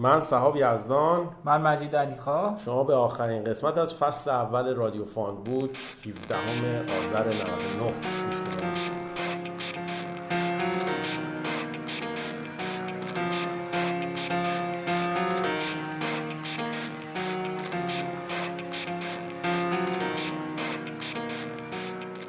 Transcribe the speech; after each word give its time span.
من 0.00 0.20
صحاب 0.20 0.56
یزدان. 0.56 1.28
من 1.44 1.60
مجید 1.62 1.96
علیخا. 1.96 2.56
شما 2.64 2.84
به 2.84 2.94
آخرین 2.94 3.44
قسمت 3.44 3.78
از 3.78 3.94
فصل 3.94 4.30
اول 4.30 4.74
رادیو 4.74 5.04
فان 5.04 5.34
بود 5.34 5.78
17 6.04 6.36
آذر 6.80 7.26
99 7.28 7.92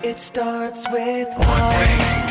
It 0.04 0.20
starts 0.20 0.84
with 0.92 1.30
one 1.38 1.88
thing. 1.88 2.21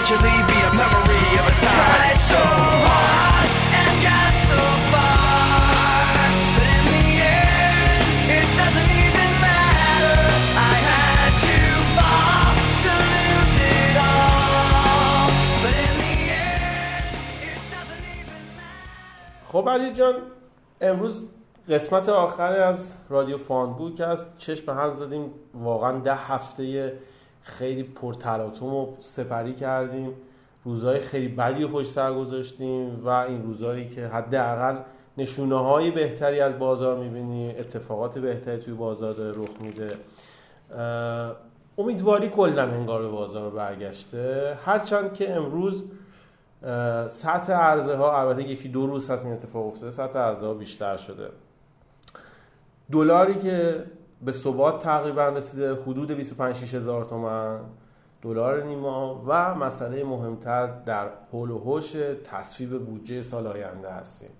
eventually 0.00 0.38
be 0.50 0.58
a 0.70 0.72
memory 0.82 1.28
of 1.40 1.46
a 1.46 1.54
time. 1.60 1.94
Tried 2.00 2.20
so 2.32 2.42
hard 2.88 3.50
and 3.80 3.94
got 4.08 4.34
so 4.50 4.60
far, 4.92 6.24
but 6.56 6.68
in 6.76 6.84
the 6.94 7.08
end, 7.20 8.04
it 8.38 8.48
doesn't 8.60 8.90
even 9.04 9.30
matter. 9.44 10.20
I 10.72 10.76
had 10.92 11.32
to 11.46 11.56
fall 11.96 12.52
to 12.84 12.92
lose 13.14 13.56
it 13.76 13.94
all, 14.08 15.28
but 15.62 15.74
in 15.86 15.94
the 16.04 16.16
end. 16.32 17.14
خب 19.52 19.68
علی 19.68 19.92
جان 19.92 20.14
امروز 20.80 21.26
قسمت 21.68 22.08
آخر 22.08 22.52
از 22.52 22.92
رادیو 23.08 23.38
فان 23.38 23.72
بود 23.72 23.94
که 23.96 24.06
از 24.06 24.24
چشم 24.38 24.72
هم 24.72 24.94
زدیم 24.94 25.30
واقعا 25.54 25.98
ده 25.98 26.14
هفته 26.14 26.98
خیلی 27.42 27.82
پرتلاطم 27.82 28.66
و 28.66 28.86
سپری 28.98 29.54
کردیم. 29.54 30.12
روزهای 30.64 31.00
خیلی 31.00 31.28
بدی 31.28 31.64
و 31.64 31.68
پشت 31.68 31.90
سر 31.90 32.14
گذاشتیم 32.14 33.04
و 33.04 33.08
این 33.08 33.42
روزهایی 33.42 33.88
که 33.88 34.06
حداقل 34.06 34.76
نشونه 35.18 35.58
های 35.58 35.90
بهتری 35.90 36.40
از 36.40 36.58
بازار 36.58 36.98
می‌بینیم 36.98 37.54
اتفاقات 37.58 38.18
بهتری 38.18 38.58
توی 38.58 38.74
بازار 38.74 39.14
داره 39.14 39.38
رخ 39.38 39.60
میده. 39.60 39.96
امیدواری 41.78 42.28
کلا 42.28 42.62
انگار 42.62 43.02
به 43.02 43.08
بازار 43.08 43.50
برگشته. 43.50 44.58
هرچند 44.64 45.14
که 45.14 45.34
امروز 45.34 45.84
سطح 47.08 47.52
عرضه 47.52 47.96
ها 47.96 48.20
البته 48.20 48.42
یکی 48.42 48.68
دو 48.68 48.86
روز 48.86 49.10
هست 49.10 49.24
این 49.24 49.34
اتفاق 49.34 49.66
افتاده 49.66 49.90
سطح 49.90 50.18
عرضه 50.18 50.46
ها 50.46 50.54
بیشتر 50.54 50.96
شده. 50.96 51.28
دلاری 52.92 53.34
که 53.34 53.84
به 54.24 54.32
ثبات 54.32 54.82
تقریبا 54.82 55.28
رسیده 55.28 55.74
حدود 55.74 56.10
25 56.10 56.56
6 56.56 56.74
هزار 56.74 57.04
تومن 57.04 57.60
دلار 58.22 58.62
نیما 58.62 59.22
و 59.26 59.54
مسئله 59.54 60.04
مهمتر 60.04 60.66
در 60.66 61.08
حول 61.32 61.50
و 61.50 61.58
حوش 61.58 61.96
تصویب 62.24 62.84
بودجه 62.84 63.22
سال 63.22 63.46
آینده 63.46 63.90
هستیم 63.90 64.30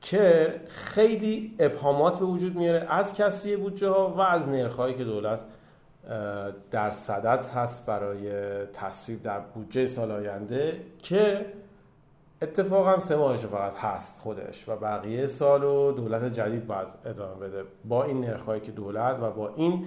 که 0.00 0.54
خیلی 0.68 1.54
ابهامات 1.58 2.18
به 2.18 2.24
وجود 2.24 2.56
میاره 2.56 2.86
از 2.90 3.14
کسری 3.14 3.56
بودجه 3.56 3.88
ها 3.88 4.08
و 4.08 4.20
از 4.20 4.48
نرخهایی 4.48 4.94
که 4.94 5.04
دولت 5.04 5.40
در 6.70 6.90
صدد 6.90 7.46
هست 7.46 7.86
برای 7.86 8.30
تصویب 8.66 9.22
در 9.22 9.40
بودجه 9.40 9.86
سال 9.86 10.10
آینده 10.10 10.80
که 10.98 11.46
اتفاقا 12.42 12.98
سه 12.98 13.16
ماهش 13.16 13.46
فقط 13.46 13.74
هست 13.76 14.18
خودش 14.18 14.68
و 14.68 14.76
بقیه 14.76 15.26
سال 15.26 15.64
و 15.64 15.92
دولت 15.92 16.24
جدید 16.24 16.66
باید 16.66 16.88
ادامه 17.04 17.34
بده. 17.34 17.64
با 17.84 18.04
این 18.04 18.20
نرخهایی 18.20 18.60
که 18.60 18.72
دولت 18.72 19.16
و 19.20 19.30
با 19.30 19.54
این 19.56 19.86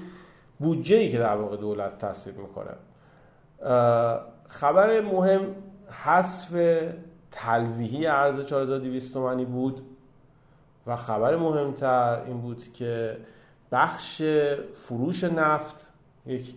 بودجه 0.59 0.95
ای 0.95 1.09
که 1.09 1.19
در 1.19 1.35
واقع 1.35 1.57
دولت 1.57 1.97
تصویب 1.97 2.38
می‌کنه. 2.38 2.72
خبر 4.47 5.01
مهم 5.01 5.41
حذف 5.89 6.81
تلویحی 7.31 8.07
ارز 8.07 8.45
4200 8.45 9.13
تومانی 9.13 9.45
بود 9.45 9.81
و 10.88 10.95
خبر 10.95 11.35
مهمتر 11.35 12.22
این 12.28 12.41
بود 12.41 12.73
که 12.73 13.18
بخش 13.72 14.22
فروش 14.73 15.23
نفت 15.23 15.94
یک 16.25 16.56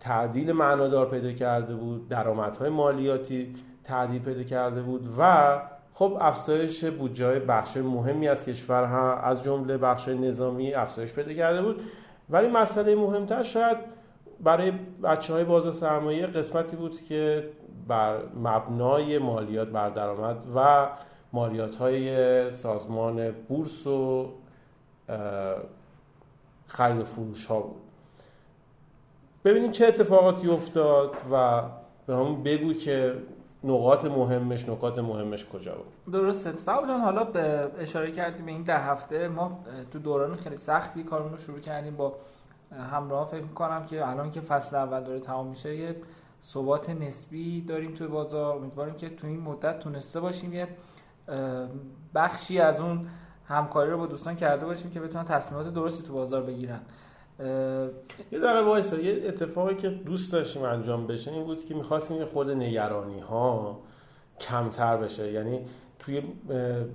تعدیل 0.00 0.52
معنادار 0.52 1.10
پیدا 1.10 1.32
کرده 1.32 1.74
بود 1.74 2.08
درآمدهای 2.08 2.70
مالیاتی 2.70 3.54
تعدیل 3.86 4.22
پیدا 4.22 4.42
کرده 4.42 4.82
بود 4.82 5.08
و 5.18 5.58
خب 5.94 6.18
افزایش 6.20 6.84
بودجه 6.84 7.38
بخش 7.38 7.76
مهمی 7.76 8.28
از 8.28 8.44
کشور 8.44 8.84
هم 8.84 9.20
از 9.24 9.44
جمله 9.44 9.78
بخش 9.78 10.08
نظامی 10.08 10.74
افزایش 10.74 11.12
پیدا 11.12 11.32
کرده 11.32 11.62
بود. 11.62 11.80
ولی 12.30 12.48
مسئله 12.48 12.94
مهمتر 12.94 13.42
شاید 13.42 13.76
برای 14.40 14.72
بچه 15.02 15.32
های 15.32 15.44
بازار 15.44 15.72
سرمایه 15.72 16.26
قسمتی 16.26 16.76
بود 16.76 17.02
که 17.02 17.48
بر 17.88 18.18
مبنای 18.34 19.18
مالیات 19.18 19.68
بر 19.68 19.90
درآمد 19.90 20.36
و 20.56 20.88
مالیات 21.32 21.76
های 21.76 22.50
سازمان 22.50 23.30
بورس 23.30 23.86
و 23.86 24.32
خرید 26.66 27.00
و 27.00 27.04
فروش 27.04 27.46
ها 27.46 27.60
بود. 27.60 27.76
ببینیم 29.44 29.70
چه 29.70 29.86
اتفاقاتی 29.86 30.48
افتاد 30.48 31.14
و 31.32 31.62
به 32.06 32.14
همون 32.14 32.42
بگو 32.42 32.72
که 32.72 33.14
نقاط 33.66 34.04
مهمش 34.04 34.68
نکات 34.68 34.98
مهمش 34.98 35.46
کجا 35.46 35.74
بود؟ 35.74 36.12
درسته. 36.14 36.56
صاحب 36.56 36.88
جان 36.88 37.00
حالا 37.00 37.24
به 37.24 37.70
اشاره 37.78 38.10
کردیم 38.10 38.46
این 38.46 38.62
ده 38.62 38.78
هفته 38.78 39.28
ما 39.28 39.64
تو 39.90 39.98
دوران 39.98 40.36
خیلی 40.36 40.56
سختی 40.56 41.02
کارمون 41.02 41.32
رو 41.32 41.38
شروع 41.38 41.60
کردیم 41.60 41.96
با 41.96 42.14
همراه 42.90 43.28
فکر 43.28 43.42
می‌کنم 43.42 43.86
که 43.86 44.08
الان 44.08 44.30
که 44.30 44.40
فصل 44.40 44.76
اول 44.76 45.00
داره 45.00 45.20
تمام 45.20 45.46
میشه 45.46 45.76
یه 45.76 45.96
ثبات 46.42 46.90
نسبی 46.90 47.60
داریم 47.60 47.94
توی 47.94 48.06
بازار. 48.06 48.56
امیدواریم 48.56 48.94
که 48.94 49.08
تو 49.08 49.26
این 49.26 49.40
مدت 49.40 49.78
تونسته 49.78 50.20
باشیم 50.20 50.52
یه 50.52 50.68
بخشی 52.14 52.58
از 52.58 52.80
اون 52.80 53.06
همکاری 53.44 53.90
رو 53.90 53.98
با 53.98 54.06
دوستان 54.06 54.36
کرده 54.36 54.66
باشیم 54.66 54.90
که 54.90 55.00
بتونن 55.00 55.24
تصمیمات 55.24 55.74
درستی 55.74 56.02
تو 56.02 56.12
بازار 56.12 56.42
بگیرن. 56.42 56.80
یه 57.40 58.38
دقیقه 58.38 58.60
وایسا 58.60 58.96
یه 58.96 59.28
اتفاقی 59.28 59.74
که 59.74 59.88
دوست 59.88 60.32
داشتیم 60.32 60.62
انجام 60.62 61.06
بشه 61.06 61.32
این 61.32 61.44
بود 61.44 61.64
که 61.64 61.74
می‌خواستیم 61.74 62.24
خود 62.24 62.50
نگرانی 62.50 63.20
ها 63.20 63.78
کمتر 64.40 64.96
بشه. 64.96 65.32
یعنی 65.32 65.60
توی 65.98 66.22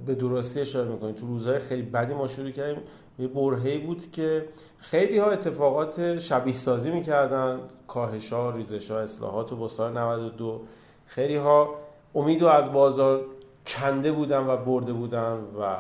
به 0.06 0.16
درستی 0.16 0.60
اشاره 0.62 0.90
می‌کنیم 0.90 1.16
تو 1.16 1.26
روزهای 1.26 1.60
خیلی 1.60 1.82
بدی 1.82 2.14
ما 2.14 2.28
شروع 2.28 2.52
کردیم. 2.52 2.84
یه 3.20 3.28
برهه‌ای 3.28 3.78
بود 3.78 4.12
که 4.12 4.46
خیلی 4.78 5.18
ها 5.18 5.32
اتفاقات 5.32 6.20
شبیه 6.20 6.54
سازی 6.54 6.92
می‌کردن. 6.92 7.60
کاهش 7.88 8.34
ها 8.34 8.50
ریزش 8.50 8.92
ها 8.92 9.00
اصلاحات 9.00 9.52
و 9.52 9.56
با 9.56 9.68
سال 9.68 9.98
92 9.98 10.62
خیلی 11.06 11.36
ها 11.36 11.76
امید 12.16 12.42
رو 12.42 12.48
از 12.48 12.72
بازار 12.72 13.26
کنده 13.68 14.12
بودن 14.12 14.48
و 14.48 14.58
برده 14.58 14.94
بودن 14.94 15.34
و 15.34 15.76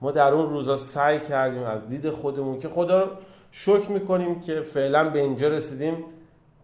ما 0.00 0.10
در 0.10 0.32
اون 0.32 0.50
روزا 0.50 0.76
سعی 0.76 1.20
کردیم 1.20 1.62
از 1.62 1.88
دید 1.88 2.10
خودمون 2.10 2.58
که 2.58 2.68
خدا 2.68 3.02
رو 3.02 3.10
شکر 3.50 3.90
می‌کنیم 3.90 4.40
که 4.40 4.60
فعلا 4.60 5.10
به 5.10 5.20
اینجا 5.20 5.48
رسیدیم 5.48 6.04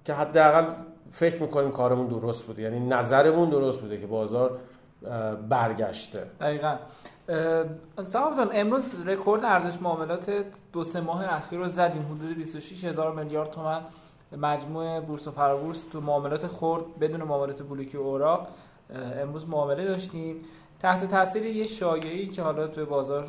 که 0.04 0.14
حداقل 0.14 0.64
فکر 1.12 1.42
می‌کنیم 1.42 1.70
کارمون 1.70 2.06
درست 2.06 2.44
بوده. 2.44 2.62
یعنی 2.62 2.80
نظرمون 2.80 3.50
درست 3.50 3.80
بوده 3.80 4.00
که 4.00 4.06
بازار 4.06 4.58
برگشته. 5.48 6.26
دقیقا. 6.40 6.76
جان 8.12 8.50
امروز 8.52 8.82
رکورد 9.06 9.44
ارزش 9.44 9.82
معاملات 9.82 10.44
دو 10.72 10.84
سه 10.84 11.00
ماه 11.00 11.34
اخیر 11.34 11.58
رو 11.58 11.68
زدیم. 11.68 12.02
حدود 12.02 12.36
26 12.36 12.84
هزار 12.84 13.14
میلیارد 13.14 13.50
تومن 13.50 13.80
مجموع 14.36 15.00
بورس 15.00 15.28
و 15.28 15.30
فرابورس 15.30 15.80
تو 15.92 16.00
معاملات 16.00 16.46
خرد 16.46 16.98
بدون 17.00 17.22
معاملات 17.22 17.62
بلوکی 17.62 17.96
اوراق 17.96 18.48
امروز 19.20 19.48
معامله 19.48 19.84
داشتیم. 19.84 20.36
تحت 20.80 21.08
تاثیر 21.08 21.46
یه 21.46 21.66
شایعی 21.66 22.28
که 22.28 22.42
حالا 22.42 22.66
توی 22.66 22.84
بازار 22.84 23.28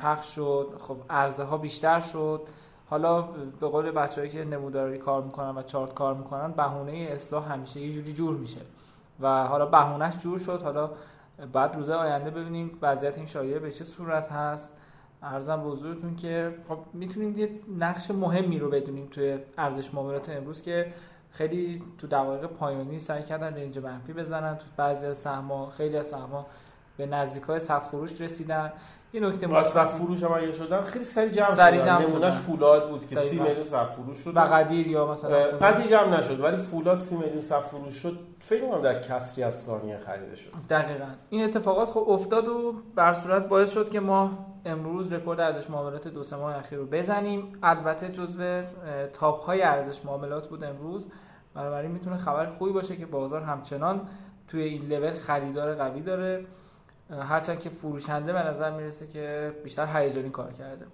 پخش 0.00 0.34
شد 0.34 0.68
خب 0.88 0.96
عرضه 1.10 1.42
ها 1.42 1.56
بیشتر 1.58 2.00
شد. 2.00 2.40
حالا 2.90 3.22
به 3.60 3.68
قول 3.68 3.90
بچه‌ای 3.90 4.28
که 4.28 4.44
نموداری 4.44 4.98
کار 4.98 5.22
می‌کنن 5.22 5.58
و 5.58 5.62
چارت 5.62 5.94
کار 5.94 6.14
می‌کنن 6.14 6.52
بهونه 6.52 6.92
اصلاح 6.92 7.52
همیشه 7.52 7.80
یه 7.80 7.92
جوری 7.92 8.12
جور 8.12 8.36
میشه. 8.36 8.60
و 9.20 9.46
حالا 9.46 9.66
بهونهش 9.66 10.16
جور 10.16 10.38
شد. 10.38 10.62
حالا 10.62 10.90
بعد 11.52 11.76
روزه 11.76 11.94
آینده 11.94 12.30
ببینیم 12.30 12.78
وضعیت 12.82 13.16
این 13.16 13.26
شایعه 13.26 13.58
به 13.58 13.70
چه 13.70 13.84
صورت 13.84 14.32
هست. 14.32 14.72
ارزم 15.22 15.56
به 15.56 15.68
حضورتون 15.68 16.16
که 16.16 16.54
خب 16.68 16.78
می‌تونیم 16.92 17.38
یه 17.38 17.50
نقش 17.78 18.10
مهمی 18.10 18.58
رو 18.58 18.70
بدونیم 18.70 19.08
توی 19.10 19.38
ارزش 19.58 19.94
معاملات 19.94 20.28
امروز 20.28 20.62
که 20.62 20.92
خیلی 21.30 21.82
تو 21.98 22.06
دقایق 22.06 22.46
پایانی 22.46 22.98
سعی 22.98 23.22
کردن 23.22 23.54
رنج 23.54 23.78
منفی 23.78 24.12
بزنن. 24.12 24.56
تو 24.56 24.64
بعضی 24.76 25.06
از 25.06 25.16
سهم‌ها 25.16 25.66
خیلی 25.66 25.96
از 25.96 26.06
سهم‌ها 26.06 26.46
به 26.96 27.06
نزدیکای 27.06 27.60
صف 27.60 27.88
فروش 27.88 28.20
رسیدن. 28.20 28.72
یه 29.12 29.20
نکته 29.20 29.46
با 29.46 29.62
صف 29.62 29.94
فروش 29.94 30.22
هم 30.22 30.32
اگه 30.32 30.52
شدن 30.52 30.82
خیلی 30.82 31.04
سری 31.04 31.30
جمع 31.30 31.54
شدن. 31.54 31.84
جمع 31.84 32.06
نمونهش. 32.08 32.34
فولاد 32.34 32.90
بود 32.90 33.06
که 33.06 33.16
30 33.16 33.28
دقیقاً. 33.28 33.44
میلیون 33.44 33.64
صف 33.64 33.90
فروش 33.94 34.18
شد. 34.18 34.36
و 34.36 34.40
قدیر 34.40 34.86
یا 34.86 35.06
مثلا 35.06 35.36
اه، 35.36 35.46
قدی 35.46 35.88
جمع 35.88 36.18
نشد 36.18 36.40
ولی 36.40 36.56
فولاد 36.56 36.98
30 36.98 37.16
میلیون 37.16 37.40
صف 37.40 37.66
فروش 37.66 37.94
شد. 37.94 38.18
فکر 38.40 38.66
کنم 38.66 38.80
در 38.80 39.02
کسری 39.02 39.44
از 39.44 39.62
ثانیه 39.62 39.98
خریده 39.98 40.34
شد. 40.36 40.50
دقیقا. 40.70 41.06
این 41.30 41.44
اتفاقات 41.44 41.88
خب 41.88 42.04
افتاد 42.08 42.48
و 42.48 42.74
بر 42.94 43.12
صورت 43.12 43.48
باعث 43.48 43.72
شد 43.72 43.88
که 43.90 44.00
ما 44.00 44.38
امروز 44.64 45.12
رکورد 45.12 45.40
ارزش 45.40 45.70
معاملات 45.70 46.08
دو 46.08 46.22
سه 46.22 46.36
ماه 46.36 46.56
اخیر 46.56 46.78
رو 46.78 46.86
بزنیم. 46.86 47.58
البته 47.62 48.08
جزو 48.08 48.62
تاپ 49.12 49.44
های 49.44 49.62
ارزش 49.62 50.04
معاملات 50.04 50.48
بود 50.48 50.64
امروز. 50.64 51.06
بنابراین 51.54 51.90
می‌تونه 51.90 52.16
خبر 52.16 52.46
خوبی 52.58 52.72
باشه 52.72 52.96
که 52.96 53.06
بازار 53.06 53.42
همچنان 53.42 54.00
توی 54.48 54.62
این 54.62 54.82
لول 54.88 55.14
خریدار 55.14 55.74
قوی 55.74 56.00
داره. 56.00 56.44
هرچند 57.10 57.60
که 57.60 57.70
فروشنده 57.70 58.32
به 58.32 58.42
نظر 58.42 58.70
می‌رسه 58.70 59.06
که 59.06 59.52
بیشتر 59.64 59.86
هیجانی 59.96 60.30
کار 60.30 60.52
کرده. 60.52 60.86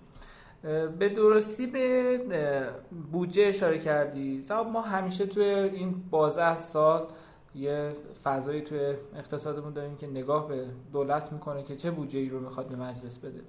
به 0.98 1.08
درستی 1.08 1.66
به 1.66 2.68
بودجه 3.12 3.42
اشاره 3.42 3.78
کردی. 3.78 4.42
صاحب 4.42 4.66
ما 4.66 4.80
همیشه 4.80 5.26
توی 5.26 5.44
این 5.44 5.94
بازه 6.10 6.42
از 6.42 6.64
سال 6.64 7.06
یه 7.54 7.92
فضایی 8.24 8.60
توی 8.60 8.94
اقتصادمون 9.16 9.72
داریم 9.72 9.96
که 9.96 10.06
نگاه 10.06 10.48
به 10.48 10.66
دولت 10.92 11.32
می‌کنه 11.32 11.62
که 11.62 11.76
چه 11.76 11.90
بودجه 11.90 12.18
ای 12.18 12.28
رو 12.28 12.40
می‌خواد 12.40 12.66
به 12.68 12.76
مجلس 12.76 13.18
بده. 13.18 13.40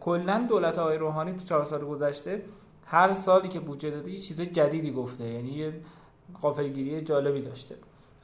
کلا 0.00 0.46
دولت 0.48 0.78
آقای 0.78 0.98
روحانی 0.98 1.32
تو 1.32 1.44
چهار 1.44 1.64
سال 1.64 1.84
گذشته 1.84 2.42
هر 2.84 3.12
سالی 3.12 3.48
که 3.48 3.60
بودجه 3.60 3.90
داده 3.90 4.10
یه 4.10 4.18
چیز 4.18 4.40
جدیدی 4.40 4.92
گفته. 4.92 5.24
یعنی 5.24 5.50
یه 5.50 5.72
غافلگیری 6.42 7.00
جالبی 7.00 7.42
داشته. 7.42 7.74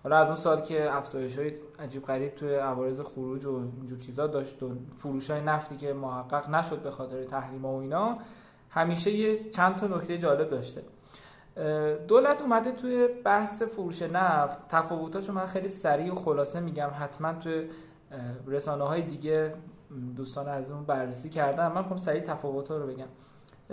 حالا 0.03 0.17
از 0.17 0.29
اون 0.29 0.37
سال 0.37 0.61
که 0.61 0.97
افزایش 0.97 1.39
های 1.39 1.53
عجیب 1.79 2.05
غریب 2.05 2.35
توی 2.35 2.55
عوارض 2.55 3.01
خروج 3.01 3.47
و 3.47 3.55
اینجور 3.81 3.99
چیزا 3.99 4.27
داشت 4.27 4.63
و 4.63 4.71
فروش 4.99 5.31
های 5.31 5.41
نفتی 5.41 5.77
که 5.77 5.93
محقق 5.93 6.51
نشد 6.51 6.83
به 6.83 6.91
خاطر 6.91 7.25
تحریم 7.25 7.65
و 7.65 7.77
اینا 7.77 8.19
همیشه 8.71 9.11
یه 9.11 9.51
چند 9.51 9.77
تا 9.77 9.87
نکته 9.87 10.19
جالب 10.19 10.51
داشته. 10.51 10.83
دولت 12.09 12.43
اومده 12.43 12.73
توی 12.73 13.09
بحث 13.25 13.63
فروش 13.63 14.03
نفت. 14.03 14.59
تفاوتاشو 14.69 15.33
من 15.33 15.47
خیلی 15.47 15.69
سریع 15.69 16.13
و 16.13 16.15
خلاصه 16.15 16.61
میگم 16.61 16.91
حتما 17.01 17.33
توی 17.33 17.65
رسانه 18.47 18.85
های 18.85 19.03
دیگه 19.03 19.55
دوستان 20.17 20.49
از 20.49 20.71
اون 20.71 20.85
بررسی 20.85 21.29
کردن. 21.29 21.73
من 21.73 21.83
خب 21.83 21.97
سریع 21.97 22.21
تفاوت 22.21 22.71
رو 22.71 22.87
بگم. 22.87 23.09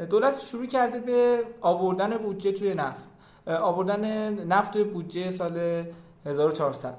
دولت 0.05 0.39
شروع 0.39 0.65
کرده 0.65 0.99
به 0.99 1.43
آوردن 1.61 2.17
بودجه 2.17 2.51
توی 2.51 2.73
نفت. 2.73 3.07
آوردن 3.47 4.33
نفت 4.43 4.73
توی 4.73 4.83
بودجه 4.83 5.31
سال 5.31 5.85
1400 6.27 6.97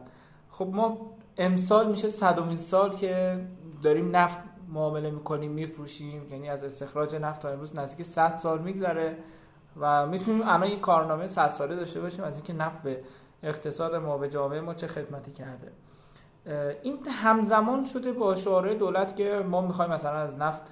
خب 0.50 0.68
ما 0.72 0.98
امسال 1.38 1.90
میشه 1.90 2.08
صدومین 2.08 2.56
سال 2.56 2.90
که 2.96 3.44
داریم 3.82 4.16
نفت 4.16 4.38
معامله 4.68 5.10
می‌کنیم 5.10 5.52
میفروشیم. 5.52 6.32
یعنی 6.32 6.48
از 6.48 6.64
استخراج 6.64 7.14
نفت 7.14 7.42
تا 7.42 7.48
امروز 7.48 7.78
نزدیک 7.78 8.06
100 8.06 8.36
سال 8.36 8.58
میگذره 8.58 9.16
و 9.80 10.06
می‌تونیم 10.06 10.42
الان 10.42 10.62
این 10.62 10.80
کارنامه 10.80 11.26
100 11.26 11.48
ساله 11.48 11.76
داشته 11.76 12.00
باشیم 12.00 12.24
از 12.24 12.34
اینکه 12.34 12.52
نفت 12.52 12.82
به 12.82 13.00
اقتصاد 13.42 13.94
ما 13.94 14.18
به 14.18 14.28
جامعه 14.28 14.60
ما 14.60 14.74
چه 14.74 14.86
خدمتی 14.86 15.32
کرده. 15.32 15.72
این 16.82 16.98
همزمان 17.08 17.84
شده 17.84 18.12
با 18.12 18.34
شعاره 18.34 18.74
دولت 18.74 19.16
که 19.16 19.44
ما 19.50 19.60
می‌خوایم 19.60 19.90
مثلا 19.90 20.16
از 20.16 20.38
نفت 20.38 20.62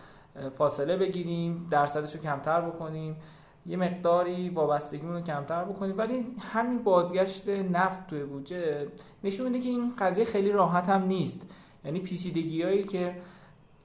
فاصله 0.59 0.97
بگیریم 0.97 1.69
درصدش 1.71 2.15
رو 2.15 2.21
کمتر 2.21 2.61
بکنیم. 2.61 3.17
یه 3.67 3.77
مقداری 3.77 4.51
وابستگیمون 4.51 5.15
رو 5.15 5.21
کمتر 5.21 5.65
بکنیم. 5.65 5.99
ولی 5.99 6.27
همین 6.39 6.83
بازگشت 6.83 7.49
نفت 7.49 8.07
توی 8.07 8.25
بودجه 8.25 8.89
نشون 9.25 9.47
میده 9.47 9.61
که 9.61 9.69
این 9.69 9.93
قضیه 9.99 10.25
خیلی 10.25 10.53
راحت 10.53 10.89
هم 10.89 11.03
نیست. 11.03 11.41
یعنی 11.85 12.01
پیچیدگیایی 12.01 12.85
که 12.85 13.17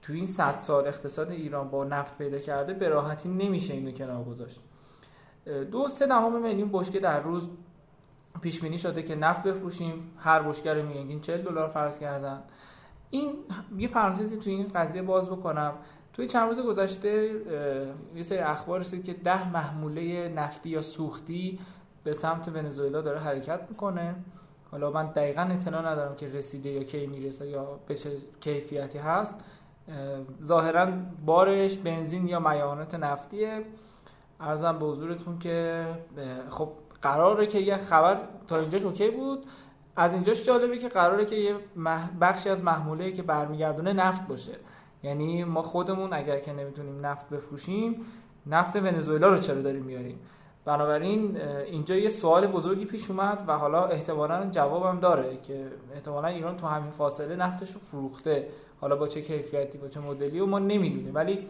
تو 0.02 0.14
این 0.14 0.26
100 0.26 0.60
سال 0.60 0.88
اقتصاد 0.88 1.32
ایران 1.32 1.70
با 1.70 1.84
نفت 1.84 2.18
پیدا 2.18 2.40
کرده 2.40 2.74
به 2.74 2.90
راحتی 2.90 3.30
نمیشه 3.30 3.74
اینو 3.74 3.92
کنار 3.92 4.24
گذاشت. 4.24 4.60
دو 5.72 5.88
سه 5.88 6.08
دهم 6.08 6.42
میلیون 6.42 6.70
بشکه 6.72 7.00
در 7.00 7.20
روز 7.22 7.50
پیش 8.42 8.62
بینی 8.62 8.78
شده 8.78 9.04
که 9.04 9.16
نفت 9.16 9.44
بفروشیم. 9.44 10.12
هر 10.18 10.42
بشکه 10.42 10.74
میگن 10.74 11.20
40 11.20 11.42
دلار 11.42 11.68
فرض 11.68 12.00
کردن. 12.00 12.44
این 13.10 13.34
یه 13.78 13.88
پرانتزی 13.88 14.38
تو 14.38 14.50
این 14.50 14.68
قضیه 14.68 15.02
باز 15.02 15.30
بکنم. 15.30 15.74
توی 16.22 16.28
چند 16.28 16.48
روز 16.48 16.60
گذشته 16.60 17.32
یه 18.16 18.24
سری 18.24 18.38
اخبار 18.38 18.80
رسید 18.80 19.04
که 19.04 19.14
ده 19.14 19.52
محموله 19.54 20.30
نفتی 20.30 20.70
یا 20.70 20.82
سوختی 20.82 21.60
به 22.04 22.14
سمت 22.14 22.48
ونزوئلا 22.48 23.02
داره 23.02 23.20
حرکت 23.20 23.62
می‌کنه. 23.70 24.16
حالا 24.72 24.92
من 24.92 25.06
دقیقا 25.06 25.42
اطلاع 25.42 25.92
ندارم 25.92 26.16
که 26.16 26.28
رسیده 26.28 26.70
یا 26.70 26.84
کی 26.84 27.08
می‌رسه 27.08 27.48
یا 27.48 27.80
به 27.88 27.96
چه 27.96 28.10
کیفیتی 28.40 28.98
هست. 28.98 29.36
اه، 29.88 29.96
ظاهرا 30.46 30.88
بارش 31.26 31.78
بنزین 31.78 32.28
یا 32.28 32.40
میانات 32.40 32.96
نفتیه. 32.96 33.66
ارزم 34.40 34.80
به 34.80 34.86
حضورتون 34.86 35.40
که 35.40 35.86
خب 36.50 36.70
قراره 37.02 37.48
که 37.48 37.60
یه 37.60 37.78
خبر 37.78 38.18
تا 38.48 38.60
اینجاش 38.60 38.84
اوکی 38.84 39.10
بود. 39.10 39.46
از 39.96 40.12
اینجاش 40.12 40.44
جالبه 40.44 40.78
که 40.78 40.90
قراره 40.90 41.26
که 41.26 41.36
یه 41.36 41.56
بخشی 42.22 42.50
از 42.50 42.64
محموله 42.64 43.12
که 43.12 43.24
برمیگردونه 43.24 43.94
نفت 43.94 44.28
باشه. 44.28 44.54
یعنی 45.04 45.44
ما 45.44 45.62
خودمون 45.62 46.14
اگر 46.14 46.40
که 46.40 46.54
نمی‌تونیم 46.54 47.06
نفت 47.06 47.30
بفروشیم 47.30 48.06
نفت 48.48 48.76
ونزوئلا 48.76 49.28
رو 49.28 49.38
چرا 49.38 49.62
داریم 49.62 49.84
میاریم؟ 49.84 50.20
بنابراین 50.66 51.38
اینجا 51.66 51.96
یه 51.96 52.10
سوال 52.10 52.48
بزرگی 52.48 52.86
پیش 52.86 53.12
اومد 53.12 53.44
و 53.48 53.58
حالا 53.58 53.86
احتمالا 53.86 54.50
جوابم 54.52 55.00
داره 55.00 55.38
که 55.38 55.68
احتمالا 55.94 56.28
ایران 56.28 56.58
تو 56.58 56.68
همین 56.68 56.92
فاصله 56.92 57.36
نفتش 57.36 57.72
رو 57.72 57.80
فروخته. 57.80 58.48
حالا 58.82 58.96
با 58.96 59.08
چه 59.08 59.22
کیفیتی 59.22 59.78
با 59.78 59.88
چه 59.88 60.00
مدلی 60.00 60.40
و 60.40 60.46
ما 60.46 60.60
نمی‌دونیم. 60.60 61.16
ولی 61.16 61.48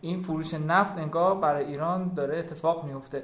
این 0.00 0.22
فروش 0.22 0.54
نفت 0.54 0.98
انگار 0.98 1.34
برای 1.34 1.64
ایران 1.64 2.14
داره 2.14 2.38
اتفاق 2.38 2.84
میفته 2.84 3.22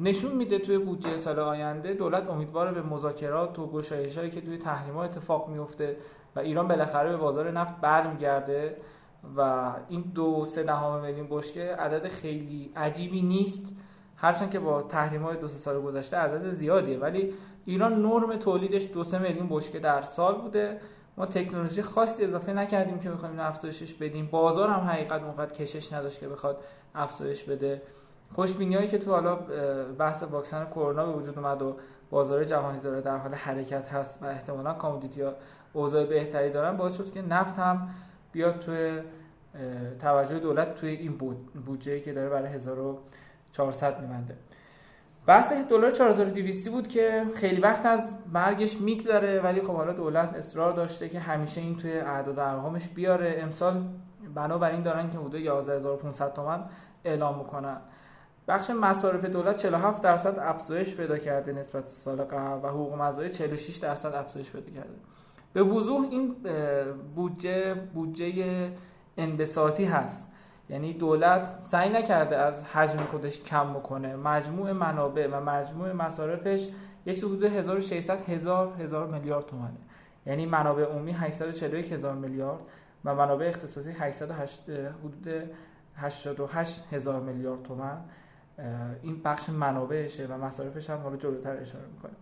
نشون 0.00 0.32
میده 0.32 0.58
توی 0.58 0.78
بودجه 0.78 1.16
سال 1.16 1.38
آینده 1.38 1.92
دولت 1.92 2.30
امیدواره 2.30 2.72
به 2.72 2.82
مذاکرات 2.82 3.58
و 3.58 3.66
گشایشایی 3.66 4.30
که 4.30 4.40
توی 4.40 4.58
تحریم‌ها 4.58 5.04
اتفاق 5.04 5.48
میفته 5.48 5.96
و 6.36 6.40
ایران 6.40 6.68
بالاخره 6.68 7.10
به 7.10 7.16
بازار 7.16 7.50
نفت 7.50 7.80
برمیگرده 7.80 8.76
و 9.36 9.72
این 9.88 10.00
دو 10.14 10.44
سه 10.44 10.62
دهم 10.62 11.00
میلیون 11.00 11.26
بشکه 11.30 11.76
عدد 11.78 12.08
خیلی 12.08 12.72
عجیبی 12.76 13.22
نیست. 13.22 13.72
هرچند 14.16 14.50
که 14.50 14.58
با 14.58 14.82
تحریم‌های 14.82 15.36
دو 15.36 15.48
سه 15.48 15.58
سال 15.58 15.80
گذشته 15.80 16.16
عدد 16.16 16.50
زیادیه. 16.50 16.98
ولی 16.98 17.34
ایران 17.64 18.02
نرم 18.02 18.36
تولیدش 18.36 18.88
دو 18.92 19.04
سه 19.04 19.18
میلیون 19.18 19.46
بشکه 19.50 19.78
در 19.78 20.02
سال 20.02 20.34
بوده. 20.34 20.80
ما 21.16 21.26
تکنولوژی 21.26 21.82
خاصی 21.82 22.24
اضافه 22.24 22.52
نکردیم 22.52 22.98
که 22.98 23.10
بخوایم 23.10 23.34
اینو 23.34 23.48
افزایشش 23.48 23.94
بدیم. 23.94 24.28
بازار 24.30 24.68
هم 24.68 24.80
حقیقت 24.80 25.22
اونقدر 25.22 25.52
کشش 25.52 25.92
نداشت 25.92 26.20
که 26.20 26.28
بخواد 26.28 26.58
افزایش 26.94 27.44
بده. 27.44 27.82
خوشبینی 28.32 28.74
هایی 28.74 28.88
که 28.88 28.98
تو 28.98 29.10
حالا 29.10 29.36
بحث 29.98 30.22
واکسن 30.22 30.64
کرونا 30.64 31.06
به 31.06 31.12
وجود 31.12 31.38
اومد 31.38 31.62
و 31.62 31.76
بازار 32.10 32.44
جهانی 32.44 32.80
داره 32.80 33.00
در 33.00 33.16
حال 33.16 33.34
حرکت 33.34 33.88
هست 33.88 34.22
و 34.22 34.26
احتمالا 34.26 34.72
کامودیتی 34.72 35.22
ها 35.22 35.32
اوضاع 35.74 36.04
بهتری 36.04 36.50
دارن 36.50 36.76
باعث 36.76 36.96
شد 36.96 37.12
که 37.12 37.22
نفت 37.22 37.58
هم 37.58 37.88
بیاد 38.32 38.58
توی 38.58 39.00
توجه 39.98 40.38
دولت 40.38 40.74
توی 40.74 40.90
این 40.90 41.16
بود 41.16 41.52
بودجه 41.66 42.00
که 42.00 42.12
داره 42.12 42.28
برای 42.28 42.48
1400 42.48 44.00
میبنده. 44.00 44.36
بحث 45.26 45.52
دلار 45.52 45.90
4200 45.90 46.68
بود 46.68 46.88
که 46.88 47.24
خیلی 47.34 47.60
وقت 47.60 47.86
از 47.86 48.08
مرگش 48.32 48.80
میگذره 48.80 49.40
ولی 49.40 49.62
خب 49.62 49.74
حالا 49.74 49.92
دولت 49.92 50.34
اصرار 50.34 50.72
داشته 50.72 51.08
که 51.08 51.20
همیشه 51.20 51.60
این 51.60 51.76
توی 51.76 51.92
اعداد 51.92 52.38
و 52.38 52.40
ارقامش 52.40 52.88
بیاره. 52.88 53.36
امسال 53.38 53.84
بنابراین 54.34 54.82
دارن 54.82 55.10
که 55.10 55.18
حدود 55.18 55.34
11500 55.40 56.32
تومان 56.32 56.64
اعلام 57.04 57.38
می‌کنن. 57.38 57.76
بخش 58.48 58.70
مصارف 58.70 59.24
دولت 59.24 59.56
47 59.56 60.02
درصد 60.02 60.38
افزایش 60.38 60.94
پیدا 60.94 61.18
کرده 61.18 61.52
نسبت 61.52 61.86
سال 61.86 62.24
قبل 62.24 62.64
و 62.64 62.68
حقوق 62.68 62.94
مزایای 62.94 63.30
46 63.30 63.76
درصد 63.76 64.14
افزایش 64.14 64.52
پیدا 64.52 64.70
کرده. 64.70 64.94
به 65.54 65.62
وضوح 65.62 66.08
این 66.10 66.36
بودجه 67.14 67.74
بودجه 67.74 68.70
انبساطی 69.16 69.84
هست. 69.84 70.26
یعنی 70.68 70.92
دولت 70.92 71.58
سعی 71.60 71.88
نکرده 71.88 72.36
از 72.36 72.64
حجم 72.64 72.98
خودش 72.98 73.40
کم 73.42 73.72
بکنه. 73.72 74.16
مجموع 74.16 74.72
منابع 74.72 75.28
و 75.32 75.40
مجموع 75.40 75.92
مصارفش 75.92 76.68
یه 77.06 77.14
حدود 77.14 77.44
1600 77.44 78.20
هزار 78.20 78.72
هزار 78.78 79.06
میلیارد 79.06 79.46
تومانه 79.46 79.74
یعنی 80.26 80.46
منابع 80.46 80.84
عمومی 80.84 81.12
841 81.12 81.92
هزار 81.92 82.14
میلیارد 82.14 82.62
و 83.04 83.14
منابع 83.14 83.46
اختصاصی 83.46 83.90
808 83.90 84.70
حدود 84.70 85.28
88 85.96 86.84
هزار 86.92 87.20
میلیارد 87.20 87.62
تومان 87.62 88.04
این 89.02 89.22
بخش 89.22 89.48
منابعشه 89.48 90.26
و 90.26 90.44
مصارفش 90.44 90.90
هم 90.90 90.98
حالا 90.98 91.16
جلوتر 91.16 91.56
اشاره 91.56 91.84
می‌کنه. 91.94 92.12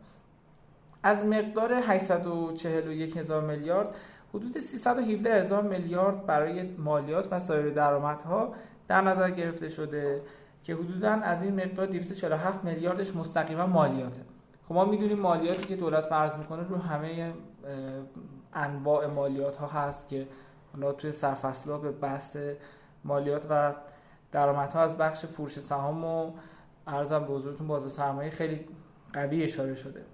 از 1.02 1.24
مقدار 1.24 1.72
841 1.72 3.16
هزار 3.16 3.42
میلیارد 3.42 3.94
حدود 4.34 4.58
317 4.58 5.34
هزار 5.34 5.62
میلیارد 5.62 6.26
برای 6.26 6.62
مالیات 6.62 7.28
و 7.30 7.38
سایر 7.38 7.70
درآمدها 7.70 8.54
در 8.88 9.00
نظر 9.00 9.30
گرفته 9.30 9.68
شده 9.68 10.22
که 10.64 10.74
حدودا 10.74 11.10
از 11.10 11.42
این 11.42 11.54
مقدار 11.54 11.86
247 11.86 12.64
میلیاردش 12.64 13.16
مستقیما 13.16 13.66
مالیاته. 13.66 14.22
خب 14.68 14.74
ما 14.74 14.84
می‌دونیم 14.84 15.18
مالیاتی 15.18 15.66
که 15.66 15.76
دولت 15.76 16.06
فرض 16.06 16.36
می‌کنه 16.36 16.68
رو 16.68 16.76
همه 16.76 17.34
انواع 18.54 19.06
مالیات 19.06 19.56
ها 19.56 19.66
هست 19.66 20.08
که 20.08 20.28
حالا 20.72 20.92
توی 20.92 21.12
سرفصل 21.12 21.70
ها 21.70 21.78
به 21.78 21.92
بحث 21.92 22.36
مالیات 23.04 23.46
و 23.50 23.74
درآمدها 24.32 24.80
از 24.80 24.96
بخش 24.96 25.26
فروش 25.26 25.60
سهام 25.60 26.04
و 26.04 26.32
ارزم 26.86 27.18
به 27.18 27.32
حضورتون 27.32 27.66
بازار 27.66 27.90
سرمایه 27.90 28.30
خیلی 28.30 28.66
قوی 29.12 29.42
اشاره 29.42 29.74
شده. 29.74 30.04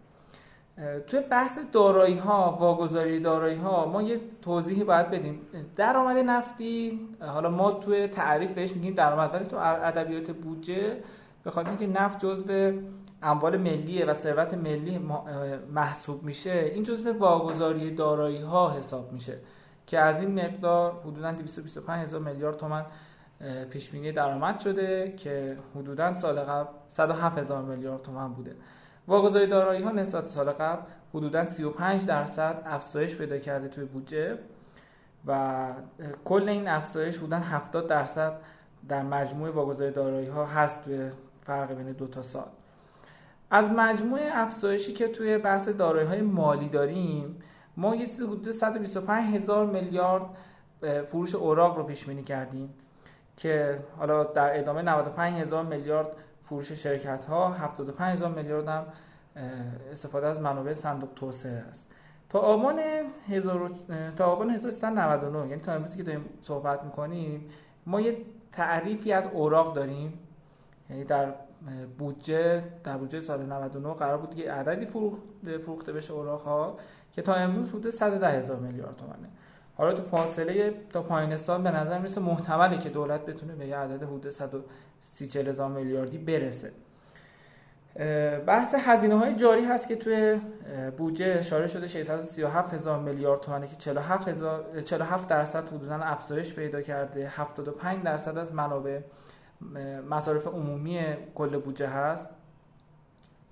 توی 1.06 1.20
بحث 1.20 1.58
دارایی 1.73 2.18
ها 2.18 2.56
واگذاری 2.61 3.20
دارایی 3.20 3.56
ها 3.56 3.87
ما 3.87 4.02
یه 4.02 4.20
توضیحی 4.42 4.85
باید 4.85 5.11
بدیم. 5.11 5.40
درآمد 5.76 6.16
نفتی 6.16 7.00
حالا 7.20 7.50
ما 7.50 7.70
توی 7.70 8.06
تعریف 8.06 8.52
بهش 8.52 8.73
میگیم 8.73 8.94
درآمد 8.94 9.35
ولی 9.35 9.44
تو 9.44 9.56
ادبیات 9.56 10.30
بودجه 10.30 10.97
به 11.44 11.58
اینکه 11.58 11.87
نفت 11.87 12.18
جزو 12.18 12.73
اموال 13.23 13.56
ملیه 13.56 14.04
و 14.04 14.14
ثروت 14.14 14.54
ملی 14.54 15.00
محسوب 15.75 16.23
میشه. 16.23 16.70
این 16.75 16.85
جزو 16.85 17.12
واگذاری 17.12 17.94
دارایی 17.94 18.42
ها 18.42 18.70
حساب 18.70 19.12
میشه 19.12 19.38
که 19.87 19.99
از 19.99 20.20
این 20.20 20.44
مقدار 20.44 21.00
حدودا 21.04 21.32
225 21.32 22.02
هزار 22.02 22.20
میلیارد 22.20 22.56
تومان 22.56 22.87
پیش 23.70 23.90
بینی 23.90 24.12
درآمد 24.12 24.61
شده 24.61 25.14
که 25.16 25.56
حدودا 25.75 26.14
سال 26.14 26.40
قبل 26.40 26.70
107 26.88 27.38
هزار 27.38 27.62
میلیارد 27.62 28.02
تومان 28.02 28.32
بوده. 28.32 28.56
واگذاری 29.09 29.47
دارایی 29.47 29.83
ها 29.83 29.91
نسبت 29.91 30.27
سال 30.27 30.50
قبل 30.50 30.83
حدودا 31.15 31.45
35 31.45 32.07
درصد 32.07 32.62
افزایش 32.67 33.17
پیدا 33.17 33.38
کرده 33.38 33.69
توی 33.69 33.85
بودجه 33.85 34.38
و 35.27 35.73
کل 36.25 36.49
این 36.49 36.69
افزایش 36.69 37.19
حدودا 37.19 37.37
70 37.37 37.87
درصد 37.87 38.33
در 38.88 39.03
مجموع 39.03 39.50
واگذاری 39.50 39.91
دارایی 39.91 40.29
ها 40.29 40.47
هست 40.47 40.85
توی 40.85 41.11
فرق 41.47 41.73
بین 41.73 41.93
دو 41.93 42.07
تا 42.07 42.23
سال. 42.23 42.47
از 43.50 43.71
مجموع 43.71 44.21
افزایشی 44.33 44.93
که 44.93 45.09
توی 45.09 45.38
بحث 45.38 45.69
دارایی 45.69 46.07
های 46.07 46.21
مالی 46.21 46.69
داریم 46.69 47.43
ما 47.77 47.97
یه 47.97 48.07
چیزی 48.07 48.25
حدود 48.25 48.50
125 48.50 49.35
هزار 49.35 49.67
میلیارد 49.67 50.27
فروش 51.09 51.35
اوراق 51.35 51.77
رو 51.77 51.83
پیش 51.83 52.05
بینی 52.05 52.23
کردیم 52.23 52.75
که 53.37 53.79
حالا 53.99 54.25
در 54.25 54.59
ادامه 54.59 54.83
95 54.83 55.41
هزار 55.41 55.65
میلیارد 55.65 56.07
فروش 56.49 56.73
شرکت 56.73 57.25
ها 57.25 57.52
75 57.52 58.12
هزار 58.12 58.35
میلیارد 58.35 58.69
هم 58.69 58.87
استفاده 59.90 60.26
از 60.26 60.40
منابع 60.40 60.75
صندوق 60.75 61.09
توسعه 61.17 61.52
است. 61.52 61.87
تا 62.28 62.38
آبان 62.38 62.81
1000 63.28 63.71
تا 64.17 64.26
آبان 64.26 64.50
1399 64.50 65.49
یعنی 65.49 65.61
تا 65.61 65.73
امروزی 65.73 65.97
که 65.97 66.02
داریم 66.02 66.25
صحبت 66.43 66.83
می‌کنیم 66.85 67.49
ما 67.87 68.00
یه 68.00 68.17
تعریفی 68.52 69.12
از 69.12 69.26
اوراق 69.26 69.75
داریم. 69.75 70.19
یعنی 70.90 71.05
در 71.05 71.35
بودجه 71.99 72.64
در 72.85 72.97
بودجه 72.97 73.21
سال 73.21 73.47
99 73.47 73.95
قرار 73.95 74.19
بود 74.19 74.35
که 74.35 74.52
عددی 74.52 74.87
فروخته 75.59 75.93
بشه 75.93 76.12
اوراق 76.12 76.43
ها 76.43 76.76
که 77.12 77.23
تا 77.23 77.35
امروز 77.35 77.69
حدود 77.71 77.90
110 77.90 78.28
هزار 78.28 78.57
میلیارد 78.57 78.97
تومانه 78.97 79.28
حالا 79.78 79.92
تو 79.92 80.02
فاصله 80.02 80.75
تا 80.92 81.02
پایین 81.02 81.37
سال 81.37 81.62
به 81.62 81.70
نظر 81.70 81.99
می‌رسه 81.99 82.20
محتمله 82.20 82.78
که 82.78 82.88
دولت 82.88 83.26
بتونه 83.26 83.54
به 83.54 83.66
یه 83.66 83.76
عدد 83.76 84.02
حدود 84.02 84.30
130 84.30 85.38
هزار 85.38 85.70
میلیاردی 85.70 86.18
برسه. 86.18 86.73
بحث 88.47 88.75
هزینه 88.78 89.14
های 89.14 89.35
جاری 89.35 89.64
هست 89.64 89.88
که 89.88 89.97
توی 89.97 90.40
بودجه 90.97 91.35
اشاره 91.38 91.66
شده 91.66 91.87
637 91.87 92.75
هزار 92.75 92.99
میلیارد 92.99 93.40
تومانه 93.40 93.66
که 93.66 93.76
47 93.76 94.28
هزار 94.28 94.80
47 94.80 95.28
درصد 95.28 95.68
حدودا 95.68 95.97
افزایش 95.97 96.54
پیدا 96.54 96.82
کرده. 96.82 97.28
75 97.28 98.04
درصد 98.04 98.38
از 98.38 98.54
منابع 98.54 99.00
مصارف 100.11 100.47
عمومی 100.47 101.00
کل 101.35 101.58
بودجه 101.58 101.88
هست. 101.88 102.28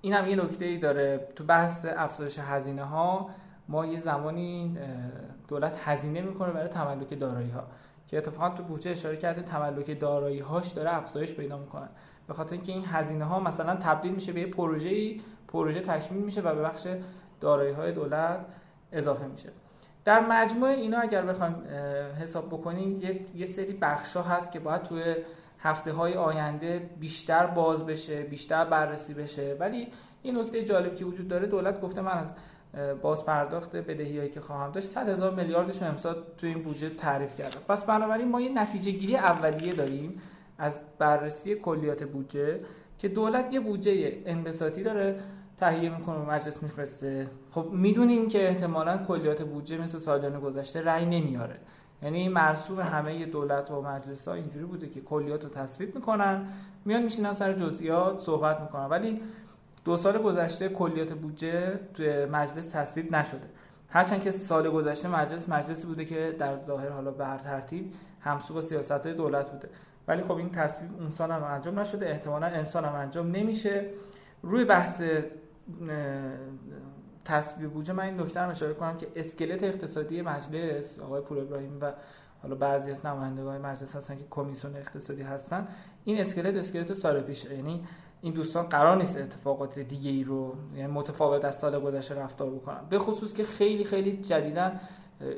این 0.01 0.13
هم 0.13 0.29
یه 0.29 0.35
نکته 0.35 0.65
ای 0.65 0.77
داره. 0.77 1.27
تو 1.35 1.43
بحث 1.43 1.85
افزایش 1.89 2.39
هزینه 2.39 2.83
ها 2.83 3.29
ما 3.67 3.85
یه 3.85 3.99
زمانی 3.99 4.77
دولت 5.47 5.75
هزینه 5.85 6.21
می‌کنه 6.21 6.51
برای 6.51 6.67
تملک 6.67 7.19
دارایی 7.19 7.49
ها 7.49 7.63
که 8.07 8.17
اتفاقا 8.17 8.49
تو 8.49 8.63
بودجه 8.63 8.91
اشاره 8.91 9.17
کرده 9.17 9.41
تملک 9.41 9.99
دارایی 9.99 10.39
هاش 10.39 10.67
داره 10.67 10.95
افزایش 10.95 11.33
پیدا 11.33 11.57
می‌کنه. 11.57 11.89
به 12.27 12.33
خاطر 12.33 12.53
اینکه 12.53 12.71
این 12.71 12.85
هزینه 12.85 13.25
ها 13.25 13.39
مثلا 13.39 13.75
تبدیل 13.75 14.11
میشه 14.11 14.31
به 14.33 14.39
یه 14.39 14.47
پروژه 14.47 15.15
پروژه 15.47 15.81
تکمیل 15.81 16.23
میشه 16.23 16.41
و 16.41 16.55
به 16.55 16.61
بخش 16.61 16.87
دارایی 17.41 17.73
های 17.73 17.91
دولت 17.91 18.45
اضافه 18.91 19.25
میشه. 19.25 19.49
در 20.05 20.27
مجموع 20.27 20.69
اینا 20.69 20.99
اگر 20.99 21.25
بخوایم 21.25 21.55
حساب 22.21 22.47
بکنیم 22.47 23.01
یه, 23.35 23.45
سری 23.45 23.73
بخشا 23.73 24.21
هست 24.21 24.51
که 24.51 24.59
باید 24.59 24.83
توی 24.83 25.15
هفته 25.59 25.91
های 25.91 26.13
آینده 26.13 26.89
بیشتر 26.99 27.45
باز 27.45 27.85
بشه 27.85 28.23
بیشتر 28.23 28.65
بررسی 28.65 29.13
بشه. 29.13 29.57
ولی 29.59 29.87
این 30.21 30.37
نکته 30.37 30.63
جالبی 30.63 30.95
که 30.95 31.05
وجود 31.05 31.27
داره 31.27 31.47
دولت 31.47 31.81
گفته 31.81 32.01
من 32.01 32.11
از 32.11 32.33
باز 33.01 33.25
پرداخت 33.25 33.75
بدهی 33.75 34.17
هایی 34.17 34.29
که 34.29 34.41
خواهم 34.41 34.71
داشت 34.71 34.87
100 34.87 35.09
هزار 35.09 35.35
میلیاردش 35.35 35.83
امسال 35.83 36.23
تو 36.37 36.47
این 36.47 36.63
بودجه 36.63 36.89
تعریف 36.89 37.35
کردم. 37.35 37.59
پس 37.67 37.85
بنابراین 37.85 38.27
ما 38.27 38.41
یه 38.41 38.49
نتیجه 38.49 38.91
گیری 38.91 39.15
اولیه 39.15 39.73
داریم 39.73 40.21
از 40.57 40.73
بررسی 40.97 41.55
کلیات 41.55 42.03
بودجه 42.03 42.59
که 42.97 43.07
دولت 43.07 43.53
یه 43.53 43.59
بودجه 43.59 44.21
انبساطی 44.25 44.83
داره 44.83 45.19
تهیه 45.57 45.97
می‌کنه 45.97 46.15
و 46.15 46.31
مجلس 46.31 46.63
میفرسته. 46.63 47.27
خب 47.51 47.69
می‌دونیم 47.71 48.27
که 48.27 48.47
احتمالا 48.47 48.97
کلیات 48.97 49.41
بودجه 49.41 49.77
مثل 49.77 49.99
سالیان 49.99 50.39
گذشته 50.39 50.81
رأی 50.81 51.05
نمیاره. 51.05 51.59
یعنی 52.01 52.29
مرسوم 52.29 52.79
همه 52.79 53.25
دولت 53.25 53.71
و 53.71 53.81
مجلس 53.81 54.27
ها 54.27 54.33
اینجوری 54.33 54.65
بوده 54.65 54.89
که 54.89 55.01
کلیات 55.01 55.43
رو 55.43 55.49
تصویب 55.49 55.95
می‌کنن 55.95 56.47
میان 56.85 57.03
میشینن 57.03 57.33
سر 57.33 57.53
جزئیات 57.53 58.19
صحبت 58.19 58.61
می‌کنن. 58.61 58.85
ولی 58.85 59.21
دو 59.87 59.97
سال 59.97 60.17
گذشته 60.17 60.69
کلیات 60.69 61.13
بودجه 61.13 61.79
توی 61.93 62.25
مجلس 62.25 62.65
تصویب 62.65 63.15
نشده. 63.15 63.49
هرچند 63.89 64.21
که 64.21 64.31
سال 64.31 64.69
گذشته 64.69 65.07
مجلس 65.07 65.49
مجلسی 65.49 65.87
بوده 65.87 66.05
که 66.05 66.35
در 66.39 66.57
ظاهر 66.67 66.89
حالا 66.89 67.11
به 67.11 67.25
هر 67.25 67.37
ترتیب 67.37 67.93
همسو 68.19 68.53
با 68.53 68.61
سیاست 68.61 68.91
های 68.91 69.13
دولت 69.13 69.51
بوده. 69.51 69.69
ولی 70.07 70.21
خب 70.21 70.31
این 70.31 70.49
تصویب 70.49 70.89
اون 70.99 71.11
سال 71.11 71.31
هم 71.31 71.43
انجام 71.43 71.79
نشده 71.79 72.09
احتمالا 72.09 72.47
امسال 72.47 72.85
هم 72.85 72.95
انجام 72.95 73.31
نمیشه. 73.31 73.85
روی 74.41 74.65
بحث 74.65 75.01
تصویب 77.25 77.71
بودجه 77.71 77.93
من 77.93 78.03
این 78.03 78.19
نکته 78.19 78.39
رو 78.39 78.49
اشاره 78.49 78.73
کنم 78.73 78.97
که 78.97 79.07
اسکلت 79.15 79.63
اقتصادی 79.63 80.21
مجلس 80.21 80.99
آقای 80.99 81.21
پور 81.21 81.39
ابراهیم 81.39 81.77
و 81.81 81.93
حالا 82.41 82.55
بعضی 82.55 82.91
از 82.91 83.05
نمایندگان 83.05 83.61
مجلس 83.61 83.95
هستن 83.95 84.15
که 84.15 84.23
کمیسیون 84.29 84.75
اقتصادی 84.75 85.21
هستن. 85.21 85.67
این 86.03 86.21
اسکلت 86.21 86.55
اسکلت 86.55 86.93
سال 86.93 87.21
پیشه. 87.21 87.55
یعنی 87.55 87.83
این 88.21 88.33
دوستان 88.33 88.65
قرار 88.65 88.97
نیست 88.97 89.17
اتفاقات 89.17 89.79
دیگه 89.79 90.11
ای 90.11 90.23
رو 90.23 90.55
یعنی 90.75 90.93
متفاوت 90.93 91.45
از 91.45 91.57
سال 91.57 91.79
گذشته 91.79 92.15
رفتار 92.15 92.49
بکنن. 92.49 92.79
به 92.89 92.99
خصوص 92.99 93.33
که 93.33 93.43
خیلی 93.43 93.83
خیلی 93.83 94.17
جدیدن 94.17 94.79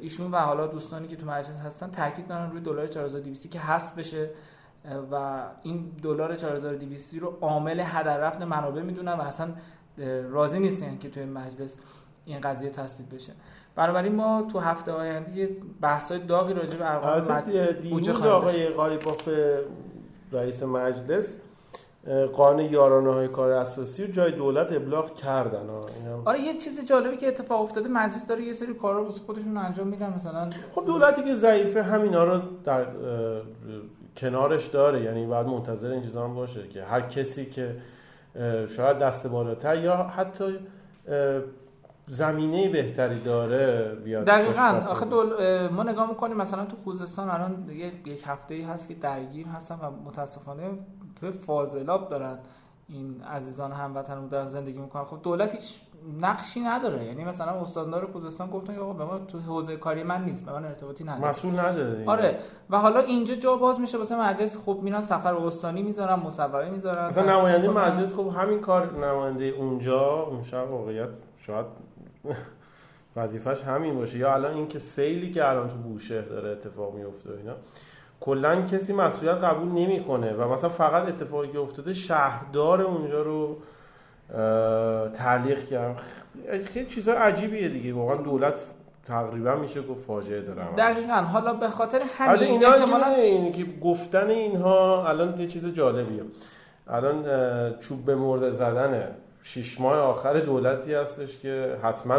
ایشون 0.01 0.31
و 0.31 0.37
حالا 0.37 0.67
دوستانی 0.67 1.07
که 1.07 1.15
تو 1.15 1.25
مجلس 1.25 1.59
هستن 1.59 1.91
تاکید 1.91 2.27
دارن 2.27 2.51
روی 2.51 2.61
دلار 2.61 2.87
4200 2.87 3.51
که 3.51 3.59
هست 3.59 3.95
بشه 3.95 4.29
و 5.11 5.43
این 5.63 5.91
دلار 6.03 6.35
4200 6.35 7.15
رو 7.15 7.37
عامل 7.41 7.79
هدر 7.85 8.17
رفت 8.17 8.41
منابع 8.41 8.81
می‌دونن 8.81 9.13
و 9.13 9.21
اصلا 9.21 9.49
راضی 10.29 10.59
نیستن 10.59 10.97
که 10.97 11.09
توی 11.09 11.25
مجلس 11.25 11.77
این 12.25 12.41
قضیه 12.41 12.69
تصویب 12.69 13.15
بشه. 13.15 13.33
بنابراین 13.75 14.15
ما 14.15 14.47
تو 14.51 14.59
هفته 14.59 14.91
آینده 14.91 15.31
یه 15.31 15.49
بحث‌های 15.81 16.19
داغی 16.19 16.53
راجع 16.53 16.77
به 16.77 16.91
ارقام 16.91 17.41
دیروز 17.81 18.09
آقای 18.09 18.67
قالیباف 18.67 19.29
رئیس 20.31 20.63
مجلس 20.63 21.37
قانون 22.33 22.65
یارانه 22.65 23.13
های 23.13 23.27
کار 23.27 23.51
اساسی 23.51 24.03
رو 24.03 24.11
جای 24.11 24.31
دولت 24.31 24.71
ابلاغ 24.71 25.13
کردن 25.13 25.69
آره 26.25 26.39
یه 26.39 26.57
چیز 26.57 26.85
جالبی 26.85 27.17
که 27.17 27.27
اتفاق 27.27 27.61
افتاده 27.61 27.89
مجلس 27.89 28.27
داره 28.27 28.43
یه 28.43 28.53
سری 28.53 28.73
کارا 28.73 29.03
واسه 29.03 29.21
خودشون 29.21 29.57
انجام 29.57 29.87
میدن 29.87 30.13
مثلا 30.13 30.49
خب 30.75 30.85
دولتی 30.85 31.23
که 31.23 31.35
ضعیفه 31.35 31.83
همینا 31.83 32.23
رو 32.23 32.41
در 32.63 32.85
کنارش 34.17 34.67
داره. 34.67 35.01
یعنی 35.01 35.25
باید 35.25 35.47
منتظر 35.47 35.91
این 35.91 36.01
چیزا 36.01 36.23
هم 36.23 36.35
باشه 36.35 36.67
که 36.67 36.83
هر 36.83 37.01
کسی 37.01 37.45
که 37.45 37.75
شاید 38.67 38.97
دست 38.97 39.27
بالاتر 39.27 39.75
یا 39.75 39.95
حتی 39.95 40.59
زمینه 42.07 42.69
بهتری 42.69 43.19
داره 43.19 43.95
بیاد 44.03 44.25
دقیقاً. 44.25 44.81
آخه 44.89 45.05
دول... 45.05 45.67
ما 45.67 45.83
نگاه 45.83 46.09
می‌کنیم 46.09 46.37
مثلا 46.37 46.65
تو 46.65 46.75
خوزستان 46.83 47.29
الان 47.29 47.69
یک 48.05 48.23
هفته 48.25 48.55
ای 48.55 48.61
هست 48.61 48.87
که 48.87 48.93
درگیر 48.93 49.47
هستن 49.47 49.75
و 49.75 49.91
متاسفانه 50.05 50.63
تو 51.15 51.31
فاضلاب 51.31 52.09
دارن. 52.09 52.37
این 52.89 53.21
عزیزان 53.23 53.71
هموطنمون 53.71 54.27
دارن 54.27 54.47
زندگی 54.47 54.77
می‌کنن. 54.79 55.03
خب 55.03 55.17
دولت 55.23 55.55
هیچ 55.55 55.81
نقشی 56.21 56.59
نداره. 56.59 57.05
یعنی 57.05 57.23
مثلا 57.23 57.51
استاندار 57.51 58.05
خوزستان 58.05 58.49
گفتن 58.49 58.79
آقا 58.79 58.93
به 58.93 59.05
ما 59.05 59.17
تو 59.19 59.39
حوزه 59.39 59.77
کاری 59.77 60.03
من 60.03 60.25
نیست 60.25 60.45
به 60.45 60.51
من 60.51 60.65
ارتباطی 60.65 61.03
نداره. 61.03 61.29
مسئول 61.29 61.59
نداره 61.59 62.03
آره. 62.05 62.39
و 62.69 62.77
حالا 62.79 62.99
اینجا 62.99 63.35
جا 63.35 63.55
باز 63.55 63.79
میشه 63.79 63.97
واسه 63.97 64.19
مجلس 64.19 64.57
خب 64.57 64.79
میرن 64.83 65.01
سفر 65.01 65.33
استانی 65.35 65.83
می‌ذارن 65.83 66.15
مصوبه 66.15 66.69
می‌ذارن. 66.69 67.07
مثلا 67.07 67.39
نماینده 67.39 67.69
مجلس 67.69 68.15
خب 68.15 68.27
همین 68.27 68.59
کار 68.61 69.05
نماینده 69.05 69.45
اونجا 69.45 70.23
اون 70.23 70.43
شب 70.43 70.71
واقعیت 70.71 71.09
شاید 71.37 71.65
وظیفش 73.15 73.63
همین 73.63 73.95
باشه. 73.95 74.17
یا 74.17 74.33
الان 74.33 74.53
اینکه 74.53 74.79
سیلی 74.79 75.31
که 75.31 75.49
الان 75.49 75.67
تو 75.67 75.75
بوشهر 75.75 76.21
داره 76.21 76.49
اتفاق 76.49 76.95
میفته 76.95 77.29
اینا. 77.31 77.53
کلا 78.21 78.61
کسی 78.61 78.93
مسئولیت 78.93 79.35
قبول 79.35 79.67
نمی‌کنه 79.67 80.33
و 80.33 80.53
مثلا 80.53 80.69
فقط 80.69 81.07
اتفاقی 81.07 81.47
که 81.47 81.59
افتاده 81.59 81.93
شهردار 81.93 82.81
اونجا 82.81 83.21
رو 83.21 83.57
تعلیق 85.13 85.65
کرد. 85.65 86.01
خیلی 86.65 86.85
چیزا 86.85 87.13
عجیبیه 87.13 87.69
دیگه. 87.69 87.93
واقعا 87.93 88.15
دولت 88.15 88.63
تقریبا 89.05 89.55
میشه 89.55 89.81
گفت 89.81 90.05
فاجعه 90.05 90.41
داره 90.41 90.61
دقیقا. 90.77 91.13
حالا 91.13 91.53
به 91.53 91.67
خاطر 91.67 91.99
همین 92.17 92.29
البته 92.29 92.45
اینا 92.45 92.67
احتمالاً 92.67 93.07
این 93.07 93.51
که 93.51 93.65
گفتن 93.83 94.29
اینها 94.29 95.09
الان 95.09 95.39
یه 95.39 95.47
چیز 95.47 95.73
جالبیه. 95.73 96.23
الان 96.87 97.23
چوب 97.79 98.05
به 98.05 98.15
مرده 98.15 98.49
زدن 98.49 99.15
شش 99.43 99.81
ماه 99.81 99.97
آخر 99.97 100.33
دولتی 100.33 100.93
هستش 100.93 101.39
که 101.39 101.77
حتما 101.83 102.15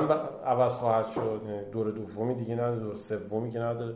عوض 0.47 0.75
خواهد 0.75 1.07
شد. 1.07 1.41
یعنی 1.47 1.71
دور 1.73 1.91
دومی 1.91 2.35
دیگه 2.35 2.55
نداره 2.55 2.77
دور 2.77 2.97
سومی 2.97 3.51
که 3.51 3.59
نداره. 3.59 3.95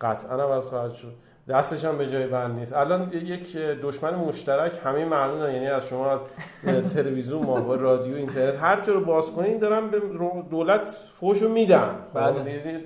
قطعا 0.00 0.42
عوض 0.42 0.66
خواهد 0.66 0.92
شد. 0.92 1.12
دستش 1.48 1.84
هم 1.84 1.98
به 1.98 2.06
جای 2.06 2.26
بند 2.26 2.58
نیست 2.58 2.72
الان 2.72 3.12
یک 3.12 3.56
دشمن 3.56 4.14
مشترک 4.14 4.72
همه 4.84 5.04
مردم 5.04 5.54
یعنی 5.54 5.66
از 5.66 5.86
شما 5.86 6.10
از 6.10 6.20
تلویزیون 6.94 7.46
ما 7.46 7.74
رادیو 7.74 8.16
اینترنت 8.16 8.62
هر 8.62 8.80
جا 8.80 8.92
رو 8.92 9.04
باز 9.04 9.30
کنین 9.30 9.58
دارن 9.58 9.88
به 9.88 10.00
دولت 10.50 10.88
فوشو 11.20 11.48
میدن 11.48 11.94
بله. 12.14 12.84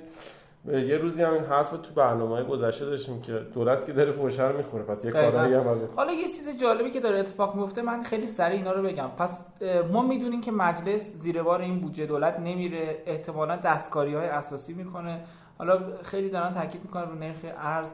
یه 0.66 0.97
روزی 0.97 1.23
هم 1.23 1.33
این 1.33 1.45
حرف 1.45 1.71
تو 1.71 1.95
برنامه 1.97 2.42
گذشته 2.45 2.85
داشتیم 2.85 3.21
که 3.21 3.33
دولت 3.54 3.87
که 3.87 3.92
داره 3.92 4.11
فوشه 4.11 4.49
رو 4.49 4.57
می‌خوره 4.57 4.83
پس 4.83 5.04
یه. 5.04 5.11
کارایی 5.11 5.54
هم. 5.54 5.64
حالا 5.97 6.12
یه 6.12 6.25
چیز 6.25 6.61
جالبی 6.61 6.90
که 6.90 7.00
داره 7.00 7.19
اتفاق 7.19 7.54
میفته 7.54 7.83
من 7.83 8.02
خیلی 8.02 8.26
سریع 8.26 8.57
اینا 8.57 8.73
رو 8.73 8.83
بگم 8.83 9.09
پس 9.19 9.45
ما 9.92 10.02
می‌دونیم 10.02 10.40
که 10.40 10.52
مجلس 10.52 11.12
زیر 11.19 11.42
بار 11.42 11.61
این 11.61 11.81
بودجه 11.81 12.07
دولت 12.07 12.40
نمیره 12.40 13.02
احتمالا 13.07 13.57
دستکاری 13.57 14.14
های 14.14 14.26
اساسی 14.26 14.73
می‌کنه 14.73 15.21
حالا 15.59 15.78
خیلی 16.02 16.31
دارن 16.31 16.52
تاکید 16.52 16.81
می‌کنن 16.85 17.09
رو 17.09 17.14
نرخ 17.14 17.37
ارز 17.57 17.88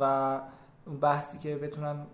و 0.00 0.40
اون 0.86 1.00
بحثی 1.00 1.38
که 1.38 1.56
بتونن 1.56 2.06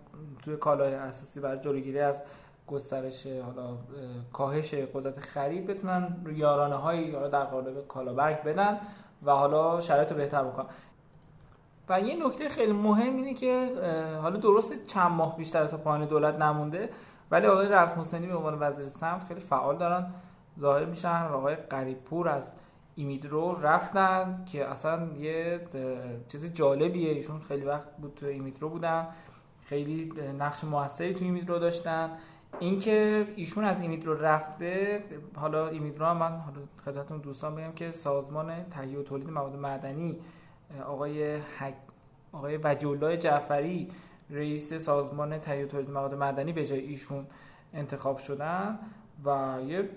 توی 0.43 0.57
کالای 0.57 0.93
اساسی 0.93 1.39
برای 1.39 1.59
جلوگیری 1.59 1.99
از 1.99 2.23
گسترش 2.67 3.27
حالا 3.27 3.67
اه، 3.69 3.77
کاهش 4.33 4.73
قدرت 4.73 5.19
خرید 5.19 5.67
بتونن 5.67 6.25
یارانه 6.35 6.75
هایی 6.75 7.15
حالا 7.15 7.27
در 7.27 7.43
قالب 7.43 7.87
کالابرگ 7.87 8.43
بدن 8.43 8.79
و 9.25 9.31
حالا 9.31 9.79
شرایط 9.79 10.11
رو 10.11 10.17
بهتر 10.17 10.43
بکنن. 10.43 10.65
و 11.89 11.99
یه 11.99 12.27
نکته 12.27 12.49
خیلی 12.49 12.71
مهم 12.71 13.15
اینه 13.15 13.33
که 13.33 13.71
حالا 14.21 14.37
درست 14.37 14.85
چند 14.85 15.11
ماه 15.11 15.37
بیشتر 15.37 15.67
تا 15.67 15.77
پایان 15.77 16.05
دولت 16.05 16.35
نمونده 16.35 16.89
ولی 17.31 17.47
آقای 17.47 17.67
رسم 17.67 17.99
حسینی 17.99 18.27
به 18.27 18.35
عنوان 18.35 18.57
وزیر 18.59 18.87
سمت 18.87 19.23
خیلی 19.23 19.41
فعال 19.41 19.77
دارن. 19.77 20.13
ظاهر 20.59 20.85
میشن 20.85 21.21
و 21.21 21.33
آقای 21.33 21.55
قریبپور 21.55 22.29
از 22.29 22.51
ایمیدرو 22.95 23.59
رفتن 23.61 24.45
که 24.45 24.65
اصلا 24.65 25.07
یه 25.17 25.59
چیز 26.27 26.45
جالبیه. 26.45 27.11
ایشون 27.11 27.41
خیلی 27.41 27.65
وقت 27.65 27.97
بود 27.97 28.13
تو 28.15 28.25
ایمیدرو 28.25 28.69
بودن. 28.69 29.07
خیلی 29.65 30.13
نقش 30.39 30.63
موثری 30.63 31.13
تو 31.13 31.25
ایمیدرو 31.25 31.59
داشتن. 31.59 32.11
اینکه 32.59 33.27
ایشون 33.35 33.63
از 33.63 33.81
ایمیدرو 33.81 34.13
رفته 34.13 35.03
حالا 35.35 35.67
ایمیدرو 35.67 36.05
هم 36.05 36.17
من 36.17 36.37
حالا 36.37 36.57
خدمتتون 36.85 37.17
دوستان 37.17 37.55
بگم 37.55 37.71
که 37.71 37.91
سازمان 37.91 38.63
تهیه 38.63 38.99
و 38.99 39.03
تولید 39.03 39.29
مواد 39.29 39.55
معدنی 39.55 40.19
آقای 40.85 41.35
حک... 41.35 41.75
آقای 42.31 42.57
وجولای 42.57 43.17
جعفری 43.17 43.91
رئیس 44.29 44.73
سازمان 44.73 45.37
تهیه 45.39 45.65
و 45.65 45.67
تولید 45.67 45.89
مواد 45.89 46.13
معدنی 46.13 46.53
به 46.53 46.65
جای 46.65 46.79
ایشون 46.79 47.27
انتخاب 47.73 48.17
شدن 48.17 48.79
و 49.25 49.57
یه 49.67 49.89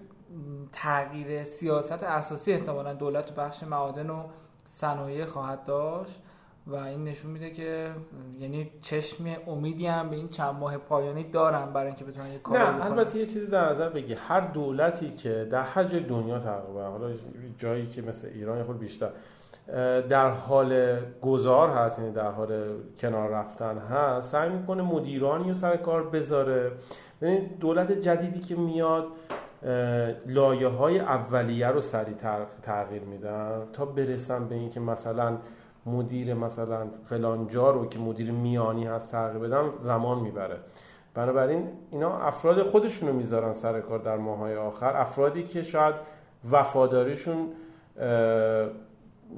تغییر 0.73 1.43
سیاست 1.43 2.03
اساسی 2.03 2.53
احتمالا 2.53 2.93
دولت 2.95 3.27
تو 3.27 3.35
بخش 3.35 3.63
معادن 3.63 4.11
و 4.11 4.23
صنایع 4.65 5.25
خواهد 5.25 5.65
داشت 5.65 6.23
و 6.67 6.75
این 6.75 7.05
نشون 7.05 7.31
میده 7.31 7.51
که 7.51 7.91
یعنی 8.39 8.71
چشم 8.81 9.25
امیدی 9.47 9.87
هم 9.87 10.11
به 10.11 10.17
این 10.17 10.29
چند 10.29 10.55
ماه 10.55 10.77
پایانی 10.77 11.25
دارن 11.25 11.73
برای 11.73 11.87
اینکه 11.87 12.05
بتونن 12.05 12.33
یه 12.33 12.39
کاری 12.39 12.63
نه 12.63 12.73
بکنن. 12.73 12.93
البته 12.93 13.19
یه 13.19 13.27
چیزی 13.27 13.47
در 13.47 13.71
نظر 13.71 13.89
بگی 13.89 14.15
هر 14.15 14.41
دولتی 14.41 15.11
که 15.11 15.49
در 15.51 15.63
هر 15.63 15.85
جای 15.85 16.01
دنیا 16.01 16.39
تقریبا 16.39 16.85
حالا 16.85 17.11
جایی 17.59 17.87
که 17.87 18.03
مثل 18.03 18.29
ایران 18.35 18.65
خورده 18.65 18.81
بیشتر 18.81 19.11
در 20.09 20.31
حال 20.31 21.01
گذار 21.23 21.71
هست 21.71 21.99
یعنی 21.99 22.13
در 22.13 22.31
حال 22.31 22.77
کنار 22.99 23.31
رفتن 23.31 23.79
هست 23.79 24.31
سعی 24.31 24.49
می‌کنه 24.51 24.83
مدیرانی 24.83 25.49
رو 25.49 25.55
سر 25.55 25.77
کار 25.77 26.09
بذاره. 26.09 26.73
ببین 27.21 27.51
دولت 27.61 27.93
جدیدی 27.93 28.41
که 28.41 28.57
میاد 28.57 29.07
لایه 30.27 30.69
های 30.69 30.99
اولیه 30.99 31.69
رو 31.69 31.81
سریع 31.81 32.15
تغییر 32.63 33.03
میدن 33.03 33.63
تا 33.73 33.85
برسن 33.85 34.49
به 34.49 34.55
اینکه 34.55 34.81
مثلا 34.81 35.39
مدیر 35.87 36.35
مثلا 36.35 36.87
فلان 37.09 37.47
جا 37.47 37.71
رو 37.71 37.87
که 37.87 37.99
مدیر 37.99 38.31
میانی 38.31 38.87
هست 38.87 39.11
تغییر 39.11 39.39
بدن 39.39 39.71
زمان 39.79 40.19
می‌بره. 40.19 40.57
بنابراین 41.15 41.69
اینا 41.91 42.19
افراد 42.19 42.63
خودشونو 42.63 43.13
می‌ذارن 43.13 43.53
سر 43.53 43.81
کار 43.81 43.99
در 43.99 44.17
ماهای 44.17 44.57
آخر. 44.57 44.97
افرادی 44.97 45.43
که 45.43 45.63
شاید 45.63 45.95
وفاداریشون 46.51 47.49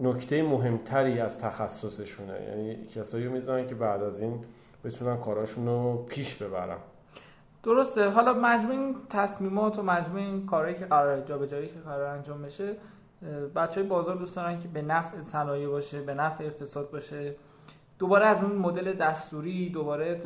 نکته 0.02 0.42
مهمتری 0.42 1.20
از 1.20 1.38
تخصصشونه. 1.38 2.42
یعنی 2.48 2.87
کسایی 2.87 3.28
می‌ذارن 3.28 3.66
که 3.66 3.74
بعد 3.74 4.02
از 4.02 4.20
این 4.20 4.44
بتونن 4.85 5.16
کاراشون 5.16 5.66
رو 5.66 6.04
پیش 6.09 6.37
ببرن. 6.37 6.76
درسته. 7.62 8.10
حالا 8.10 8.32
مجموع 8.34 8.72
این 8.72 8.96
تصمیمات 9.10 9.78
و 9.78 9.82
مجموع 9.82 10.20
این 10.20 10.46
کارهایی 10.46 10.76
که 10.76 10.86
قرار 10.86 11.20
جابجایی 11.20 11.68
که 11.68 11.78
قرار 11.78 12.06
انجام 12.06 12.42
بشه 12.42 12.76
بچه 13.54 13.80
های 13.80 13.88
بازار 13.88 14.16
دوست 14.16 14.36
دارن 14.36 14.60
که 14.60 14.68
به 14.68 14.82
نفع 14.82 15.22
صنایع 15.22 15.68
باشه 15.68 16.00
به 16.00 16.14
نفع 16.14 16.44
اقتصاد 16.44 16.90
باشه. 16.90 17.34
دوباره 17.98 18.26
از 18.26 18.42
اون 18.42 18.52
مدل 18.52 18.92
دستوری 18.92 19.70
دوباره 19.70 20.20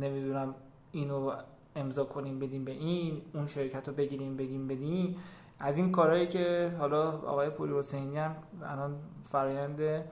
نمی‌دونم 0.00 0.54
اینو 0.92 1.32
امضا 1.76 2.04
کنیم 2.04 2.38
بدیم 2.38 2.64
به 2.64 2.70
این 2.70 3.22
اون 3.34 3.46
شرکت 3.46 3.88
رو 3.88 3.94
بگیریم 3.94 4.36
بگیم 4.36 4.68
بدیم 4.68 5.16
از 5.58 5.76
این 5.76 5.92
کارهایی 5.92 6.26
که 6.26 6.72
حالا 6.78 7.10
آقای 7.10 7.50
پوری 7.50 7.78
حسینی 7.78 8.18
هم 8.18 8.36
الان 8.62 8.96
فرایند 9.28 10.04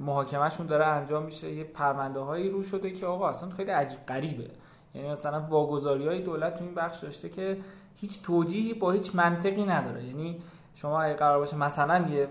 محاکمهشون 0.00 0.66
داره 0.66 0.86
انجام 0.86 1.22
میشه. 1.22 1.52
یه 1.52 1.64
پرونده 1.64 2.20
هایی 2.20 2.48
رو 2.48 2.62
شده 2.62 2.90
که 2.90 3.06
آقا 3.06 3.28
اصلا 3.28 3.50
خیلی 3.50 3.70
عجیب 3.70 4.06
غریبه. 4.08 4.50
یعنی 4.94 5.08
مثلا 5.08 5.40
واگذاری 5.40 6.06
های 6.06 6.22
دولت 6.22 6.56
تو 6.58 6.64
این 6.64 6.74
بخش 6.74 6.98
داشته 6.98 7.28
که 7.28 7.58
هیچ 7.94 8.22
توجیهی 8.22 8.74
با 8.74 8.90
هیچ 8.90 9.14
منطقی 9.14 9.64
نداره. 9.64 10.04
یعنی 10.04 10.40
شما 10.74 11.02
اگه 11.02 11.14
قرار 11.14 11.38
باشه 11.38 11.56
مثلا 11.56 12.08
یه 12.08 12.28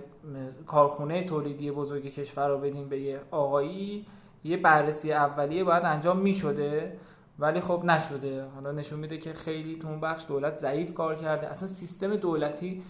کارخونه 0.68 1.24
تولیدی 1.24 1.72
بزرگ 1.72 2.04
کشور 2.04 2.48
رو 2.48 2.58
بدین 2.58 2.90
به 2.90 3.00
یه 3.00 3.20
آقایی 3.32 4.06
یه 4.44 4.58
بررسی 4.58 5.14
اولیه 5.14 5.64
باید 5.64 5.84
انجام 5.86 6.20
می‌شده 6.20 6.98
ولی 7.40 7.62
خب 7.62 7.82
نشده. 7.86 8.44
حالا 8.44 8.72
نشون 8.72 9.00
میده 9.00 9.18
که 9.18 9.34
خیلی 9.34 9.80
تو 9.80 9.88
اون 9.88 10.00
بخش 10.00 10.26
دولت 10.28 10.58
ضعیف 10.58 10.94
کار 10.94 11.16
کرده. 11.16 11.48
اصلا 11.48 11.68
سیستم 11.68 12.16
دولتی 12.16 12.84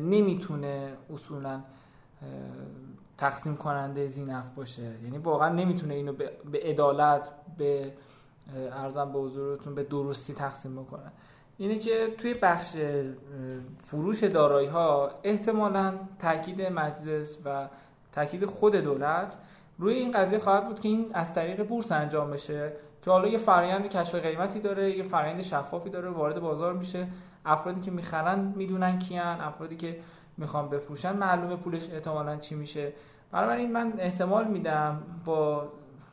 نمی‌تونه 0.00 0.92
اصولا 1.14 1.60
تقسیم 3.18 3.56
کننده 3.56 4.06
زینف 4.06 4.44
باشه. 4.56 4.94
یعنی 5.04 5.18
واقعا 5.18 5.48
نمی‌تونه 5.48 5.94
اینو 5.94 6.12
به 6.52 6.60
عدالت 6.62 7.30
به 7.58 7.92
ارزم 8.72 9.12
به 9.12 9.18
حضورتون 9.18 9.74
به 9.74 9.82
درستی 9.82 10.34
تقسیم 10.34 10.82
بکنه 10.82 11.12
اینه 11.58 11.78
که 11.78 12.14
توی 12.18 12.34
بخش 12.34 12.76
فروش 13.84 14.24
دارایی 14.24 14.68
ها 14.68 15.10
احتمالا 15.24 15.94
تاکید 16.18 16.62
مجلس 16.62 17.38
و 17.44 17.68
تاکید 18.12 18.46
خود 18.46 18.76
دولت 18.76 19.36
روی 19.78 19.94
این 19.94 20.10
قضیه 20.10 20.38
خواهد 20.38 20.68
بود 20.68 20.80
که 20.80 20.88
این 20.88 21.10
از 21.14 21.34
طریق 21.34 21.68
بورس 21.68 21.92
انجام 21.92 22.30
بشه 22.30 22.72
که 23.02 23.10
حالا 23.10 23.28
یه 23.28 23.38
فرآیند 23.38 23.88
کشف 23.88 24.14
قیمتی 24.14 24.60
داره 24.60 24.96
یه 24.96 25.02
فرآیند 25.02 25.40
شفافی 25.40 25.90
داره 25.90 26.10
وارد 26.10 26.40
بازار 26.40 26.72
میشه. 26.72 27.06
افرادی 27.44 27.80
که 27.80 27.90
می‌خرن 27.90 28.52
می‌دونن 28.56 28.98
کیان 28.98 29.40
افرادی 29.40 29.76
که 29.76 30.00
می‌خوان 30.36 30.68
بفروشن 30.68 31.16
معلومه 31.16 31.56
پولش 31.56 31.90
احتمالا 31.90 32.36
چی 32.36 32.54
میشه. 32.54 32.92
بنابراین 33.32 33.72
من 33.72 33.92
احتمال 33.98 34.48
میدم 34.48 35.02
با 35.24 35.68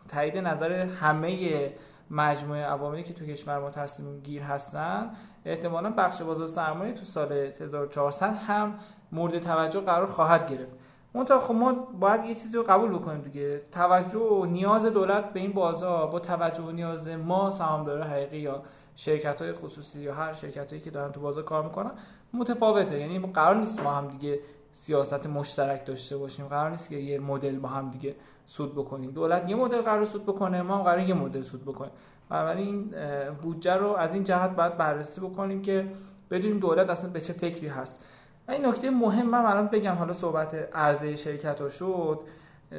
تایید 0.08 0.38
نظر 0.38 0.72
همه 0.72 1.72
مجموعه 2.13 2.63
عواملی 2.63 3.04
که 3.04 3.13
تو 3.13 3.26
کشور 3.26 3.60
ما 3.60 3.69
تصمیم 3.69 4.19
گیر 4.19 4.41
هستن 4.41 5.10
احتمالا 5.45 5.89
بخش 5.89 6.21
بازار 6.21 6.47
سرمایه 6.47 6.93
تو 6.93 7.06
سال 7.06 7.32
1400 7.32 8.36
هم 8.36 8.76
مورد 9.12 9.39
توجه 9.39 9.80
قرار 9.80 10.08
خواهد 10.08 10.52
گرفت. 10.52 10.71
منتها 11.13 11.39
خب 11.39 11.54
ما 11.54 11.73
باید 11.73 12.26
یه 12.26 12.36
چیزی 12.36 12.58
رو 12.58 12.63
قبول 12.63 12.89
بکنیم 12.89 13.21
دیگه. 13.21 13.62
توجه 13.71 14.19
و 14.19 14.45
نیاز 14.45 14.86
دولت 14.86 15.34
به 15.34 15.39
این 15.39 15.52
بازار 15.52 16.08
با 16.08 16.19
توجه 16.19 16.63
و 16.63 16.71
نیاز 16.71 17.08
ما 17.08 17.52
سهامدار 17.52 18.02
حقیقی 18.02 18.38
یا 18.38 18.63
شرکت 18.95 19.41
های 19.41 19.54
خصوصی 19.54 19.99
یا 19.99 20.13
هر 20.13 20.34
شرکت 20.34 20.69
هایی 20.69 20.82
که 20.82 20.91
دارن 20.91 21.12
تو 21.12 21.19
بازار 21.19 21.43
کار 21.43 21.63
می‌کنن 21.63 21.91
متفاوته. 22.34 22.99
یعنی 22.99 23.19
قرار 23.19 23.56
نیست 23.56 23.84
ما 23.84 23.91
هم 23.91 24.08
دیگه 24.08 24.39
سیاست 24.71 25.28
مشترک 25.28 25.86
داشته 25.86 26.17
باشیم. 26.17 26.47
قرار 26.47 26.71
نیست 26.71 26.89
که 26.89 26.95
یه 26.95 27.19
مدل 27.19 27.60
با 27.60 27.69
هم 27.69 27.89
دیگه 27.91 28.15
سود 28.45 28.75
بکنیم. 28.75 29.12
دولت 29.12 29.49
یه 29.49 29.56
مدل 29.56 29.82
قرار 29.82 30.06
سود 30.06 30.23
بکنه 30.23 30.62
ما 30.62 30.77
هم 30.77 30.84
قرار 30.84 30.99
یه 30.99 31.13
مدل 31.13 31.41
سود 31.41 31.62
بکنیم. 31.62 31.91
بنابراین 32.29 32.67
این 32.67 32.93
بودجه 33.41 33.73
رو 33.73 33.88
از 33.88 34.13
این 34.13 34.23
جهت 34.23 34.56
باید 34.56 34.77
بررسی 34.77 35.21
بکنیم 35.21 35.62
که 35.62 35.88
بدونیم 36.32 36.60
دولت 36.60 36.89
اصلا 36.89 37.10
به 37.10 37.21
چه 37.21 37.34
فکری 37.34 37.67
هست. 37.67 38.06
این 38.49 38.65
نکته 38.65 38.89
مهم 38.89 39.29
من 39.29 39.45
الان 39.45 39.67
بگم 39.67 39.93
حالا 39.93 40.13
صحبت 40.13 40.53
عرضه 40.73 41.15
شرکت 41.15 41.62
ها 41.62 41.69
شد. 41.69 42.19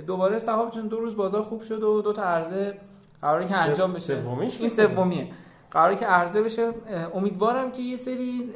دوباره 0.06 0.38
صاحب 0.38 0.70
چون 0.70 0.86
دو 0.86 1.00
روز 1.00 1.16
بازار 1.16 1.42
خوب 1.42 1.62
شد 1.62 1.82
و 1.82 2.02
دو 2.02 2.12
تا 2.12 2.22
عرضه 2.22 2.78
قراره 3.22 3.46
که 3.46 3.56
انجام 3.56 3.92
بشه. 3.92 4.22
این 4.58 4.68
سومیه. 4.68 5.28
قراره 5.70 5.96
که 5.96 6.06
عرضه 6.06 6.42
بشه. 6.42 6.72
امیدوارم 7.14 7.72
که 7.72 7.82
یه 7.82 7.96
سری 7.96 8.52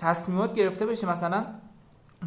تصمیمات 0.00 0.52
گرفته 0.52 0.86
بشه. 0.86 1.10
مثلا 1.10 1.44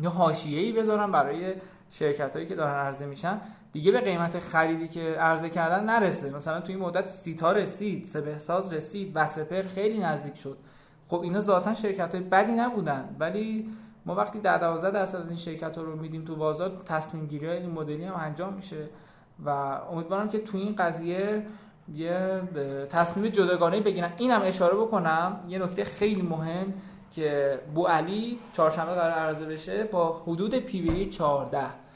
یا 0.02 0.10
حاشیه‌ای 0.10 0.72
بذارن 0.72 1.12
برای 1.12 1.56
شرکت 1.90 2.34
هایی 2.34 2.46
که 2.46 2.56
دارن 2.56 2.74
عرضه 2.74 3.06
میشن. 3.06 3.42
دیگه 3.72 3.92
به 3.92 4.02
قیمت 4.02 4.40
خریدی 4.40 4.88
که 4.88 5.02
عرضه 5.02 5.50
کردن 5.50 5.84
نرسه. 5.84 6.30
مثلا 6.30 6.62
توی 6.62 6.76
این 6.76 6.84
مدت 6.84 7.08
سیتا 7.08 7.52
رسید 7.52 8.06
سپهساز 8.06 8.74
رسید 8.74 9.12
وسپر 9.16 9.62
خیلی 9.62 10.00
نزدیک 10.00 10.38
شد. 10.38 10.58
خب 11.08 11.22
اینا 11.22 11.40
ذاتا 11.40 11.74
شرکت 11.74 12.16
های 12.16 12.24
بدی 12.24 12.52
نبودن. 12.52 13.16
ولی 13.20 13.70
ما 14.06 14.16
وقتی 14.16 14.40
در 14.40 14.58
12 14.58 14.92
درصد 14.92 15.22
از 15.22 15.30
این 15.30 15.38
شرکت 15.38 15.78
ها 15.78 15.84
رو 15.84 15.96
میدیم 15.96 16.26
تو 16.26 16.36
بازار 16.36 16.70
تصمیم 16.86 17.26
گیری 17.26 17.50
این 17.50 17.70
مدلی 17.70 18.04
هم 18.04 18.16
انجام 18.16 18.54
میشه. 18.54 18.90
و 19.46 19.50
امیدوارم 19.92 20.30
که 20.30 20.40
تو 20.40 20.58
این 20.58 20.76
قضیه 20.76 21.46
یه 21.96 22.42
تصمیم 22.90 23.28
جداگانه 23.28 23.80
بگیرن. 23.80 24.14
اینم 24.18 24.42
اشاره 24.44 24.76
بکنم 24.76 25.40
یه 25.48 25.60
نکته 25.60 25.84
خیلی 25.84 26.22
مهم 26.22 26.74
که 27.12 27.60
بو 27.76 27.88
علی 27.88 28.40
چهارشنبه 28.54 28.92
قرار 28.92 29.12
عرضه 29.12 29.46
بشه 29.46 29.84
با 29.84 30.24
حدود 30.28 30.56
P/E 30.56 31.10
14 31.10 31.87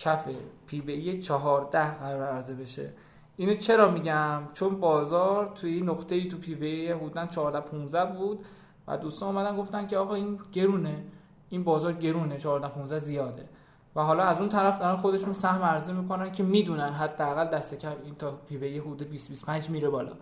کف 0.00 0.28
P/E 0.66 1.22
14 1.22 1.94
قرار 1.94 2.28
عرضه 2.28 2.54
بشه. 2.54 2.92
اینو 3.36 3.54
چرا 3.54 3.90
میگم؟ 3.90 4.42
چون 4.52 4.80
بازار 4.80 5.52
توی 5.54 5.80
نقطه 5.80 6.14
ای 6.14 6.28
تو 6.28 6.36
P/E 6.36 6.88
حدودا 6.88 7.26
14 7.26 7.60
15 7.60 8.04
بود 8.04 8.44
و 8.88 8.96
دوستان 8.96 9.36
اومدن 9.36 9.56
گفتن 9.56 9.86
که 9.86 9.98
آقا 9.98 10.14
این 10.14 10.38
گرونه. 10.52 11.04
این 11.48 11.64
بازار 11.64 11.92
گرونه 11.92 12.38
14 12.38 12.68
15 12.68 12.98
زیاده. 12.98 13.48
و 13.96 14.02
حالا 14.02 14.22
از 14.22 14.40
اون 14.40 14.48
طرف 14.48 14.78
دارن 14.78 14.96
خودشون 14.96 15.32
سهم 15.32 15.62
عرضه 15.62 15.92
می‌کنن 15.92 16.32
که 16.32 16.42
می‌دونن 16.42 16.92
حداقل 16.92 17.44
دست 17.44 17.74
کم 17.74 17.92
این 18.04 18.14
تا 18.14 18.30
پی 18.30 18.58
بی 18.58 18.78
حدود 18.78 19.10
20 19.10 19.28
25 19.28 19.70
میره 19.70 19.88
بالا. 19.88 20.12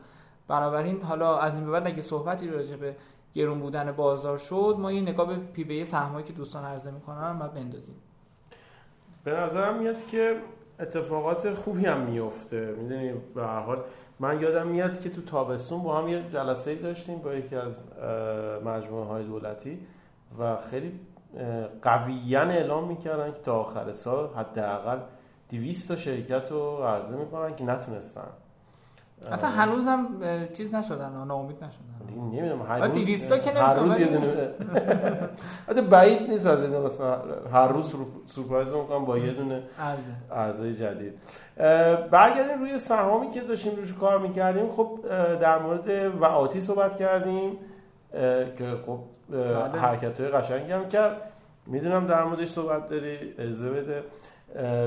بنابراین 0.49 1.03
حالا 1.03 1.39
از 1.39 1.55
این 1.55 1.65
به 1.65 1.71
بعد 1.71 1.87
اگه 1.87 2.03
صحبتی 2.03 2.49
راجع 2.49 2.77
به 2.77 2.97
گرون 3.35 3.61
بودن 3.61 3.93
بازار 3.93 4.39
شد 4.39 4.77
ما 4.79 4.93
یه 4.93 5.01
نگاه 5.01 5.29
به 5.29 5.37
پی 5.37 5.65
بی 5.65 5.85
سهمایی 5.85 6.25
که 6.27 6.33
دوستان 6.33 6.65
عرضه 6.65 6.91
می‌کنن 6.91 7.39
و 7.41 7.49
بندازیم. 7.49 7.97
به 9.25 9.33
نظرم 9.33 9.79
میاد 9.79 10.07
که 10.07 10.37
اتفاقات 10.81 11.55
خوبی 11.55 11.87
هم 11.87 12.01
میفته. 12.01 12.75
می‌دونی 12.79 13.13
به 13.35 13.43
هر 13.43 13.61
حال. 13.61 13.83
من 14.21 14.41
یادم 14.41 14.67
میاد 14.67 15.01
که 15.01 15.11
تو 15.11 15.23
تابستون 15.23 15.83
با 15.83 15.99
هم 15.99 16.09
یه 16.09 16.23
جلسه 16.33 16.75
داشتیم 16.75 17.19
با 17.19 17.35
یکی 17.35 17.57
از 17.57 17.83
مجموعه 18.65 19.07
های 19.07 19.25
دولتی 19.25 19.79
و 20.39 20.57
خیلی 20.57 21.01
قویا 21.83 22.41
اعلام 22.41 22.89
می‌کردن 22.89 23.33
که 23.33 23.41
تا 23.41 23.61
آخر 23.61 23.93
سال 23.93 24.29
حداقل 24.37 24.99
200 25.51 25.89
تا 25.89 25.97
شرکت 25.97 26.51
رو 26.51 26.77
عرضه 26.77 27.17
می‌کنن 27.17 27.57
که 27.57 27.65
نتونستن. 27.65 28.29
حتی 29.33 29.47
هنوز 29.47 29.87
هم 29.87 30.09
چیز 30.53 30.75
نشدن 30.75 31.25
ناامید 31.27 31.57
نشدن. 31.57 32.21
نمی‌دونم 32.33 32.63
هر 32.63 32.79
روز 32.79 32.95
200 32.95 33.29
تا 33.29 33.39
که 33.39 33.51
هر 33.51 33.77
روز 33.77 34.01
یه 34.01 34.07
دونه 34.07 34.51
حتی 35.69 35.83
بعید 35.83 36.31
نیست 36.31 36.47
از 36.47 36.63
این 36.63 36.77
مثلا 36.77 37.19
هر 37.53 37.69
روز 37.69 37.95
سورپرایز 38.25 38.69
می‌کنم 38.69 39.05
با 39.05 39.19
یه 39.19 39.33
دونه 39.33 39.63
عرضه. 39.79 40.11
عرضه 40.33 40.75
جدید. 40.75 41.15
برگردیم 42.11 42.61
روی 42.61 42.79
سهامی 42.79 43.31
که 43.31 43.41
داشتیم 43.41 43.77
روش 43.77 43.95
کار 43.95 44.19
می‌کردیم. 44.19 44.69
خب 44.69 44.99
در 45.41 45.59
مورد 45.59 46.21
وعاتی 46.21 46.61
صحبت 46.61 46.97
کردیم 46.97 47.57
که 48.59 48.77
خب 48.87 48.99
حرکت 49.77 50.21
های 50.21 50.31
قشنگی 50.31 50.73
هم 50.73 50.89
کرد. 50.89 51.17
می‌دونم 51.67 52.07
در 52.07 52.25
موردش 52.25 52.49
صحبت 52.49 52.87
داری 52.87 53.19
اجازه 53.39 53.71
بده 53.71 54.03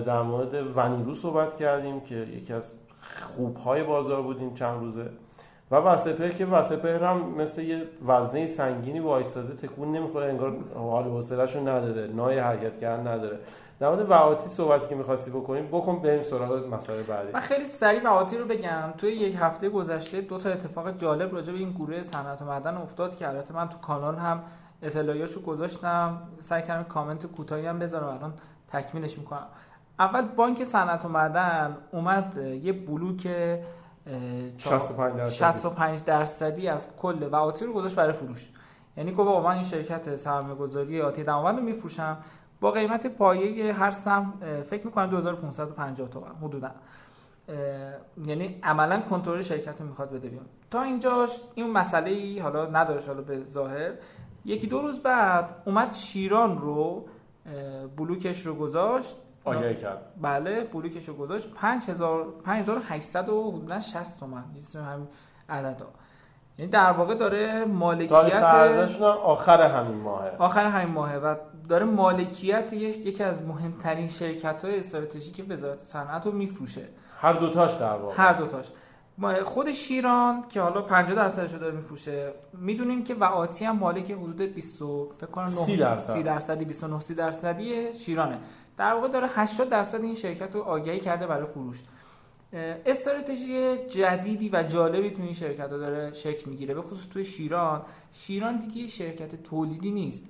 در 0.05 0.21
مورد 0.21 0.77
ونیرو 0.77 1.13
صحبت 1.13 1.55
کردیم 1.55 1.99
که 1.99 2.15
یکی 2.15 2.53
از 2.53 2.75
خوبهای 3.01 3.83
بازار 3.83 4.21
بودیم 4.21 4.53
چند 4.53 4.79
روزه. 4.79 5.09
و 5.71 5.75
وسپر 5.75 6.29
که 6.29 6.45
وسپر 6.45 7.03
هم 7.03 7.17
مثل 7.17 7.61
یه 7.61 7.83
وزنه 8.07 8.47
سنگینی 8.47 8.99
وایستاده 8.99 9.55
تکون 9.55 9.91
نمی‌خوره 9.91 10.25
انگار 10.25 10.57
حال 10.75 11.03
حوصله‌شو 11.03 11.59
نداره 11.59 12.07
نای 12.07 12.39
حرکت 12.39 12.77
کردن 12.77 13.07
نداره. 13.07 13.39
در 13.79 13.89
مورد 13.89 14.09
وعاتی 14.09 14.49
صحبتی 14.49 14.87
که 14.87 14.95
می‌خواستی 14.95 15.31
بکنیم 15.31 15.67
بکن 15.67 15.99
بریم 15.99 16.21
سراغ 16.21 16.67
مسائل 16.73 17.03
بعدی. 17.03 17.31
من 17.33 17.39
خیلی 17.39 17.65
سریع 17.65 18.03
وعاتی 18.03 18.37
رو 18.37 18.45
بگم. 18.45 18.93
توی 18.97 19.11
یک 19.11 19.35
هفته 19.39 19.69
گذشته 19.69 20.21
دو 20.21 20.37
تا 20.37 20.49
اتفاق 20.49 20.97
جالب 20.97 21.33
راجع 21.35 21.53
به 21.53 21.59
این 21.59 21.71
گروه 21.71 22.03
صنعت 22.03 22.41
و 22.41 22.45
معدن 22.45 22.77
افتاد 22.77 23.15
که 23.15 23.29
البته 23.29 23.53
من 23.53 23.69
تو 23.69 23.77
کانال 23.77 24.15
هم 24.15 24.43
اطلاعیاشو 24.81 25.41
گذاشتم. 25.41 26.21
سعی 26.41 26.61
کردم 26.61 26.83
کامنت 26.83 27.25
کوتاهی 27.25 27.65
هم 27.65 27.79
بذارم 27.79 28.07
الان 28.07 28.33
تکمیلش 28.67 29.17
می‌کنم. 29.17 29.47
اول 30.01 30.21
بانک 30.21 30.63
صنعت 30.63 31.05
و 31.05 31.09
معدن 31.09 31.77
اومد 31.91 32.37
یه 32.37 32.73
بلوک 32.73 33.21
65 34.57 35.17
درصدی. 35.17 35.35
65 35.35 36.03
درصدی 36.03 36.67
از 36.67 36.87
کل 36.97 37.29
وعاتی 37.31 37.65
رو 37.65 37.73
گذاشت 37.73 37.95
برای 37.95 38.13
فروش. 38.13 38.49
یعنی 38.97 39.11
گفت 39.11 39.45
من 39.45 39.51
این 39.51 39.63
شرکت 39.63 40.15
سرمایه 40.15 40.55
گذاری 40.55 41.01
آتی 41.01 41.23
درآمد 41.23 41.55
رو 41.55 41.63
میفروشم. 41.63 42.17
با 42.61 42.71
قیمت 42.71 43.07
پایه 43.07 43.73
هر 43.73 43.91
سهم 43.91 44.33
فکر 44.69 44.85
می‌کنم 44.85 45.09
2550 45.09 46.09
تومن 46.09 46.35
حدودا. 46.41 46.71
یعنی 48.25 48.59
عملا 48.63 49.01
کنترل 49.01 49.41
شرکت 49.41 49.81
رو 49.81 49.87
می‌خواد 49.87 50.11
بده 50.11 50.29
بیان 50.29 50.45
تا 50.71 50.81
اینجاش 50.81 51.41
این 51.55 51.71
مسئله 51.71 52.11
ای 52.11 52.39
حالا 52.39 52.65
نداره 52.65 53.01
حالا 53.07 53.21
به 53.21 53.43
ظاهر. 53.51 53.91
یکی 54.45 54.67
دو 54.67 54.81
روز 54.81 54.99
بعد 54.99 55.61
اومد 55.65 55.91
شیران 55.93 56.57
رو 56.57 57.05
بلوکش 57.97 58.45
رو 58.45 58.55
گذاشت. 58.55 59.15
آگهی 59.45 59.75
کرد؟ 59.75 60.13
بله 60.21 60.63
بلوکش 60.63 61.07
رو 61.07 61.13
گذاشت 61.13 61.53
5000 61.53 62.25
5800 62.43 63.29
و 63.29 63.51
حدودا 63.51 63.79
60 63.79 64.19
تومن. 64.19 64.43
این 64.55 64.83
همین 64.83 65.07
عددا. 65.49 65.87
یعنی 66.57 66.71
در 66.71 66.91
واقع 66.91 67.15
داره 67.15 67.65
مالکیت 67.65 68.13
آخر 69.23 69.61
همین 69.61 70.01
ماهه. 70.01 70.31
آخر 70.37 70.65
همین 70.65 70.93
ماهه 70.93 71.17
و 71.17 71.35
داره 71.69 71.85
مالکیت 71.85 72.73
یکی 72.73 73.23
از 73.23 73.41
مهمترین 73.41 74.09
شرکت 74.09 74.65
های 74.65 74.79
استراتژیک 74.79 75.45
وزارت 75.49 75.83
صنعت 75.83 76.25
رو 76.25 76.31
میفروشه. 76.31 76.87
هر 77.17 77.33
دوتاش 77.33 77.73
در 77.73 77.93
واقع. 77.93 78.13
هر 78.17 78.33
دوتاش. 78.33 78.71
خود 79.43 79.71
شیران 79.71 80.43
که 80.49 80.61
حالا 80.61 80.81
50 80.81 81.15
درصدش 81.15 81.53
رو 81.53 81.59
داره 81.59 81.75
میفروشه 81.75 82.33
می‌دونیم 82.53 83.03
که 83.03 83.15
وعاتی 83.15 83.65
هم 83.65 83.77
مالک 83.77 84.11
حدود 84.11 84.41
20 84.41 84.77
فکر 85.17 85.25
کنم 85.31 85.47
30 85.47 85.77
درصد. 85.77 86.13
30 86.13 86.23
درصدی 86.23 86.65
29 86.65 86.99
30 86.99 87.13
درصدی 87.13 87.93
شیرانه. 87.93 88.37
در 88.77 88.93
واقع 88.93 89.07
داره 89.07 89.27
80 89.35 89.69
درصد 89.69 90.01
این 90.01 90.15
شرکت 90.15 90.55
رو 90.55 90.61
آگهی 90.61 90.99
کرده 90.99 91.27
برای 91.27 91.47
فروش. 91.47 91.83
استراتژی 92.85 93.77
جدیدی 93.77 94.49
و 94.53 94.63
جالبی 94.63 95.09
تو 95.09 95.21
این 95.21 95.33
شرکت 95.33 95.71
ها 95.71 95.77
داره 95.77 96.13
شکل 96.13 96.49
می‌گیره. 96.49 96.73
به 96.73 96.81
خصوص 96.81 97.07
توی 97.07 97.23
شیران. 97.23 97.81
شیران 98.11 98.57
دیگه 98.59 98.87
شرکت 98.87 99.43
تولیدی 99.43 99.91
نیست. 99.91 100.23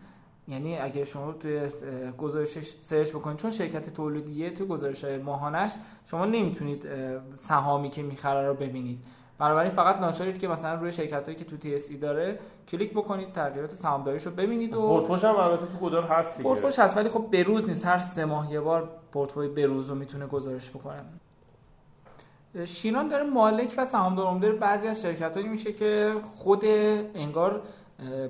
یعنی 0.47 0.77
اگه 0.77 1.03
شما 1.03 1.31
توی 1.31 1.61
گزارشش 2.17 2.75
search 2.81 3.09
بکنید 3.09 3.37
چون 3.37 3.51
شرکت 3.51 3.93
تولیدیه 3.93 4.49
توی 4.49 4.67
گزارش 4.67 5.03
ماهانش 5.03 5.71
شما 6.05 6.25
نمی‌تونید 6.25 6.87
سهامی 7.35 7.89
که 7.89 8.03
می‌خره 8.03 8.47
رو 8.47 8.53
ببینید. 8.53 8.99
بنابراین 9.41 9.71
فقط 9.71 9.99
ناچارید 9.99 10.39
که 10.39 10.47
مثلا 10.47 10.73
روی 10.73 10.91
شرکت 10.91 11.25
هایی 11.25 11.37
که 11.37 11.45
تو 11.45 11.57
TSE 11.57 11.97
داره 11.97 12.39
کلیک 12.67 12.91
بکنید 12.91 13.33
تغییرات 13.33 13.75
سهامداریش 13.75 14.25
رو 14.25 14.31
ببینید 14.31 14.73
و 14.73 14.81
پورتفوش 14.81 15.23
هم 15.23 15.35
البته 15.35 15.65
تو 15.65 15.77
کدال 15.85 16.03
هست 16.03 16.37
دیگه. 16.37 16.49
پورتفوش 16.49 16.79
هست 16.79 16.97
ولی 16.97 17.09
خب 17.09 17.25
بروز 17.31 17.69
نیست. 17.69 17.85
هر 17.85 17.99
سه 17.99 18.25
ماه 18.25 18.51
یه 18.51 18.59
بار 18.59 18.89
پورتفوی 19.11 19.47
بروز 19.47 19.89
رو 19.89 19.95
می‌تونه 19.95 20.27
گزارش 20.27 20.69
بکنه. 20.69 21.03
شیران 22.65 23.07
داره 23.07 23.23
مالک 23.23 23.73
و 23.77 23.85
سهامدار 23.85 24.27
عمده 24.27 24.51
بعضی 24.51 24.87
از 24.87 25.01
شرکت 25.01 25.35
هایی 25.35 25.47
میشه 25.47 25.73
که 25.73 26.15
خود 26.35 26.65
انگار 26.65 27.61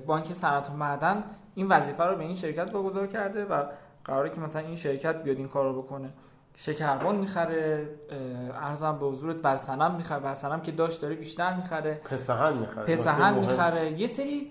بانک 0.06 0.32
صنعت 0.32 0.70
و 0.70 0.72
معدن 0.72 1.24
این 1.54 1.68
وظیفه 1.68 2.04
رو 2.04 2.16
به 2.16 2.24
این 2.24 2.36
شرکت 2.36 2.74
واگذار 2.74 3.06
کرده 3.06 3.44
و 3.44 3.64
قراره 4.04 4.30
که 4.30 4.40
مثلا 4.40 4.62
این 4.62 4.76
شرکت 4.76 5.22
بیاد 5.22 5.36
این 5.36 5.48
کار 5.48 5.72
رو 5.72 5.82
بکنه. 5.82 6.08
شکربان 6.56 7.16
می‌خره 7.16 7.88
ارزم 8.62 8.98
به 8.98 9.06
حضورت 9.06 9.36
بلسنم 9.42 9.94
می‌خره 9.94 10.20
بلسنم 10.20 10.60
که 10.60 10.72
داشت 10.72 11.00
داره 11.00 11.14
بیشتر 11.14 11.54
می‌خره. 11.54 12.00
پسهن 12.04 12.52
می‌خره. 12.52 12.84
پسهن 12.84 13.34
می‌خره. 13.34 14.00
یه 14.00 14.06
سری 14.06 14.48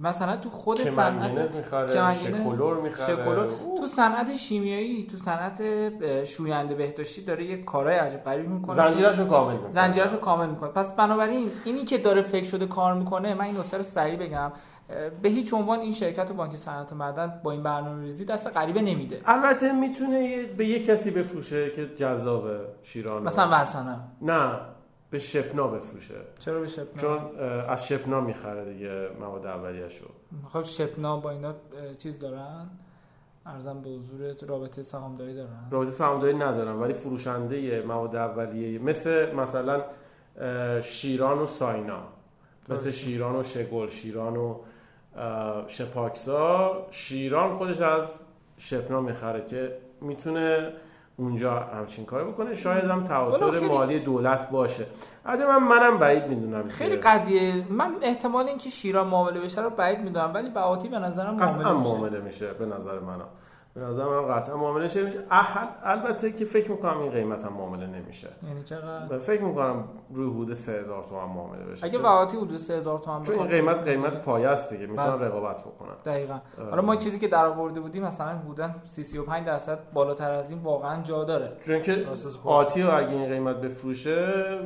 مثلا 0.00 0.36
تو 0.36 0.50
خود 0.50 0.80
صنعت 0.80 1.48
شکلور 2.14 2.80
می‌خره 2.80 3.16
شکلور 3.16 3.48
تو 3.78 3.86
صنعت 3.86 4.34
شیمیایی 4.34 5.06
تو 5.06 5.16
صنعت 5.16 5.62
شوینده 6.24 6.74
بهداشتی 6.74 7.22
داره 7.22 7.44
یه 7.44 7.62
کارهای 7.62 7.96
عجیب 7.96 8.24
غریب 8.24 8.48
می‌کنه. 8.48 8.76
زنجیرشو 8.76 9.28
کامل 9.28 9.52
می‌کنه. 9.52 9.70
زنجیرشو 9.70 10.16
کامل 10.16 10.48
می‌کنه. 10.48 10.70
پس 10.70 10.96
بنابراین 10.96 11.50
اینی 11.64 11.84
که 11.84 11.98
داره 11.98 12.22
فکر 12.22 12.44
شده 12.44 12.66
کار 12.66 12.94
می‌کنه 12.94 13.34
من 13.34 13.44
این 13.44 13.56
نکته 13.56 13.76
رو 13.76 13.82
سریع 13.82 14.16
بگم. 14.16 14.52
به 15.22 15.28
هیچ 15.28 15.54
عنوان 15.54 15.78
این 15.78 15.92
شرکت 15.92 16.32
بانک 16.32 16.56
صنعت 16.56 16.92
و 16.92 16.94
معدن 16.94 17.40
با 17.42 17.52
این 17.52 17.62
برنامه‌ریزی 17.62 18.24
دست 18.24 18.56
غریبه 18.56 18.82
نمیده. 18.82 19.20
البته 19.26 19.72
می‌تونه 19.72 20.46
به 20.46 20.66
یه 20.66 20.86
کسی 20.86 21.10
بفروشه 21.10 21.70
که 21.70 21.86
جذابه 21.96 22.60
شیران 22.82 23.22
مثلا 23.22 23.48
ولسنم 23.48 24.12
نه 24.22 24.60
به 25.10 25.18
شپنا 25.18 25.68
بفروشه. 25.68 26.14
چرا 26.38 26.60
به 26.60 26.68
شپنا 26.68 26.96
چون 26.96 27.38
از 27.68 27.86
شپنا 27.86 28.20
می‌خره 28.20 28.72
دیگه 28.72 29.08
مواد 29.20 29.46
اولیه‌شو. 29.46 30.06
خب 30.52 30.62
شپنا 30.62 31.16
با 31.16 31.30
اینا 31.30 31.54
چیز 31.98 32.18
دارن؟ 32.18 32.70
ارزم 33.46 33.80
به 33.80 33.90
حضورت 33.90 34.44
رابطه 34.44 34.82
سهامداری 34.82 35.34
دارن. 35.34 35.68
رابطه 35.70 35.90
سهامداری 35.90 36.34
ندارن 36.34 36.72
ولی 36.72 36.92
فروشنده 36.92 37.82
مواد 37.82 38.16
اولیه 38.16 38.78
مثل 38.78 39.34
مثلا 39.34 39.82
شیران 40.80 41.38
و 41.38 41.46
ساینا. 41.46 42.00
مثل 42.68 42.90
شیران 42.90 43.36
و 43.36 43.42
شگل 43.42 43.88
شیران 43.88 44.36
و 44.36 44.56
شپاکسا 45.68 46.72
شیران 46.90 47.54
خودش 47.54 47.80
از 47.80 48.20
شپنا 48.58 49.00
می‌خره 49.00 49.44
که 49.44 49.78
می‌تونه 50.00 50.72
اونجا 51.16 51.52
همچین 51.60 52.04
کار 52.04 52.24
بکنه. 52.24 52.54
شاید 52.54 52.84
هم 52.84 53.04
تواتر 53.04 53.50
خیلی- 53.50 53.68
مالی 53.68 53.98
دولت 54.00 54.50
باشه. 54.50 54.86
البته 55.26 55.46
من 55.46 55.58
منم 55.68 55.98
بعید 55.98 56.26
می‌دونم 56.26 56.68
خیلی 56.68 56.96
قضیه. 56.96 57.64
من 57.70 57.94
احتمال 58.02 58.46
اینکه 58.48 58.70
شیران 58.70 59.06
معامله 59.06 59.40
بشه 59.40 59.60
رو 59.62 59.70
بعید 59.70 59.98
می‌دونم 59.98 60.34
ولی 60.34 60.50
بهاتی 60.50 60.88
به 60.88 60.98
نظرم 60.98 61.34
معامله 61.34 61.58
میشه. 61.58 61.72
معامله 61.72 62.20
میشه 62.20 62.52
به 62.52 62.66
نظر 62.66 62.98
من 62.98 63.18
به 63.78 63.84
نظر 63.84 64.04
من 64.04 64.34
قطعا 64.34 64.56
معامله 64.56 64.88
شه 64.88 65.04
میشه. 65.04 65.18
البته 65.82 66.32
که 66.32 66.44
فکر 66.44 66.70
می‌کنم 66.70 66.98
این 66.98 67.10
قیمت 67.10 67.44
هم 67.44 67.52
معامله 67.52 67.86
نمیشه. 67.86 68.28
یعنی 68.48 68.62
چقدر؟ 68.62 69.18
فکر 69.18 69.42
می‌کنم 69.42 69.84
روی 70.14 70.30
حدود 70.30 70.52
3000 70.52 71.04
تومان 71.04 71.28
معامله 71.28 71.64
بشه. 71.64 71.86
اگه 71.86 71.98
بهاتی 71.98 72.36
حدود 72.36 72.56
3000 72.56 72.98
تومان 72.98 73.22
چون 73.22 73.38
این 73.38 73.48
قیمت 73.48 73.84
قیمت 73.84 74.22
پایه 74.22 74.48
است 74.48 74.72
دیگه. 74.72 74.86
می‌تونن 74.86 75.16
بله. 75.16 75.26
رقابت 75.26 75.62
بکنن. 75.62 75.94
دقیقا. 76.04 76.40
حالا 76.70 76.82
ما 76.82 76.96
چیزی 76.96 77.18
که 77.18 77.28
در 77.28 77.46
آورده 77.46 77.80
بودیم 77.80 78.02
مثلا 78.02 78.38
حدودا 78.38 78.70
30 78.84 79.02
35 79.04 79.46
درصد 79.46 79.78
بالاتر 79.92 80.30
از 80.30 80.50
این 80.50 80.58
واقعا 80.58 81.02
جا 81.02 81.24
داره. 81.24 81.52
چون 81.66 81.82
که. 81.82 82.06
آتی 82.44 82.82
رو 82.82 82.96
اگه 82.96 83.10
این 83.10 83.28
قیمت 83.28 83.56
بفروشه 83.56 84.58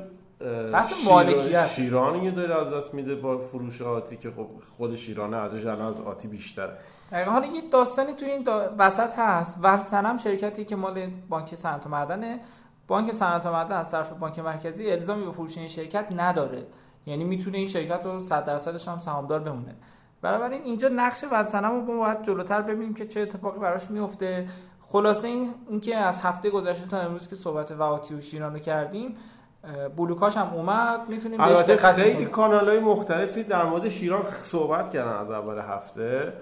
بحث 0.72 1.08
مالکیت. 1.08 1.66
شیرانی 1.66 2.30
داره 2.30 2.60
از 2.60 2.74
دست 2.74 2.94
میده 2.94 3.14
با 3.14 3.38
فروش 3.38 3.82
آتی 3.82 4.16
که 4.16 4.30
خب 4.30 4.46
خود 4.76 4.94
شیرانه 4.94 5.36
ارزش 5.36 5.66
الان 5.66 5.86
از 5.86 6.00
آتی 6.00 6.28
بیشتره. 6.28 6.72
دقیقا. 7.12 7.30
حالا 7.30 7.46
یه 7.46 7.62
داستانی 7.72 8.12
تو 8.12 8.26
این 8.26 8.42
دا... 8.42 8.74
وسط 8.78 9.12
هست. 9.18 9.58
ورسنم 9.62 10.16
شرکتی 10.16 10.64
که 10.64 10.76
مال 10.76 11.06
بانک 11.28 11.54
صنعت 11.54 11.86
و 11.86 11.88
معدنه. 11.88 12.40
بانک 12.88 13.12
صنعت 13.12 13.46
و 13.46 13.52
معدن 13.52 13.76
از 13.76 13.90
طرف 13.90 14.10
بانک 14.10 14.38
مرکزی 14.38 14.90
الزامی 14.90 15.24
به 15.24 15.32
فروش 15.32 15.58
این 15.58 15.68
شرکت 15.68 16.06
نداره. 16.16 16.66
یعنی 17.06 17.24
می‌تونه 17.24 17.58
این 17.58 17.68
شرکت 17.68 18.00
رو 18.04 18.20
100 18.20 18.44
درصدش 18.44 18.88
هم 18.88 18.98
سهامدار 18.98 19.40
بمونه. 19.40 19.74
بنابراین 20.22 20.62
اینجا 20.62 20.88
نقش 20.88 21.24
ورسنم 21.32 21.70
رو 21.70 21.80
ما 21.80 22.04
باید 22.04 22.22
جلوتر 22.22 22.62
ببینیم 22.62 22.94
که 22.94 23.06
چه 23.06 23.20
اتفاقی 23.20 23.58
براش 23.58 23.90
میفته 23.90 24.48
خلاصه 24.80 25.28
این 25.28 25.54
اینکه 25.68 25.96
از 25.96 26.18
هفته 26.18 26.50
گذشته 26.50 26.88
تا 26.88 27.00
امروز 27.00 27.28
که 27.28 27.36
صحبت 27.36 27.70
وهاتی 27.70 28.14
و 28.14 28.20
شیران 28.20 28.52
رو 28.52 28.58
کردیم 28.58 29.16
بلوکاش 29.96 30.36
هم 30.36 30.54
اومد. 30.54 31.08
می‌تونیم 31.08 31.40
البته 31.40 31.76
خیلی. 31.76 32.26
کانال 32.26 32.68
های 32.68 32.78
مختلفی 32.78 33.42
در 33.44 33.64
مورد 33.64 33.88
شیران 33.88 34.22
صحبت 34.42 34.90
کردن 34.90 35.16
از 35.16 35.30
اول 35.30 35.58
هفته. 35.58 36.32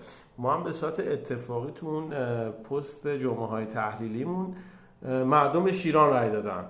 ما 0.41 0.55
هم 0.55 0.63
به 0.63 0.73
صورت 0.73 1.01
اتفاقی 1.01 1.73
تو 1.73 1.87
اون 1.87 2.11
پست 2.51 3.09
جمعه 3.09 3.47
های 3.47 3.65
تحلیلیمون 3.65 4.55
مردم 5.03 5.65
به 5.65 5.73
شیران 5.73 6.11
رای 6.11 6.31
دادن. 6.31 6.65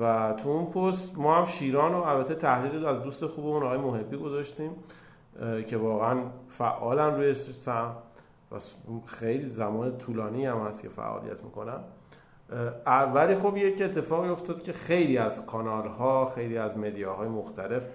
و 0.00 0.32
تو 0.32 0.48
اون 0.48 0.66
پست 0.66 1.18
ما 1.18 1.36
هم 1.36 1.44
شیران 1.44 1.92
رو 1.92 2.02
البته 2.02 2.34
تحلیل 2.34 2.86
از 2.86 3.02
دوست 3.02 3.26
خوبمون 3.26 3.62
آقای 3.62 3.78
محبی 3.78 4.16
گذاشتیم 4.16 4.70
که 5.66 5.76
واقعا 5.76 6.20
فعالن 6.48 7.14
روی 7.14 7.34
سهم 7.34 7.96
و 8.52 8.56
خیلی 9.06 9.46
زمان 9.46 9.98
طولانی 9.98 10.46
هم 10.46 10.58
هست 10.58 10.82
که 10.82 10.88
فعالیت 10.88 11.44
می‌کنن. 11.44 11.78
ولی 13.14 13.34
خب 13.34 13.56
یک 13.56 13.82
اتفاقی 13.82 14.28
افتاد 14.28 14.62
که 14.62 14.72
خیلی 14.72 15.18
از 15.18 15.46
کانال 15.46 15.88
ها 15.88 16.24
خیلی 16.24 16.58
از 16.58 16.78
مدیاهای 16.78 17.28
مختلف 17.28 17.86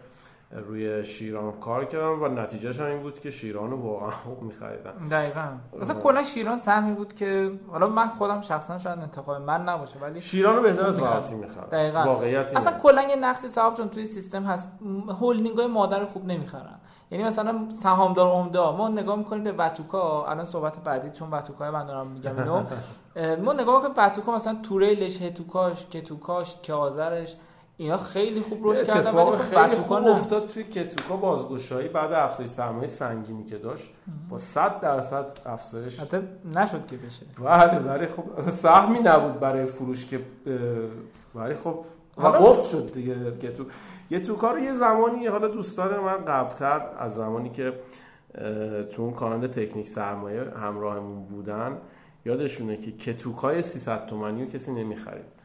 روی 0.52 1.04
شیران 1.04 1.52
کار 1.52 1.86
کردن 1.86 2.06
و 2.08 2.28
نتیجهش 2.28 2.80
هم 2.80 2.86
این 2.86 3.00
بود 3.02 3.20
که 3.20 3.30
شیران 3.30 3.74
واقعا 3.74 4.10
خوب 4.24 4.42
میخریدن 4.42 4.92
دقیقا. 5.12 5.48
مثلا 5.82 6.00
کلا 6.00 6.24
شیران 6.24 6.58
سهمی 6.58 6.94
بود 6.94 7.14
که 7.14 7.52
حالا 7.72 7.88
من 7.88 8.08
خودم 8.08 8.42
شخصا 8.42 8.78
شاید 8.78 9.00
انتخاب 9.00 9.42
من 9.42 9.62
نباشه 9.70 10.00
ولی 10.00 10.22
شیران 10.22 10.56
رو 10.56 10.62
بهتر 10.62 10.88
از 10.88 10.96
خوب 11.00 11.04
وقتی 11.04 11.36
می‌خرن 11.36 11.68
دقیقاً. 11.72 12.04
واقعیت. 12.04 12.58
اصلا 12.58 12.80
کلا 12.80 13.02
یه 13.02 13.16
نقص 13.16 13.46
صاحب 13.46 13.74
چون 13.74 13.90
توی 13.90 14.06
سیستم 14.06 14.44
هست. 14.44 14.72
م- 14.82 15.12
هولدینگ 15.12 15.58
های 15.58 15.68
مادر 15.68 16.06
خوب 16.06 16.26
نمی‌خرن. 16.26 16.80
یعنی 17.12 17.24
مثلا 17.24 17.66
سهامدار 17.70 18.30
عمده 18.30 18.60
ما 18.72 18.88
نگاه 18.88 19.16
می‌کنیم 19.16 19.44
به 19.44 19.52
وتوکا 19.52 20.26
الان 20.26 20.46
صحبت 20.46 20.80
بعدی 20.84 21.10
چون 21.10 21.30
وتوکا 21.32 21.72
من 21.72 21.86
دارم 21.86 22.08
میگم 22.08 22.38
اینو. 22.40 22.64
ما 23.46 23.54
نگاه 23.54 23.76
می‌کنیم 23.88 23.94
وتوکا 24.08 24.36
مثلا 24.36 24.58
توریلش 24.64 25.22
هتوکاش 25.22 25.86
کتوکاش 25.90 26.56
کیازرش. 26.62 27.36
اینا 27.80 27.98
خیلی 27.98 28.42
خوب 28.42 28.60
رشد 28.68 28.84
کردن 28.88 29.12
ولی 29.12 29.26
خب 29.32 29.38
خیلی 29.38 29.76
خوب. 29.76 30.08
افتاد 30.08 30.48
توی 30.48 30.64
کتوکا 30.64 31.18
بازگشایی 31.18 31.88
بعد 31.88 32.14
افزایش 32.14 32.50
سرمایه 32.50 32.88
سنگینی 32.88 33.44
که 33.44 33.58
داشت 33.58 33.90
با 34.30 34.38
100 34.38 34.80
درصد 34.80 35.26
افزایش. 35.46 36.00
حتی 36.00 36.18
نشد 36.56 36.88
که 36.88 36.98
بشه. 36.98 37.26
بله 37.44 37.80
ولی 37.80 38.06
خب 38.08 38.50
سهمی 38.50 39.00
نبود 39.00 39.40
برای 39.40 39.66
فروش 39.66 40.06
که 40.06 40.20
ولی 41.36 41.56
خب 41.56 41.86
حالا- 42.18 42.40
قفل 42.40 42.70
شد 42.70 42.92
دیگه 42.94 43.38
که 43.42 43.52
تو 43.52 43.66
یه 44.10 44.20
تو 44.20 44.36
کار 44.36 44.60
یه 44.60 44.74
زمانی 44.74 45.28
حالا 45.28 45.48
دوستان 45.48 46.00
من 46.00 46.26
قبلتر 46.26 46.82
از 46.98 47.16
زمانی 47.16 47.50
که 47.50 47.74
تو 48.96 49.02
اون 49.02 49.14
کانال 49.14 49.48
تکنیک 49.48 49.88
سرمایه 49.88 50.44
همراهمون 50.58 51.24
بودن 51.26 51.78
یادشونه 52.26 52.78
که 52.78 52.92
کتوکای 52.92 53.62
300 53.62 54.06
تومانی 54.06 54.44
رو 54.46 54.50
کسی 54.50 54.72
نمی‌خرید. 54.72 55.39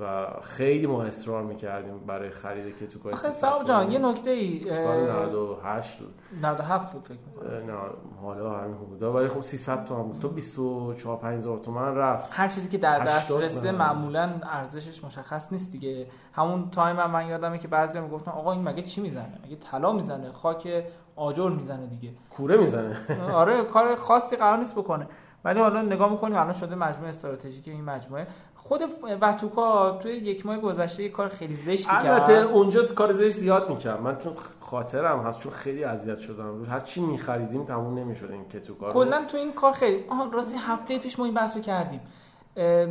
و 0.00 0.26
خیلی 0.42 0.86
ما 0.86 1.02
اصرار 1.02 1.42
می‌کردیم 1.42 1.98
برای 1.98 2.30
خرید 2.30 2.76
کتوکای 2.76 3.12
آخه 3.12 3.30
300 3.30 3.40
صاحب 3.40 3.64
جان. 3.64 3.92
یه 3.92 3.98
نکته 3.98 4.30
ای 4.30 4.74
سال 4.74 5.10
98 5.10 5.98
بود. 5.98 6.14
97 6.42 6.92
بود 6.92 7.04
فکر 7.04 7.18
می‌کنم. 7.26 7.70
نه 7.70 7.78
حالا 8.22 8.50
همین 8.50 8.76
حدودا 8.76 9.12
ولی 9.12 9.28
خب 9.28 9.42
300 9.42 9.84
تومن 9.84 10.02
بود. 10.02 10.20
تو 10.20 10.28
24 10.28 11.16
5000 11.16 11.58
تومن 11.58 11.94
رفت. 11.94 12.28
هر 12.32 12.48
چیزی 12.48 12.68
که 12.68 12.78
در 12.78 12.98
دست 12.98 13.24
80 13.24 13.42
رسه. 13.42 13.72
معمولا 13.72 14.30
ارزشش 14.42 15.04
مشخص 15.04 15.52
نیست 15.52 15.72
دیگه. 15.72 16.06
همون 16.32 16.70
تایم 16.70 17.00
هم 17.00 17.10
من 17.10 17.26
یادمه 17.26 17.58
که 17.58 17.68
بعضی 17.68 18.00
می‌گفتن 18.00 18.30
آقا 18.30 18.52
این 18.52 18.62
مگه 18.62 18.82
چی 18.82 19.00
می‌زنه؟ 19.00 19.38
مگه 19.44 19.56
طلا 19.56 19.92
می‌زنه؟ 19.92 20.32
خاک 20.32 20.84
آجر 21.16 21.48
می‌زنه 21.48 21.86
دیگه. 21.86 22.10
کوره 22.30 22.56
می‌زنه. 22.56 22.96
آره 23.32 23.64
کار 23.64 23.96
خاصی 23.96 24.36
قرار 24.36 24.58
نیست 24.58 24.74
بکنه. 24.74 25.06
ولی 25.44 25.60
حالا 25.60 25.82
نگاه 25.82 26.10
می‌کنیم 26.10 26.36
الان 26.36 26.52
شده 26.52 26.74
مجموعه 26.74 27.08
استراتژیک 27.08 27.68
این 27.68 27.84
مجموعه. 27.84 28.26
خود 28.68 28.82
وتوکا 29.20 29.90
توی 29.90 30.12
یک 30.12 30.46
ماه 30.46 30.58
گذشته 30.58 31.02
یه 31.02 31.08
کار 31.08 31.28
خیلی 31.28 31.54
زشتی 31.54 31.90
البته 31.90 32.34
کرد 32.34 32.46
اونجا 32.46 32.86
کار 32.86 33.12
زش 33.12 33.32
زیاد 33.32 33.70
می‌کرد. 33.70 34.00
من 34.00 34.18
چون 34.18 34.32
خاطرم 34.60 35.20
هست 35.20 35.40
چون 35.40 35.52
خیلی 35.52 35.84
اذیت 35.84 36.18
شدم. 36.18 36.58
روش 36.58 36.68
هر 36.68 36.80
چی 36.80 37.00
میخریدیم 37.00 37.64
تموم 37.64 37.98
نمی‌شد 37.98 38.30
این 38.30 38.48
کتو 38.48 38.74
کار 38.74 38.92
کلا 38.92 39.24
تو 39.24 39.36
این 39.36 39.52
کار 39.52 39.72
خیلی 39.72 40.04
آها 40.08 40.30
راستی 40.32 40.56
هفته 40.56 40.98
پیش 40.98 41.18
ما 41.18 41.24
این 41.24 41.34
بحث 41.34 41.56
رو 41.56 41.62
کردیم. 41.62 42.00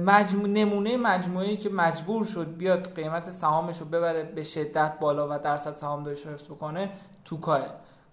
مجموع 0.06 0.48
نمونه 0.48 0.98
مجموعه‌ای 0.98 1.58
که 1.58 1.70
مجبور 1.70 2.26
شد 2.26 2.58
بیاد 2.58 2.96
قیمت 2.96 3.32
سهامش 3.32 3.80
رو 3.80 3.86
ببره 3.86 4.24
به 4.24 4.44
شدت 4.44 5.00
بالا 5.00 5.28
و 5.36 5.40
درصد 5.40 5.76
سهامداریش 5.76 6.26
رو 6.26 6.32
حفظ 6.32 6.46
بکنه 6.46 6.90
توکاه. 7.26 7.62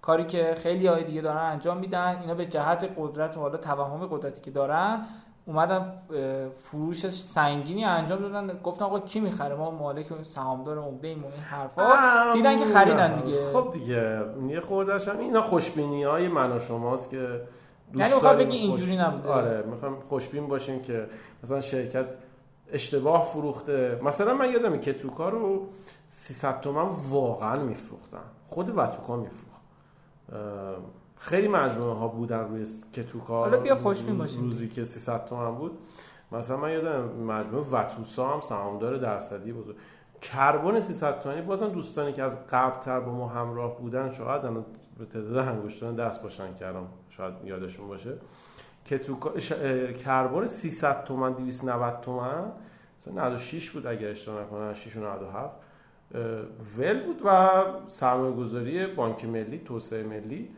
کاری 0.02 0.24
که 0.24 0.56
خیلی 0.62 0.86
های 0.86 1.04
دیگه 1.04 1.20
دارن 1.20 1.50
انجام 1.50 1.76
میدن 1.76 2.18
اینا 2.20 2.34
به 2.34 2.46
جهت 2.46 2.90
قدرت 2.96 3.36
و 3.36 3.40
حالا 3.40 3.56
توهم 3.56 4.06
قدرتی 4.06 4.40
که 4.40 4.50
دارن 4.50 5.06
اومدن 5.46 5.92
فروش 6.58 7.08
سنگینی 7.08 7.84
انجام 7.84 8.18
دادن. 8.18 8.58
گفتن 8.64 8.84
آقا 8.84 9.00
کی 9.00 9.20
می‌خره؟ 9.20 9.54
ما 9.54 9.70
مالک 9.70 10.06
سهامدار 10.24 10.78
عمده 10.78 11.08
ایم 11.08 11.24
و 11.24 11.26
این 11.26 11.42
حرفا. 11.42 12.32
دیدن 12.32 12.58
که 12.58 12.64
خریدن 12.64 13.20
دیگه. 13.20 13.52
خب 13.52 13.70
دیگه 13.72 14.24
یه 14.48 14.60
خوردش 14.60 15.08
هم 15.08 15.18
اینا 15.18 15.42
خوشبینی 15.42 16.02
های 16.04 16.28
من 16.28 16.52
و 16.52 16.58
شماست 16.58 17.10
که 17.10 17.40
دوست 17.92 18.00
یعنی 18.00 18.14
می‌خواد 18.14 18.32
داریم. 18.32 18.48
بگی 18.48 18.56
اینجوری 18.56 18.96
نبوده. 18.96 19.28
آره 19.28 19.62
می‌خوام 19.62 20.00
خوشبین 20.00 20.48
باشیم 20.48 20.82
که 20.82 21.06
مثلا 21.42 21.60
شرکت 21.60 22.06
اشتباه 22.72 23.24
فروخته. 23.24 24.00
مثلا 24.02 24.34
من 24.34 24.50
یادمه 24.50 24.78
که 24.78 24.92
توکا 24.92 25.28
رو 25.28 25.66
300 26.06 26.60
تومن 26.60 26.88
واقعا 27.10 27.62
میفروختن. 27.62 28.24
خود 28.48 28.78
وتوکا 28.78 29.16
میفروخت. 29.16 29.60
خیلی 31.24 31.48
مجموعه 31.48 31.94
ها 31.94 32.08
بودن 32.08 32.48
روی 32.48 32.66
کتوکا. 32.92 33.38
حالا 33.38 33.56
بیا 33.60 33.74
خوشبین 33.74 34.18
باشیم. 34.18 34.42
روزی 34.42 34.68
که 34.68 34.84
300 34.84 35.24
تومن 35.24 35.54
بود. 35.54 35.78
مثلا 36.32 36.56
من 36.56 36.72
یادم 36.72 37.04
مجموعه 37.08 37.64
وتوسا 37.72 38.28
هم 38.28 38.40
سهامدار 38.40 38.96
درصدی 38.96 39.52
بزرگ 39.52 39.76
کربن 40.20 40.80
300 40.80 41.20
تومانی 41.20 41.42
بازم 41.42 41.68
دوستانی 41.68 42.12
که 42.12 42.22
از 42.22 42.46
قبل 42.46 42.80
تر 42.80 43.00
با 43.00 43.12
ما 43.12 43.28
همراه 43.28 43.78
بودن 43.78 44.10
شاید 44.10 44.42
به 44.98 45.04
تعداد 45.04 45.36
انگشتان 45.48 45.94
دست 45.94 46.22
باشن 46.22 46.54
کردم 46.54 46.86
شاید 47.08 47.34
یادشون 47.44 47.88
باشه. 47.88 48.12
که 48.84 48.98
تو 48.98 49.14
کربن 49.92 50.46
300 50.46 51.04
تومن 51.04 51.32
290 51.32 52.00
تومن. 52.00 52.52
مثلا 52.98 53.26
96 53.28 53.70
بود 53.70 53.86
اگر 53.86 54.08
اشتباه 54.08 54.42
نکنم 54.42 54.74
6 54.74 54.96
و 54.96 55.00
97 55.00 55.54
اه، 56.14 56.20
ول 56.78 57.00
بود 57.06 57.22
و 57.24 57.50
سرمایه 57.88 58.32
گذاری 58.32 58.86
بانک 58.86 59.24
ملی 59.24 59.58
توسعه 59.58 60.02
ملی. 60.02 60.50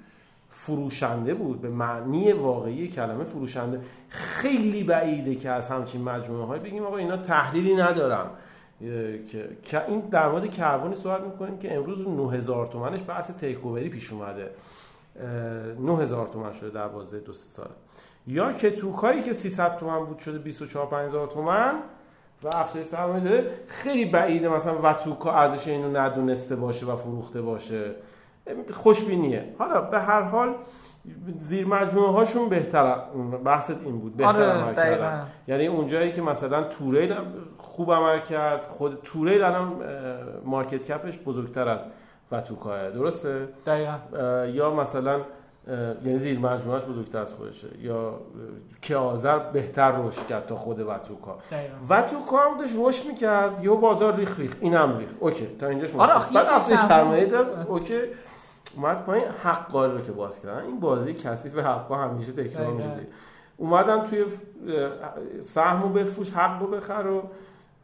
فروشنده 0.48 1.34
بود 1.34 1.60
به 1.60 1.68
معنی 1.68 2.32
واقعی 2.32 2.88
کلمه 2.88 3.24
فروشنده. 3.24 3.80
خیلی 4.08 4.84
بعیده 4.84 5.34
که 5.34 5.50
از 5.50 5.68
همچین 5.68 6.02
مجموعه 6.02 6.46
های 6.46 6.60
بگیم 6.60 6.82
آقا 6.82 6.96
اینا 6.96 7.16
تحلیلی 7.16 7.76
ندارن. 7.76 8.26
اه، 8.82 9.18
که 9.62 9.88
این 9.88 10.00
در 10.00 10.28
مورد 10.28 10.50
کربنی 10.50 10.96
صحبت 10.96 11.20
می‌کنیم 11.20 11.58
که 11.58 11.76
امروز 11.76 12.08
9000 12.08 12.66
تومنش 12.66 13.00
بحث 13.06 13.30
تیک 13.30 13.58
اووری 13.62 13.88
پیش 13.88 14.12
اومده. 14.12 14.50
اه، 15.20 15.26
9000 15.80 16.28
تومن 16.28 16.52
شده 16.52 16.70
در 16.70 16.88
بازه 16.88 17.20
دو 17.20 17.32
ساله. 17.32 17.70
یا 18.26 18.52
که 18.52 18.70
توکایی 18.70 19.22
که 19.22 19.32
300 19.32 19.76
تومن 19.76 20.04
بود 20.04 20.18
شده 20.18 20.38
24 20.38 20.86
5000 20.86 21.26
تومن 21.26 21.74
و 22.42 22.48
افزایش 22.48 22.86
سرمایه 22.86 23.24
داره 23.24 23.50
خیلی 23.66 24.04
بعیده 24.04 24.48
مثلا 24.48 24.78
وتوکا 24.82 25.32
ارزش 25.32 25.68
اینو 25.68 25.96
ندونسته 25.96 26.56
باشه 26.56 26.86
و 26.86 26.96
فروخته 26.96 27.42
باشه. 27.42 27.94
خوشبینیه. 28.74 29.54
حالا 29.58 29.80
به 29.80 29.98
هر 30.00 30.22
حال 30.22 30.54
زیر 31.38 31.66
مجموعه 31.66 32.12
هاشون 32.12 32.48
بهتر 32.48 32.96
بحث 33.44 33.70
این 33.84 33.98
بود 33.98 34.16
بهتر 34.16 34.30
آره، 34.30 34.44
عمل. 34.62 34.74
کردن. 34.74 35.26
یعنی 35.48 35.66
اونجایی 35.66 36.12
که 36.12 36.22
مثلا 36.22 36.62
توریل 36.62 37.14
خوب 37.58 37.92
عمل 37.92 38.18
کرد 38.18 38.66
خود 38.66 38.98
توریل 39.04 39.42
الان 39.42 39.72
مارکت 40.44 40.92
کپش 40.92 41.18
بزرگتر 41.18 41.68
از 41.68 41.80
وتوکاه 42.32 42.90
درسته؟ 42.90 43.48
دقیقا. 43.66 43.92
یا 44.46 44.74
مثلا 44.74 45.20
یعنی 46.04 46.18
زیر 46.18 46.38
مجموعهش 46.38 46.82
بزرگتر 46.82 47.18
از 47.18 47.34
خودشه. 47.34 47.68
یا 47.80 48.08
اه، 48.08 48.16
کیازر 48.80 49.38
بهتر 49.38 49.92
رشد 49.92 50.26
کرد 50.26 50.46
تا 50.46 50.56
خود 50.56 50.80
وتوکا 50.80 51.38
وتوکا 51.88 52.38
هم 52.50 52.58
داشت 52.58 52.74
رشد 52.78 53.06
می‌کرد 53.06 53.64
یه 53.64 53.70
بازار 53.70 54.16
ریخ 54.16 54.38
ریخ 54.40 54.56
این 54.60 54.74
هم 54.74 54.98
ریخ 54.98 55.08
اوکی 55.20 55.46
تا 55.58 55.66
اینجاش 55.66 55.94
آره، 55.94 56.18
مشکل 56.18 56.34
یه 56.34 56.40
بعد 56.40 56.60
سرمایه- 56.60 57.26
داد 57.26 57.66
اوکی. 57.68 58.00
اومد 58.76 59.04
پایین 59.04 59.24
حقا 59.42 59.86
رو 59.86 60.00
که 60.00 60.12
باز 60.12 60.40
کردن. 60.40 60.62
این 60.62 60.80
بازی 60.80 61.14
کثیف 61.14 61.58
حقا 61.58 61.94
همیشه 61.94 62.32
تکرار. 62.32 62.72
میشه 62.72 62.88
اومدن 63.56 64.06
توی 64.06 64.20
اه، 64.20 64.26
سهمو 65.42 65.88
بفروش 65.88 66.30
حقو 66.30 66.66
بخر 66.66 67.06
و 67.06 67.22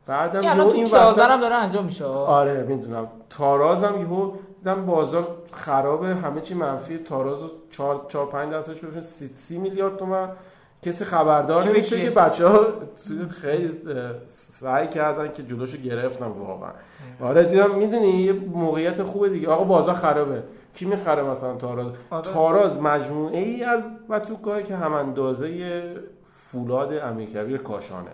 بعدم 0.06 0.54
تو 0.54 0.68
این 0.68 0.84
وسط 0.84 1.18
هم 1.18 1.40
داره 1.40 1.54
انجام 1.54 1.84
میشه؟ 1.84 2.04
آره 2.04 2.64
می‌دونم. 2.68 3.06
تاراز 3.30 3.84
هم 3.84 4.00
یهو 4.00 4.32
دیدم 4.58 4.86
بازار 4.86 5.36
خرابه 5.50 6.06
همه 6.06 6.40
چی 6.40 6.54
منفی. 6.54 6.98
تاراز 6.98 7.42
رو 7.42 7.48
4 7.70 8.06
4 8.08 8.26
5 8.26 8.52
درصدش 8.52 8.78
بفروشن 8.78 9.00
30 9.00 9.30
30 9.34 9.58
میلیارد 9.58 9.96
تومن. 9.96 10.28
کسی 10.82 11.04
خبردار 11.04 11.64
نمیشه؟ 11.64 12.00
که 12.04 12.10
بچه 12.10 12.46
ها 12.46 12.66
خیلی 13.30 13.70
سعی 14.26 14.88
کردن 14.88 15.32
که 15.32 15.42
جلوشو 15.42 15.78
گرفتن 15.78 16.26
واقعا. 16.26 16.70
آره 17.20 17.44
دیدم 17.44 17.74
می‌دونی 17.74 18.08
یه 18.08 18.32
موقعیت 18.32 19.02
خوبه 19.02 19.28
دیگه. 19.28 19.48
آقا 19.48 19.64
بازار 19.64 19.94
خرابه. 19.94 20.42
کی 20.74 20.84
می‌خره 20.84 21.22
مثلا 21.22 21.56
تاراز؟ 21.56 21.90
آره. 22.10 22.22
تاراز 22.22 22.76
مجموعه 22.76 23.38
ای 23.38 23.64
از 23.64 23.84
وتوکای 24.08 24.62
که 24.62 24.76
هم 24.76 24.92
اندازه 24.92 25.84
فولاد 26.30 26.92
امیرکبیر 26.92 27.58
کاشانه. 27.58 28.10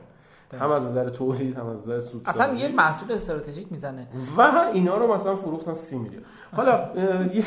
هم 0.60 0.70
از 0.70 0.84
نظر 0.84 1.08
تولید 1.08 1.56
هم 1.56 1.66
از 1.66 1.78
نظر 1.78 2.00
سودسازی 2.00 2.40
اصلا 2.40 2.54
یه 2.54 2.68
محصول 2.68 3.12
استراتژیک 3.12 3.66
می‌زنه. 3.70 4.08
و 4.36 4.40
اینا 4.72 4.96
رو 4.96 5.14
مثلا 5.14 5.36
فروختن 5.36 5.74
سی 5.74 5.98
میلیون. 5.98 6.22
حالا 6.56 6.90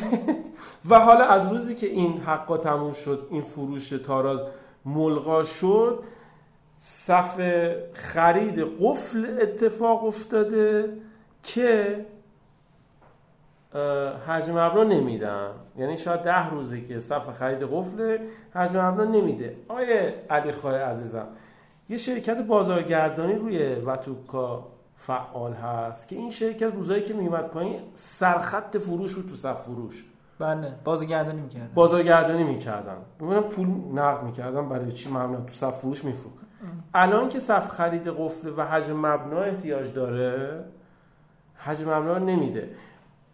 و 0.89 0.99
حالا 0.99 1.25
از 1.25 1.51
روزی 1.51 1.75
که 1.75 1.87
این 1.87 2.17
حقا 2.17 2.57
تموم 2.57 2.93
شد 2.93 3.27
این 3.31 3.41
فروش 3.41 3.89
تاراز 3.89 4.39
ملغا 4.85 5.43
شد 5.43 6.03
صف 6.79 7.41
خرید 7.93 8.67
قفل 8.79 9.37
اتفاق 9.41 10.03
افتاده 10.03 10.93
که 11.43 12.05
حجم 14.27 14.53
مبنا 14.53 14.83
نمیدن. 14.83 15.49
یعنی 15.77 15.97
شاید 15.97 16.21
ده 16.21 16.49
روزه 16.49 16.81
که 16.81 16.99
صف 16.99 17.29
خرید 17.29 17.63
قفل 17.63 18.17
حجم 18.55 18.85
مبنا 18.85 19.03
نمیده. 19.03 19.55
آیه 19.67 20.13
علی 20.29 20.51
خواهی 20.51 20.81
عزیزم 20.81 21.27
یه 21.89 21.97
شرکت 21.97 22.37
بازارگردانی 22.37 23.35
روی 23.35 23.75
وتوکا 23.75 24.67
فعال 24.95 25.53
هست 25.53 26.07
که 26.07 26.15
این 26.15 26.31
شرکت 26.31 26.73
روزایی 26.75 27.03
که 27.03 27.13
میومد 27.13 27.47
پایین 27.47 27.79
سرخط 27.93 28.77
فروش 28.77 29.11
رو 29.11 29.21
تو 29.21 29.35
صف 29.35 29.61
فروش. 29.61 30.05
بله 30.39 30.73
بازگردانی 30.83 31.41
می‌کرد 31.41 31.73
بازارگردانی 31.73 32.43
می‌کردن. 32.43 32.97
اونم 33.19 33.43
پول 33.43 33.67
نقد 33.93 34.23
می‌کردن 34.23 34.69
برای 34.69 34.91
چی 34.91 35.09
مبنا 35.09 35.41
تو 35.41 35.53
صف 35.53 35.79
فروش 35.79 36.05
میفروخت؟ 36.05 36.45
الان 36.93 37.29
که 37.29 37.39
صف 37.39 37.69
خرید 37.69 38.07
قفل 38.07 38.53
و 38.57 38.65
حجم 38.65 38.95
مبنا 38.95 39.41
احتیاج 39.41 39.93
داره 39.93 40.63
حجم 41.55 41.89
مبنا 41.89 42.17
نمیده. 42.17 42.69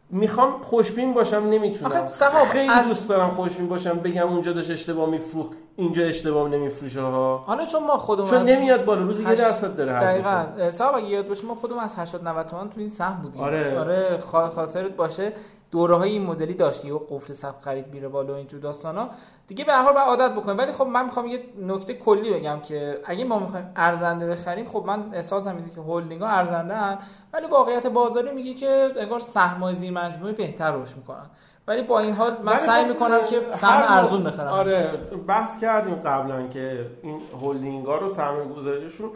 می‌خوام 0.10 0.62
خوشبین 0.64 1.14
باشم 1.14 1.38
نمی‌تونم. 1.38 2.06
خیلی 2.52 2.70
از- 2.70 2.88
دوست 2.88 3.10
دارم 3.10 3.30
خوشبین 3.32 3.68
باشم 3.70 4.00
بگم 4.00 4.28
اونجا 4.28 4.52
داشت 4.54 4.72
اشتباه 4.72 5.10
میفروخت 5.10 5.52
اینجا 5.76 6.04
اشتباه 6.04 6.50
نمیفروشه 6.50 7.02
ها 7.02 7.38
حالا 7.48 7.66
چون 7.66 7.84
ما 7.84 7.98
خودمون 7.98 8.30
چون 8.30 8.38
از- 8.40 8.48
نمیاد 8.48 8.86
بالا 8.86 9.02
روزی 9.02 9.24
یه 9.24 9.30
هشت- 9.30 9.42
درصد 9.42 9.76
داره 9.76 9.92
دقیقاً. 9.94 10.72
صاحب 10.72 10.96
اگه 10.96 11.08
یاد 11.08 11.28
باشه 11.28 11.46
ما 11.48 11.56
خودمون 11.56 11.80
از 11.80 11.96
80 11.96 12.28
90 12.28 12.48
تومن 12.48 12.70
تو 12.70 12.80
این 12.80 12.90
سهم 12.90 13.22
بودیم. 13.22 13.42
آره. 13.42 13.80
آره 13.80 14.24
خا- 14.32 14.56
خاطرت 14.56 14.96
باشه. 14.96 15.34
دوره 15.72 15.96
های 15.96 16.10
این 16.12 16.26
مدلی 16.26 16.54
داشتی 16.54 16.92
و 16.92 16.98
قفل 16.98 17.34
صف 17.34 17.56
خرید 17.62 17.88
میره 17.94 18.08
بالا 18.08 18.34
و 18.34 18.36
اینجور 18.36 18.60
داستانا. 18.60 19.10
دیگه 19.48 19.64
به 19.64 19.74
هر 19.74 19.82
حال 19.82 19.94
باید 19.94 20.08
عادت 20.08 20.32
بکنیم. 20.32 20.58
ولی 20.58 20.72
خب 20.72 20.88
من 20.88 21.06
می‌خوام 21.06 21.28
یه 21.28 21.40
نکته 21.62 21.94
کلی 21.94 22.34
بگم 22.34 22.60
که 22.60 23.00
اگه 23.06 23.24
ما 23.26 23.40
می‌خوایم 23.40 23.72
ارزنده 23.76 24.28
بخریم 24.28 24.66
خب 24.66 24.84
من 24.88 25.14
احساسم 25.14 25.56
اینه 25.56 25.70
که 25.70 25.82
هلدینگ 25.82 26.22
ها 26.22 26.28
ارزنده 26.28 26.76
هن 26.76 26.98
ولی 27.34 27.48
واقعیت 27.48 27.88
بازاری 27.88 28.32
میگه 28.32 28.54
که 28.54 28.90
انگار 28.98 29.20
سهم 29.20 29.74
زیر 29.74 29.92
مجموعه 29.92 30.34
بهتر 30.34 30.72
رشد 30.72 30.98
می‌کنن. 30.98 31.26
ولی 31.68 31.82
با 31.82 32.00
این 32.00 32.14
حال 32.14 32.38
من 32.44 32.60
سعی 32.60 32.84
خب، 32.84 32.90
می‌کنم 32.90 33.26
که 33.26 33.42
سهم 33.54 33.98
ارزون 33.98 34.24
بخرم. 34.24 34.48
آره 34.48 34.92
بحث 35.28 35.60
کردیم 35.60 35.96
قبلا 35.96 36.48
که 36.48 36.86
این 37.04 37.22
هلدینگ 37.42 37.86
ها 37.86 37.96
رو 37.98 38.10
سرمایه 38.10 38.48
گذاریشون 38.48 39.10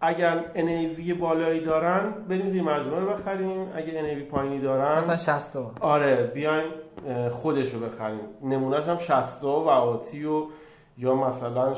اگر 0.00 0.44
NAV 0.54 1.12
بالایی 1.12 1.60
دارن 1.60 2.12
بریم 2.28 2.48
زیر 2.48 2.62
مجموعه 2.62 3.00
رو 3.00 3.06
بخریم. 3.06 3.72
اگه 3.76 4.02
NAV 4.02 4.30
پایینی 4.30 4.60
دارن 4.60 4.98
مثلا 4.98 5.16
60 5.16 5.52
تا 5.52 5.70
آره 5.80 6.16
بیایم 6.34 6.64
خودش 7.30 7.74
رو 7.74 7.80
بخریم. 7.80 8.20
نمونهش 8.42 8.88
هم 8.88 8.98
60 8.98 9.44
و 9.44 9.48
آتی 9.48 10.24
و 10.24 10.46
یا 10.98 11.14
مثلا 11.14 11.74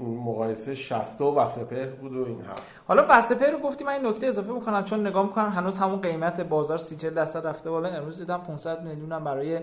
مقایسه 0.00 0.74
60 0.74 1.20
و 1.20 1.44
سپهر 1.44 1.86
بود 1.86 2.12
و 2.12 2.24
این 2.24 2.40
حرف. 2.40 2.62
حالا 2.88 3.06
وسپر 3.08 3.50
رو 3.50 3.58
گفتی 3.58 3.84
من 3.84 3.92
این 3.92 4.06
نکته 4.06 4.26
اضافه 4.26 4.52
بکنم 4.52 4.84
چون 4.84 5.06
نگاه 5.06 5.26
می‌کنم 5.26 5.48
هنوز 5.48 5.78
همون 5.78 6.00
قیمت 6.00 6.40
بازار 6.40 6.78
30 6.78 6.96
40 6.96 7.14
درصد 7.14 7.46
رفته 7.46 7.70
بالا. 7.70 7.88
امروز 7.88 8.18
دیدم 8.18 8.38
500 8.38 8.82
میلیون 8.82 9.12
هم 9.12 9.24
برای 9.24 9.60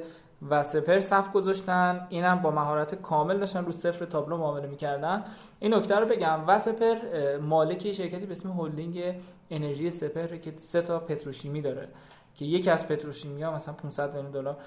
وسپر 0.49 0.99
صف 0.99 1.31
گذاشتن. 1.31 2.07
اینم 2.09 2.39
با 2.39 2.51
مهارت 2.51 2.95
کامل 2.95 3.37
داشتن 3.37 3.65
رو 3.65 3.71
صفر 3.71 4.05
تابلو 4.05 4.37
معامله 4.37 4.67
می‌کردن. 4.67 5.23
این 5.59 5.73
نکته 5.73 5.95
رو 5.95 6.05
بگم 6.05 6.39
وسپر 6.47 6.95
مالک 7.41 7.91
شرکتی 7.91 8.25
به 8.25 8.31
اسم 8.31 8.51
هلدینگ 8.51 9.15
انرژی 9.49 9.89
سپر 9.89 10.27
که 10.27 10.53
سه 10.57 10.81
تا 10.81 10.99
پتروشیمی 10.99 11.61
داره 11.61 11.87
که 12.35 12.45
یکی 12.45 12.69
از 12.69 12.87
پتروشیمی 12.87 13.43
ها 13.43 13.55
مثلا 13.55 13.73
500 13.73 14.13
میلیون 14.15 14.31
دلار. 14.31 14.57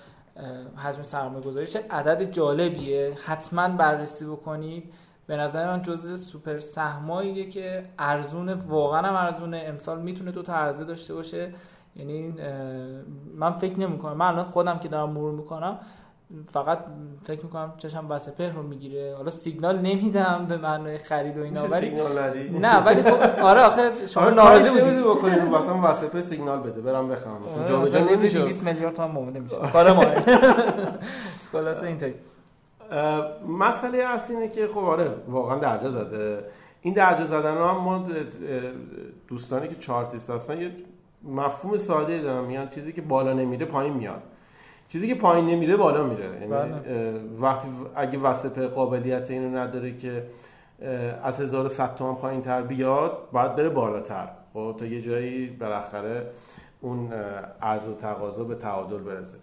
حجم 0.77 1.03
سرمایه 1.03 1.45
گذاری 1.45 1.67
چه 1.67 1.85
عدد 1.91 2.31
جالبیه. 2.31 3.19
حتما 3.25 3.69
بررسی 3.69 4.25
بکنید. 4.25 4.93
به 5.27 5.37
نظر 5.37 5.71
من 5.71 5.83
جزء 5.83 6.17
سوپر 6.17 6.59
سهماییه 6.59 7.49
که 7.49 7.85
ارزونه 7.99 8.55
واقعا 8.55 9.03
هم 9.03 9.15
ارزونه 9.15 9.65
امسال 9.67 10.03
می‌تونه 10.03 10.31
دو 10.31 10.43
تا 10.43 10.55
عرضه 10.55 10.85
داشته 10.85 11.15
باشه. 11.15 11.53
یعنی 11.97 12.35
من 13.35 13.53
فکر 13.53 13.79
نمی 13.81 13.99
کنم 13.99 14.17
من 14.17 14.27
الان 14.27 14.45
خودم 14.45 14.79
که 14.79 14.89
دارم 14.89 15.11
مرور 15.11 15.33
می‌کنم 15.33 15.79
فقط 16.53 16.79
فکر 17.27 17.43
می‌کنم 17.45 17.75
چشم 17.79 18.11
وسپر 18.11 18.49
رو 18.49 18.63
می‌گیره. 18.63 19.15
حالا 19.17 19.31
سیگنال 19.31 19.79
نمیدم 19.79 20.47
به 20.49 20.57
معنای 20.57 20.99
خرید 20.99 21.39
و 21.39 21.43
اینا 21.43 21.63
ولی 21.63 21.87
سیگنال 21.87 22.19
ندی؟ 22.19 22.49
نه 22.49 22.85
ولی 22.85 23.03
خب 23.03 23.41
آره 23.45 23.61
آخه 23.61 23.91
شما 24.09 24.23
آره 24.25 24.35
ناراضی 24.35 24.69
کارش 24.69 24.81
بودی. 24.81 24.91
نمیدی 24.91 25.09
بکنی 25.09 25.37
رو 25.39 25.49
مثلا 25.49 25.91
وسط 25.91 26.21
سیگنال 26.21 26.61
بده 26.61 26.81
برم 26.81 27.09
بخرم. 27.09 27.43
مثلا 27.43 27.65
جا 27.67 27.81
به 27.81 27.91
جا 27.91 28.01
مثلا 28.01 28.11
روزی 28.11 28.17
نمیشه 28.17 28.41
200 28.41 28.65
میلیارد 28.65 28.95
تومان 28.95 29.11
معامله 29.11 29.41
میشه. 29.41 29.57
کار 29.73 29.93
ما. 29.93 30.05
خلاصه 31.53 31.87
اینطوری. 31.87 32.15
اه، 32.91 33.27
مسئله 33.49 33.99
اصلی 33.99 34.37
اینه 34.37 34.49
که 34.49 34.69
خب 34.69 34.79
آره 34.79 35.11
واقعا 35.29 35.59
درجا 35.59 35.91
زده. 35.91 36.45
این 36.81 36.95
درجا 36.95 37.25
زدن 37.25 37.55
هم 37.57 37.77
ما 37.77 38.07
دوستانی 39.29 39.69
که 39.69 39.75
چارتیست 39.75 40.31
هستن 40.31 40.61
یه 40.61 40.71
مفهوم 41.25 41.77
ساده 41.77 42.13
ای 42.13 42.21
دارن. 42.21 42.45
میگن 42.45 42.69
چیزی 42.69 42.93
که 42.93 43.03
بالا 43.03 43.33
نمیره 43.33 43.67
پایین 43.67 43.95
میاد. 43.95 44.23
چیزی 44.89 45.09
که 45.09 45.15
پایین 45.15 45.47
نمیره 45.47 45.77
بالا 45.77 46.03
میره. 46.03 46.25
یعنی 46.25 46.47
بله. 46.47 47.21
وقتی 47.41 47.69
اگه 47.95 48.19
وسط 48.19 48.59
قابلیت 48.59 49.31
اینو 49.31 49.59
نداره 49.59 49.95
که 49.95 50.27
از 51.23 51.41
1100 51.41 51.95
تومن 51.95 52.15
پایین 52.15 52.41
تر 52.41 52.63
بیاد 52.63 53.19
باید 53.33 53.57
بره 53.57 53.69
بالاتر. 53.69 54.29
خب 54.53 54.77
تا 54.79 54.85
یه 54.85 55.03
جایی 55.03 55.47
بالاخره 55.47 56.27
اون 56.81 57.13
عرض 57.63 57.89
و 57.89 57.95
تقاضا 57.95 58.45
به 58.45 58.55
تعادل 58.55 58.99
برسه. 58.99 59.39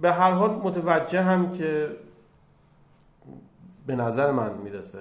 به 0.00 0.12
هر 0.12 0.30
حال 0.30 0.50
متوجه 0.50 1.22
هم 1.22 1.50
که 1.50 1.88
به 3.86 3.96
نظر 3.96 4.30
من 4.30 4.52
می‌رسه 4.64 4.98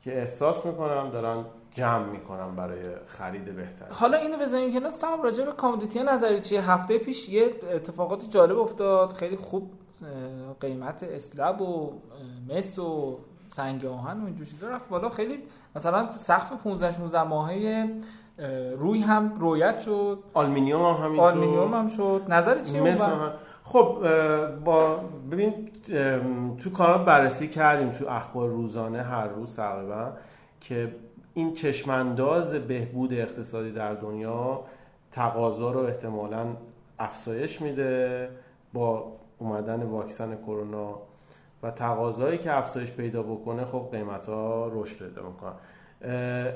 که 0.00 0.18
احساس 0.18 0.66
می‌کنم 0.66 1.10
دارن 1.10 1.44
جمع 1.74 2.06
می‌کنم 2.06 2.56
برای 2.56 2.80
خرید 3.06 3.56
بهتر. 3.56 3.86
حالا 3.90 4.18
اینو 4.18 4.36
بزنیم 4.38 4.72
کنار. 4.72 4.90
سام 4.90 5.22
راجع 5.22 5.44
به 5.44 5.52
commodity 5.52 6.02
نظری 6.02 6.40
چیه 6.40 6.70
هفته 6.70 6.98
پیش 6.98 7.28
یه 7.28 7.50
اتفاقات 7.74 8.30
جالب 8.30 8.58
افتاد. 8.58 9.12
خیلی 9.12 9.36
خوب 9.36 9.70
قیمت 10.60 11.02
slab 11.02 11.60
و 11.60 11.92
مس 12.48 12.78
و 12.78 13.18
سنگ 13.54 13.84
آهن 13.86 14.20
و 14.22 14.24
اینجور 14.26 14.46
چیزا 14.46 14.68
رفت 14.68 14.88
بالا. 14.88 15.08
خیلی 15.08 15.38
مثلا 15.76 16.08
سقف 16.16 16.52
15 16.52 16.92
16 16.92 17.22
ماهه 17.22 17.88
اه، 18.38 18.70
روی 18.74 19.00
هم 19.00 19.38
رویت 19.40 19.80
شد. 19.80 20.18
آلمینیوم 20.34 20.80
هم 20.82 21.04
همینطور 21.04 21.30
آلومینیوم 21.30 21.74
هم 21.74 21.88
شد. 21.88 22.22
نظر 22.28 22.58
چیه 22.58 22.80
مثل 22.80 23.02
اون 23.04 23.20
هم- 23.20 23.32
خب 23.64 23.98
با 24.64 24.96
ببین 25.30 25.68
تو 26.58 26.70
کانال 26.70 27.04
بررسی 27.04 27.48
کردیم 27.48 27.90
تو 27.90 28.08
اخبار 28.08 28.48
روزانه 28.48 29.02
هر 29.02 29.28
روز 29.28 29.56
تقریبا 29.56 30.12
که 30.60 30.94
این 31.38 31.54
چشمانداز 31.54 32.52
بهبود 32.52 33.12
اقتصادی 33.12 33.72
در 33.72 33.94
دنیا 33.94 34.64
تقاضا 35.10 35.72
رو 35.72 35.80
احتمالا 35.80 36.46
افزایش 36.98 37.60
میده 37.60 38.28
با 38.72 39.12
اومدن 39.38 39.82
واکسن 39.82 40.36
کرونا 40.36 40.98
و 41.62 41.70
تقاضایی 41.70 42.38
که 42.38 42.56
افزایش 42.56 42.92
پیدا 42.92 43.22
بکنه 43.22 43.64
خب 43.64 43.88
قیمت 43.92 44.28
ها 44.28 44.70
رشد 44.72 44.98
پیدا 44.98 45.22
می‌کنن. 45.28 45.52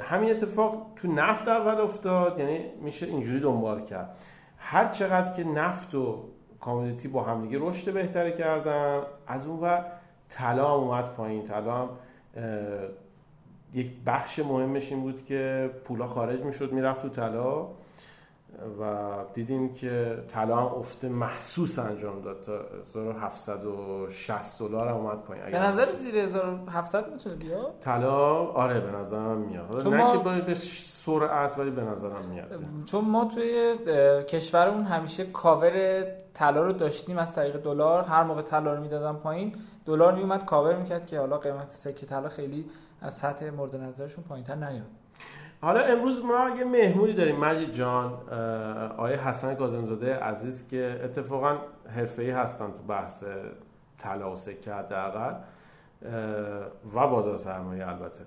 همین 0.01 0.31
اتفاق 0.31 0.87
تو 0.97 1.13
نفت 1.13 1.49
اول 1.49 1.81
افتاد 1.81 2.39
یعنی 2.39 2.59
میشه 2.81 3.07
اینجوری 3.07 3.41
دنبال 3.41 3.85
کرد. 3.85 4.19
هر 4.57 4.87
چقدر 4.87 5.33
که 5.33 5.45
نفت 5.45 5.95
و 5.95 6.25
کامودیتی 6.61 7.09
با 7.09 7.23
همدیگه 7.23 7.59
رشد 7.61 7.93
بهتری 7.93 8.33
کردن 8.33 9.01
از 9.27 9.47
اون 9.47 9.61
ور 9.61 9.85
طلا 10.29 10.75
اومد 10.75 11.15
پایین. 11.15 11.45
طلا 11.45 11.75
هم 11.75 11.89
یک 13.75 13.91
بخش 14.07 14.39
مهمش 14.39 14.93
این 14.93 15.01
بود 15.01 15.25
که 15.25 15.71
پولا 15.85 16.07
خارج 16.07 16.41
می‌شد 16.41 16.73
می‌رفت 16.73 17.03
تو 17.03 17.09
طلا 17.09 17.67
و 18.81 19.09
دیدیم 19.35 19.73
که 19.73 20.19
طلا 20.29 20.57
هم 20.57 20.79
افت 20.79 21.05
محسوس 21.05 21.79
انجام 21.79 22.21
داد 22.21 22.41
تا 22.41 22.53
1760 22.95 24.59
دلار 24.59 24.89
هم 24.89 24.95
اومد 24.95 25.19
پایین. 25.23 25.51
به 25.51 25.59
نظر 25.59 25.87
زیر 26.01 26.17
1700 26.17 27.13
می‌تونه 27.13 27.35
بیاد؟ 27.35 27.75
طلا 27.81 28.47
آره 28.47 28.81
به 28.81 28.91
نظرم 28.91 29.39
میاد. 29.39 29.89
نه 29.89 29.97
ما... 29.97 30.17
که 30.17 30.43
به 30.43 30.55
سرعت 30.55 31.59
ولی 31.59 31.71
به 31.71 31.83
نظرم 31.83 32.25
میاد. 32.31 32.65
چون 32.85 33.05
ما 33.05 33.25
توی 33.25 33.75
کشورمون 34.29 34.85
همیشه 34.85 35.25
کاور 35.25 36.05
طلا 36.35 36.63
رو 36.63 36.73
داشتیم 36.73 37.19
از 37.19 37.33
طریق 37.33 37.57
دلار. 37.57 38.05
هر 38.05 38.25
موقع 38.25 38.43
طلا 38.43 38.75
رو 38.75 38.81
می‌دادن 38.81 39.13
پایین 39.13 39.55
دلار 39.87 40.15
میومد 40.15 40.45
کاور 40.45 40.77
می‌کرد 40.77 41.07
که 41.07 41.19
حالا 41.19 41.39
قیمت 41.39 41.71
سکه 41.71 42.07
طلا 42.07 42.29
خیلی 42.29 42.71
از 43.01 43.15
سطح 43.15 43.51
مورد 43.51 43.77
نظرشون 43.77 44.25
پایینتر 44.25 44.55
نیاد. 44.55 44.87
حالا 45.61 45.81
امروز 45.81 46.25
ما 46.25 46.51
یه 46.59 46.65
مهمونی 46.65 47.13
داریم 47.13 47.37
مجید 47.37 47.73
جان 47.73 48.13
آیه 48.97 49.29
حسن 49.29 49.55
کاظمزاده 49.55 50.17
عزیز 50.17 50.69
که 50.69 51.01
اتفاقا 51.05 51.57
حرفه‌ای 51.97 52.31
هستن 52.31 52.67
تو 52.67 52.83
بحث 52.89 53.25
طلا 53.99 54.33
و 54.33 54.37
سکه 54.37 54.75
حداقل 54.75 55.35
و 56.95 57.07
بازار 57.07 57.37
سرمایه 57.37 57.89
البته. 57.89 58.25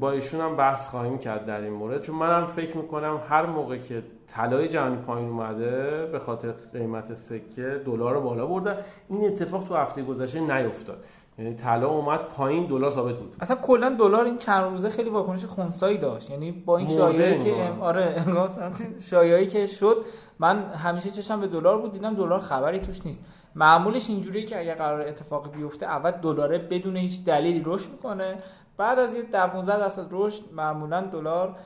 با 0.00 0.10
ایشون 0.10 0.40
هم 0.40 0.56
بحث 0.56 0.88
خواهیم 0.88 1.18
کرد 1.18 1.46
در 1.46 1.60
این 1.60 1.72
مورد. 1.72 2.02
چون 2.02 2.16
منم 2.16 2.46
فکر 2.46 2.76
می‌کنم 2.76 3.20
هر 3.28 3.46
موقع 3.46 3.78
که 3.78 4.02
طلای 4.26 4.68
جهانی 4.68 4.96
پایین 4.96 5.28
اومده 5.28 6.06
به 6.06 6.18
خاطر 6.18 6.52
قیمت 6.72 7.14
سکه 7.14 7.82
دلار 7.84 8.20
بالا 8.20 8.46
برده. 8.46 8.76
این 9.08 9.24
اتفاق 9.24 9.64
تو 9.64 9.74
هفته 9.74 10.02
گذشته 10.02 10.40
نیفتاد. 10.40 11.04
یعنی 11.38 11.54
طلا 11.54 11.88
اومد 11.88 12.20
پایین 12.20 12.66
دلار 12.66 12.90
ثابت 12.90 13.14
بود. 13.14 13.36
اصلا 13.40 13.56
کلا 13.56 13.88
دلار 13.88 14.24
این 14.24 14.36
چند 14.36 14.70
روزه 14.70 14.90
خیلی 14.90 15.10
واکنش 15.10 15.44
خونسایی 15.44 15.98
داشت. 15.98 16.30
یعنی 16.30 16.52
با 16.52 16.78
این 16.78 16.88
شایعه 16.88 17.38
که 17.38 17.62
ام... 17.62 17.82
آره 17.82 18.24
شایعی 19.00 19.46
که 19.46 19.66
شد. 19.66 20.04
من 20.38 20.68
همیشه 20.68 21.10
چشم 21.10 21.40
به 21.40 21.46
دلار 21.46 21.78
بود 21.78 21.92
دیدم 21.92 22.14
دلار 22.14 22.40
خبری 22.40 22.80
توش 22.80 23.06
نیست. 23.06 23.20
معمولش 23.54 24.08
اینجوریه 24.08 24.46
که 24.46 24.60
اگر 24.60 24.74
قرار 24.74 25.00
اتفاقی 25.00 25.50
بیفته 25.50 25.86
اول 25.86 26.10
دلار 26.10 26.58
بدون 26.58 26.96
هیچ 26.96 27.24
دلیلی 27.24 27.62
رشد 27.64 27.90
می‌کنه. 27.90 28.38
بعد 28.76 28.98
از 28.98 29.14
یه 29.14 29.22
15 29.22 29.78
درصد 29.78 30.06
رشد 30.10 30.42
معمولا 30.52 31.00
دلار 31.00 31.56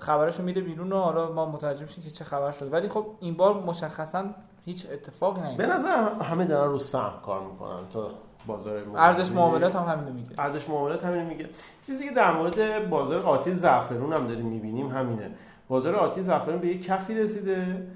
خبرشو 0.00 0.42
میده 0.42 0.60
بیرون 0.60 0.92
و 0.92 1.00
حالا 1.00 1.32
ما 1.32 1.46
متوجه 1.46 1.82
میشیم 1.82 2.04
که 2.04 2.10
چه 2.10 2.24
خبر 2.24 2.52
شده. 2.52 2.70
ولی 2.70 2.88
خب 2.88 3.06
این 3.20 3.34
بار 3.34 3.54
مشخصا 3.54 4.24
هیچ 4.64 4.86
اتفاقی 4.92 5.40
نیفتاد 5.40 5.66
به 5.66 5.74
نظر 5.74 6.22
همه 6.22 6.44
دارن 6.44 6.70
رو 6.70 6.78
سهم 6.78 7.12
کار 7.26 7.40
می‌کنن 7.40 7.88
تا 7.92 8.10
بازار 8.46 8.82
ارزش 8.96 9.32
معاملات 9.32 9.76
هم 9.76 9.98
همین 9.98 10.14
میگه. 10.14 10.30
ارزش 10.38 10.68
معاملات 10.68 11.04
همین 11.04 11.22
میگه. 11.22 11.48
چیزی 11.86 12.08
که 12.08 12.14
در 12.14 12.32
مورد 12.32 12.88
بازار 12.90 13.22
آتی 13.22 13.54
زعفرون 13.54 14.12
هم 14.12 14.26
داریم 14.26 14.46
می‌بینیم 14.46 14.88
همینه. 14.88 15.30
بازار 15.68 15.96
آتی 15.96 16.22
زعفرون 16.22 16.58
به 16.58 16.68
یک 16.68 16.84
کفی 16.84 17.14
رسیده 17.14 17.86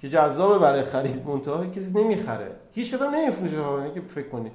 که 0.00 0.08
جذاب 0.08 0.60
برای 0.60 0.82
خرید 0.82 1.28
منتها 1.28 1.66
کسی 1.66 1.92
نمی‌خره. 1.92 2.56
هیچ 2.72 2.94
کس 2.94 3.02
هم 3.02 3.14
نمیفروشه 3.14 3.56
یعنی 3.56 3.94
که 3.94 4.00
فکر 4.00 4.28
کنی. 4.28 4.50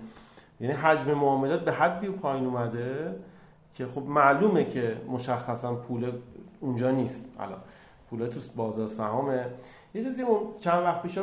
یعنی 0.60 0.74
حجم 0.74 1.14
معاملات 1.14 1.60
به 1.66 1.72
حدی 1.72 2.10
پایین 2.10 2.46
اومده. 2.46 3.16
که 3.74 3.86
خب 3.86 4.02
معلومه 4.02 4.64
که 4.64 5.02
مشخصا 5.08 5.74
پول 5.74 6.12
اونجا 6.60 6.92
نیست. 6.92 7.26
الان 7.40 7.60
پول 8.10 8.28
تو 8.28 8.40
بازار 8.56 8.88
سهامه. 8.88 9.46
یه 9.94 10.04
چیزی 10.04 10.24
چند 10.60 10.84
وقت 10.84 11.02
پیش 11.02 11.20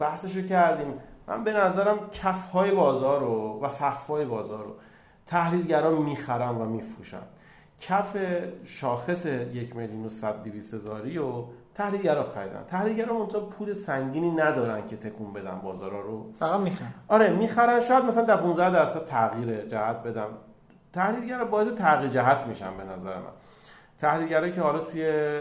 بحثش 0.00 0.36
رو 0.36 0.42
کردیم. 0.42 0.94
من 1.26 1.44
به 1.44 1.52
نظرم 1.52 1.98
کف 2.12 2.50
های 2.50 2.70
بازار 2.70 3.20
رو 3.20 3.60
و 3.62 3.68
سقف 3.68 4.06
های 4.06 4.24
بازار 4.24 4.64
رو 4.64 4.74
تحلیلگران 5.26 5.94
می‌خرن 5.94 6.54
و 6.54 6.64
میفروشن. 6.64 7.22
کف 7.80 8.16
شاخص 8.64 9.26
یک 9.26 9.76
میلیون 9.76 10.04
و 10.04 10.08
صد 10.08 10.42
دیویس 10.42 10.74
هزاری 10.74 11.18
و 11.18 11.44
تحلیلگرا 11.74 12.22
خریدن. 12.22 12.64
تحلیلگرا 12.66 13.18
منتها 13.18 13.40
پول 13.40 13.72
سنگینی 13.72 14.30
ندارن 14.30 14.86
که 14.86 14.96
تکون 14.96 15.32
بدن 15.32 15.60
بازارا 15.64 16.00
رو. 16.00 16.32
فقط 16.38 16.60
می‌خرن. 16.60 16.94
آره 17.08 17.30
می‌خرن. 17.30 17.80
شاید 17.80 18.04
مثلا 18.04 18.24
در 18.24 18.36
15 18.36 18.70
درصد 18.70 19.04
تغییر 19.04 19.66
جهت 19.66 20.02
بدم 20.02 20.28
تحلیلگرا 20.92 21.44
باعث 21.44 21.68
تغییر 21.68 22.10
جهت 22.10 22.46
میشن 22.46 22.76
به 22.76 22.84
نظر 22.84 23.14
من. 23.14 23.32
تحلیلگرایی 23.98 24.52
که 24.52 24.60
حالا 24.60 24.78
توی 24.78 25.40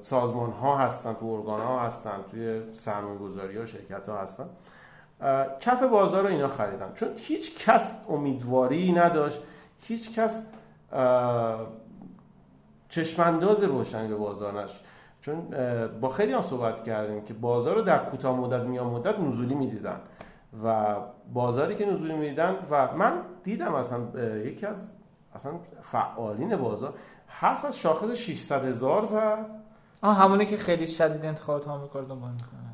سازمان 0.00 0.50
ها 0.50 0.78
هستن 0.78 1.14
تو 1.14 1.26
ارگان 1.26 1.60
ها 1.60 1.80
هستن 1.80 2.24
توی 2.30 2.72
سرمایه 2.72 3.18
گذاری 3.18 3.58
ها 3.58 3.64
شرکت 3.64 4.08
ها 4.08 4.18
هستن 4.18 4.44
کف 5.60 5.82
بازار 5.82 6.22
رو 6.22 6.28
اینا 6.28 6.48
خریدن. 6.48 6.92
چون 6.94 7.08
هیچ 7.16 7.66
کس 7.66 7.96
امیدواری 8.08 8.92
نداشت 8.92 9.42
هیچ 9.78 10.18
کس 10.18 10.42
چشمانداز 12.88 13.62
روشنی 13.62 14.08
به 14.08 14.16
بازار 14.16 14.62
نش 14.62 14.80
چون 15.20 15.48
با 16.00 16.08
خیلی 16.08 16.32
هم 16.32 16.42
صحبت 16.42 16.84
کردیم 16.84 17.24
که 17.24 17.34
بازار 17.34 17.74
رو 17.74 17.82
در 17.82 17.98
کوتاه 17.98 18.36
مدت 18.36 18.64
میان 18.64 18.86
مدت 18.86 19.18
نزولی 19.18 19.54
می‌دیدن. 19.54 20.00
و 20.64 20.96
بازاری 21.32 21.74
که 21.74 21.86
نزولی 21.86 22.14
می‌دیدن 22.14 22.56
و 22.70 22.96
من 22.96 23.12
دیدم 23.42 23.74
اصلا 23.74 23.98
یکی 24.44 24.66
از 24.66 24.90
اصلا 25.34 25.52
فعالین 25.80 26.56
بازار 26.56 26.94
حرف 27.26 27.64
از 27.64 27.78
شاخص 27.78 28.10
600 28.10 28.64
هزار 28.64 29.04
زد. 29.04 29.46
آه 30.02 30.16
همونه 30.16 30.44
که 30.44 30.56
خیلی 30.56 30.86
شدید 30.86 31.24
انتخابات 31.24 31.68
آمریکا 31.68 31.98
رو 31.98 32.06
دنبال 32.06 32.30
می‌کنه 32.30 32.70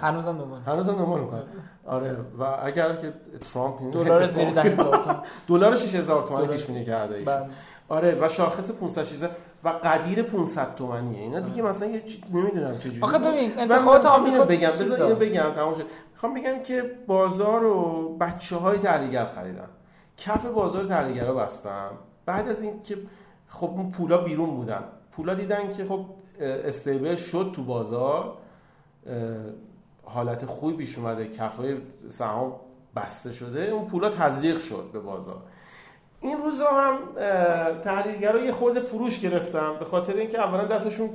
هنوزم 0.00 0.38
دنبال. 0.38 0.60
هنوزم 0.60 0.92
دنبال 0.92 1.20
می‌کنه 1.20 1.42
آره 1.86 2.16
و 2.38 2.42
اگر 2.62 2.96
که 2.96 3.14
ترامپ 3.52 3.92
دلار 3.92 4.26
زیر 4.26 4.50
10000 4.50 5.22
دلار 5.48 5.76
6000 5.76 6.22
تومان 6.22 6.46
پیش 6.46 6.64
بینی 6.64 6.84
کرده 6.84 7.14
ایش. 7.14 7.28
بله. 7.28 7.46
آره 7.88 8.18
و 8.20 8.28
شاخص 8.28 8.70
500 8.70 9.30
و 9.64 9.68
قدیر 9.68 10.22
500 10.22 10.74
تومانیه 10.74 11.20
اینا 11.20 11.40
دیگه 11.40 11.62
مثلا 11.62 11.88
یه 11.88 12.02
نمی‌دونم 12.32 12.78
چه 12.78 12.90
جوری 12.90 13.02
آخه 13.02 13.18
ببین 13.18 13.58
انتخابات 13.58 14.06
آمریکا 14.06 14.44
بگم. 14.44 14.70
بذار 14.70 15.02
اینو 15.02 15.16
بگم 15.16 15.52
تمام 15.52 15.74
شد. 15.74 15.86
می‌خوام 16.12 16.34
بگم 16.34 16.62
که 16.62 16.90
بازار 17.06 17.60
رو 17.60 18.08
بچه‌های 18.20 18.78
تحلیلگر 18.78 19.24
خریدن. 19.24 19.68
کف 20.16 20.46
بازار 20.46 20.86
تحلیلگرا 20.86 21.34
بستن. 21.34 21.90
بعد 22.26 22.48
از 22.48 22.62
اینکه 22.62 22.98
خب 23.48 23.70
اون 23.70 23.90
پولا 23.90 24.18
بیرون 24.18 24.50
بودن. 24.50 24.84
پولا 25.12 25.34
دیدن 25.34 25.74
که 25.74 25.84
خب 25.84 26.04
استیبل 26.40 27.14
شد 27.14 27.52
تو 27.54 27.64
بازار. 27.64 28.36
حالت 30.04 30.46
خوبی 30.46 30.76
پیش 30.76 30.98
اومده. 30.98 31.28
کفای 31.28 31.76
سهام 32.08 32.52
بسته 32.96 33.32
شده. 33.32 33.70
اون 33.70 33.86
پولا 33.86 34.10
تزریق 34.10 34.60
شد 34.60 34.90
به 34.92 35.00
بازار. 35.00 35.42
این 36.22 36.42
روزا 36.42 36.66
هم 36.66 36.98
تحلیلگرا 37.80 38.40
یه 38.40 38.52
خورده 38.52 38.80
فروش 38.80 39.20
گرفتن 39.20 39.78
به 39.78 39.84
خاطر 39.84 40.16
اینکه 40.16 40.38
اولا 40.40 40.64
دستشون 40.64 41.10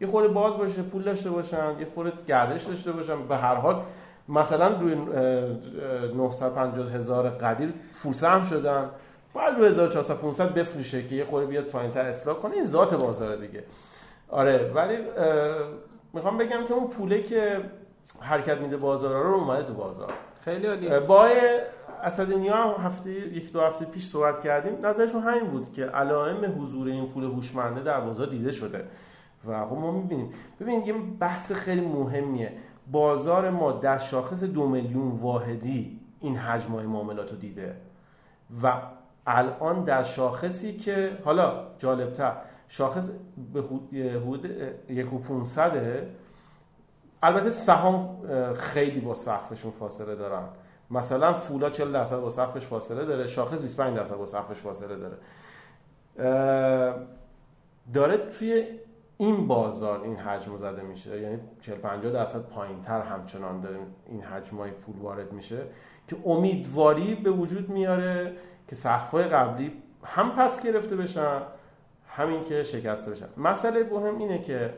یه 0.00 0.06
خورده 0.06 0.28
باز 0.28 0.56
باشه 0.56 0.82
پول 0.82 1.02
داشته 1.02 1.30
باشن 1.30 1.78
یه 1.80 1.86
خورده 1.94 2.12
گردش 2.26 2.62
داشته 2.62 2.92
باشن. 2.92 3.28
به 3.28 3.36
هر 3.36 3.54
حال 3.54 3.82
مثلا 4.28 4.68
روی 4.78 4.94
950 6.14 6.92
هزار 6.92 7.30
قدیر 7.30 7.72
فول 7.94 8.12
سهم 8.12 8.42
شدن. 8.42 8.90
باید 9.32 9.56
رو 9.58 9.64
1400 9.64 10.16
500 10.16 10.54
بفروشه 10.54 11.06
که 11.06 11.14
یه 11.14 11.24
خورده 11.24 11.46
بیاد 11.46 11.64
پایینتر 11.64 12.00
اصلاح 12.00 12.36
کنه. 12.36 12.54
این 12.54 12.66
ذات 12.66 12.94
بازار 12.94 13.36
دیگه. 13.36 13.64
آره 14.28 14.70
ولی 14.74 14.96
می‌خوام 16.12 16.38
بگم 16.38 16.64
که 16.68 16.74
اون 16.74 16.88
پوله 16.88 17.22
که 17.22 17.60
حرکت 18.20 18.58
میده 18.58 18.76
بازار 18.76 19.24
رو 19.24 19.34
اومده 19.34 19.62
تو 19.62 19.74
بازار. 19.74 20.12
خیلی 20.44 20.66
عالی 20.66 21.00
با 21.00 21.28
اسدنیا 22.04 22.72
هفته 22.72 23.10
یک 23.10 23.52
دو 23.52 23.60
هفته 23.60 23.84
پیش 23.84 24.06
صحبت 24.06 24.40
کردیم 24.44 24.86
نظرشون 24.86 25.22
همین 25.22 25.44
بود 25.50 25.72
که 25.72 25.84
علائم 25.84 26.62
حضور 26.62 26.88
این 26.88 27.06
پول 27.06 27.24
هوشمنده 27.24 27.82
در 27.82 28.00
بازار 28.00 28.26
دیده 28.26 28.50
شده. 28.50 28.84
و 29.46 29.66
خب 29.66 29.76
ما 29.76 29.90
می‌بینیم. 29.90 30.32
ببینید 30.60 30.86
یه 30.86 30.94
بحث 31.20 31.52
خیلی 31.52 31.80
مهمیه. 31.80 32.52
بازار 32.92 33.50
ما 33.50 33.72
در 33.72 33.98
شاخص 33.98 34.42
دو 34.42 34.68
میلیون 34.68 35.10
واحدی 35.10 36.00
این 36.20 36.36
حجم 36.36 36.72
های 36.72 36.86
معاملات 36.86 37.30
رو 37.30 37.36
دیده. 37.36 37.76
و 38.62 38.72
الان 39.26 39.84
در 39.84 40.02
شاخصی 40.02 40.76
که 40.76 41.18
حالا 41.24 41.66
جالبتر 41.78 42.32
شاخص 42.68 43.10
به 43.52 43.60
حدود 44.16 44.50
یک 44.88 45.12
و 45.12 45.18
پونصده. 45.18 46.10
البته 47.22 47.50
سهام 47.50 48.16
خیلی 48.54 49.00
با 49.00 49.14
سقفشون 49.14 49.70
فاصله 49.70 50.14
دارن. 50.14 50.44
مثلا 50.90 51.32
فولا 51.32 51.70
40 51.70 51.92
درصد 51.92 52.20
با 52.20 52.30
سقفش 52.30 52.66
فاصله 52.66 53.04
داره 53.04 53.26
شاخص 53.26 53.58
25 53.58 53.96
درصد 53.96 54.16
با 54.16 54.26
سقفش 54.26 54.56
فاصله 54.56 54.96
داره. 54.96 55.16
داره 57.92 58.16
توی 58.16 58.64
این 59.16 59.46
بازار 59.46 60.02
این 60.02 60.16
حجم 60.16 60.56
زده 60.56 60.82
میشه 60.82 61.20
یعنی 61.20 61.38
40 61.60 61.78
50 61.78 62.12
درصد 62.12 62.40
پایینتر 62.40 63.00
همچنان 63.00 63.60
داره 63.60 63.78
این 64.06 64.22
حجمای 64.22 64.70
پول 64.70 64.96
وارد 64.96 65.32
میشه 65.32 65.62
که 66.08 66.16
امیدواری 66.26 67.14
به 67.14 67.30
وجود 67.30 67.68
میاره 67.68 68.36
که 68.68 68.76
سقف‌های 68.76 69.24
قبلی 69.24 69.72
هم 70.04 70.30
پس 70.30 70.62
گرفته 70.62 70.96
بشن 70.96 71.42
همین 72.06 72.44
که 72.44 72.62
شکسته 72.62 73.10
بشن. 73.10 73.26
مسئله 73.36 73.82
مهم 73.82 74.18
اینه 74.18 74.38
که 74.38 74.74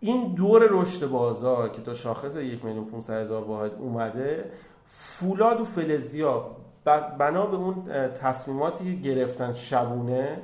این 0.00 0.34
دور 0.34 0.68
رشد 0.70 1.06
بازار 1.06 1.68
که 1.68 1.82
تا 1.82 1.94
شاخص 1.94 2.36
یک 2.36 2.64
میلیون 2.64 2.84
500 2.84 3.20
هزار 3.20 3.44
واحد 3.44 3.72
اومده 3.74 4.52
فولاد 4.92 5.60
و 5.60 5.64
فلزیا 5.64 6.56
بنا 7.18 7.46
به 7.46 7.56
اون 7.56 7.84
تصمیماتی 8.08 8.84
که 8.84 9.08
گرفتن 9.08 9.52
شبونه 9.52 10.38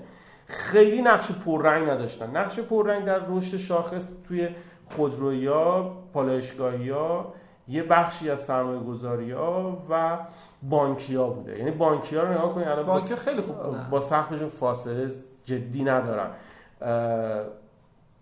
خیلی 0.46 1.02
نقش 1.02 1.32
پررنگ 1.32 1.90
نداشتن. 1.90 2.36
نقش 2.36 2.60
پررنگ 2.60 3.04
در 3.04 3.20
رشد 3.28 3.56
شاخص 3.56 4.04
توی 4.28 4.48
خودرویا 4.86 5.92
پالایشگاهی 6.12 6.90
ها 6.90 7.34
یه 7.68 7.82
بخشی 7.82 8.30
از 8.30 8.40
سرمایه 8.40 8.80
گذاری 8.80 9.30
ها 9.30 9.82
و 9.90 10.18
بانکی 10.62 11.16
ها 11.16 11.28
بوده. 11.28 11.58
یعنی 11.58 11.70
بانکی 11.70 12.16
ها 12.16 12.22
رو 12.22 12.32
نگاه 12.32 12.54
کنید 12.54 12.68
الان 12.68 12.86
بانکی 12.86 13.16
خیلی 13.16 13.40
خوب 13.40 13.62
بودن. 13.62 13.86
با 13.90 14.00
سقفشون 14.00 14.48
فاصله 14.48 15.10
جدی 15.44 15.84
ندارن. 15.84 16.30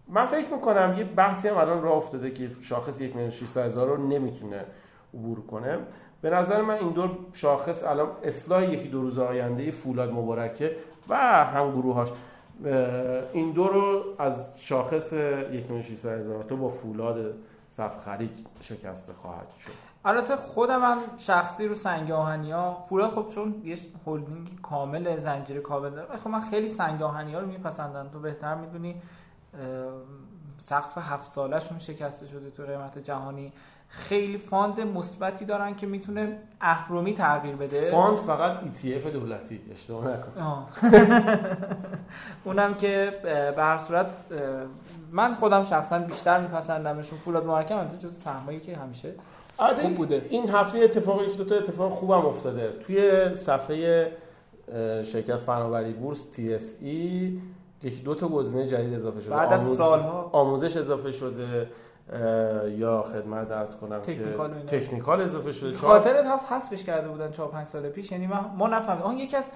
من 0.08 0.26
فکر 0.26 0.50
می‌کنم 0.54 0.94
یه 0.98 1.04
بحثی 1.04 1.48
هم 1.48 1.56
الان 1.56 1.82
راه 1.82 1.96
افتاده 1.96 2.30
که 2.30 2.50
شاخص 2.60 3.00
یک 3.00 3.16
میلیون 3.16 3.32
هزار 3.56 3.88
رو 3.88 4.06
نمی‌تونه 4.06 4.64
عبور 5.14 5.46
کنه. 5.46 5.78
به 6.24 6.30
نظر 6.30 6.62
من 6.62 6.74
این 6.74 6.90
دور 6.90 7.10
شاخص 7.32 7.82
الان 7.82 8.08
اصلاح 8.22 8.64
یکی 8.64 8.88
دو 8.88 9.00
روز 9.00 9.18
آینده 9.18 9.70
فولاد 9.70 10.10
مبارکه 10.10 10.76
و 11.08 11.16
هم 11.44 11.70
گروهاش. 11.70 12.12
این 13.32 13.52
دو 13.52 13.68
رو 13.68 14.04
از 14.18 14.62
شاخص 14.62 15.12
یک 15.12 15.70
میلیون 15.70 15.80
هزار 15.80 16.42
تا 16.42 16.56
با 16.56 16.68
فولاد 16.68 17.34
صف 17.68 17.96
خرید 17.96 18.46
شکسته 18.60 19.12
خواهد 19.12 19.46
شد. 19.58 19.70
البته 20.04 20.36
خودم 20.36 20.80
من 20.80 20.96
شخصا 21.16 21.68
رو 21.68 21.74
سنگ 21.74 22.10
آهنی 22.10 22.52
ها 22.52 22.84
فولاد 22.88 23.10
خب 23.10 23.28
چون 23.28 23.60
یه 23.64 23.76
هلدینگ 24.06 24.60
کامل 24.62 25.16
زنجیره 25.16 25.60
کامل 25.60 25.90
داره 25.90 26.16
خب 26.16 26.28
من 26.30 26.40
خیلی 26.40 26.68
سنگ 26.68 27.02
آهنی 27.02 27.34
ها 27.34 27.40
رو 27.40 27.46
میپسندم. 27.46 28.08
تو 28.08 28.20
بهتر 28.20 28.54
می‌دونی 28.54 29.02
سقف 30.58 30.98
هفت 30.98 31.26
سالشون 31.26 31.78
شکسته 31.78 32.26
شده 32.26 32.50
تو 32.50 32.62
قیمت 32.62 32.98
جهانی. 32.98 33.52
خیلی 33.96 34.38
fund 34.38 34.80
مثبتی 34.80 35.44
دارن 35.44 35.74
که 35.74 35.86
می‌تونه 35.86 36.38
اهرمی 36.60 37.14
تغییر 37.14 37.56
بده. 37.56 37.80
fund 37.80 38.16
فقط 38.16 38.60
ETF 38.60 39.06
دولتی 39.06 39.60
اشتباه 39.72 40.04
نکن. 40.08 40.66
اونم 42.44 42.74
که 42.74 43.12
به 43.56 43.62
هر 43.62 43.78
صورت 43.78 44.06
من 45.12 45.34
خودم 45.34 45.64
شخصا 45.64 45.98
بیشتر 45.98 46.40
میپسندمشون 46.40 47.18
فولاد 47.18 47.46
محرکم 47.46 47.78
هم 47.78 47.88
جز 47.88 48.16
سهمایی 48.16 48.60
که 48.60 48.76
همیشه 48.76 49.12
خوب 49.56 49.94
بوده. 49.94 50.26
این 50.30 50.50
هفته 50.50 50.78
اتفاقی 50.78 51.26
که 51.26 51.36
دو 51.36 51.44
تا 51.44 51.54
اتفاق 51.54 51.92
خوبم 51.92 52.26
افتاده. 52.26 52.72
توی 52.86 53.28
صفحه 53.36 54.12
شرکت 55.04 55.36
فناوری 55.36 55.92
بورس 55.92 56.26
TSE 56.34 56.84
یکی 57.82 58.02
دو 58.04 58.14
تا 58.14 58.28
گزینه 58.28 58.66
جدید 58.66 58.94
اضافه 58.94 59.20
شده. 59.20 59.30
بعد 59.30 59.52
از 59.52 59.76
سالها. 59.76 60.30
آموزش 60.32 60.76
اضافه 60.76 61.12
شده. 61.12 61.68
یا 62.68 63.02
خدمت 63.02 63.48
درس 63.48 63.76
کنم 63.76 63.98
تکنیکال 63.98 64.60
که 64.66 64.80
تکنیکال 64.80 65.20
اضافه 65.20 65.52
شده. 65.52 65.76
خاطرت 65.76 66.26
هست 66.26 66.52
حذفش 66.52 66.84
کرده 66.84 67.08
بودن 67.08 67.30
4 67.30 67.48
5 67.48 67.66
سال 67.66 67.88
پیش؟ 67.88 68.12
یعنی 68.12 68.26
ما, 68.26 68.48
ما 68.58 68.68
نفهمیدیم 68.68 69.06
اون 69.06 69.18
یکی 69.18 69.36
از 69.36 69.50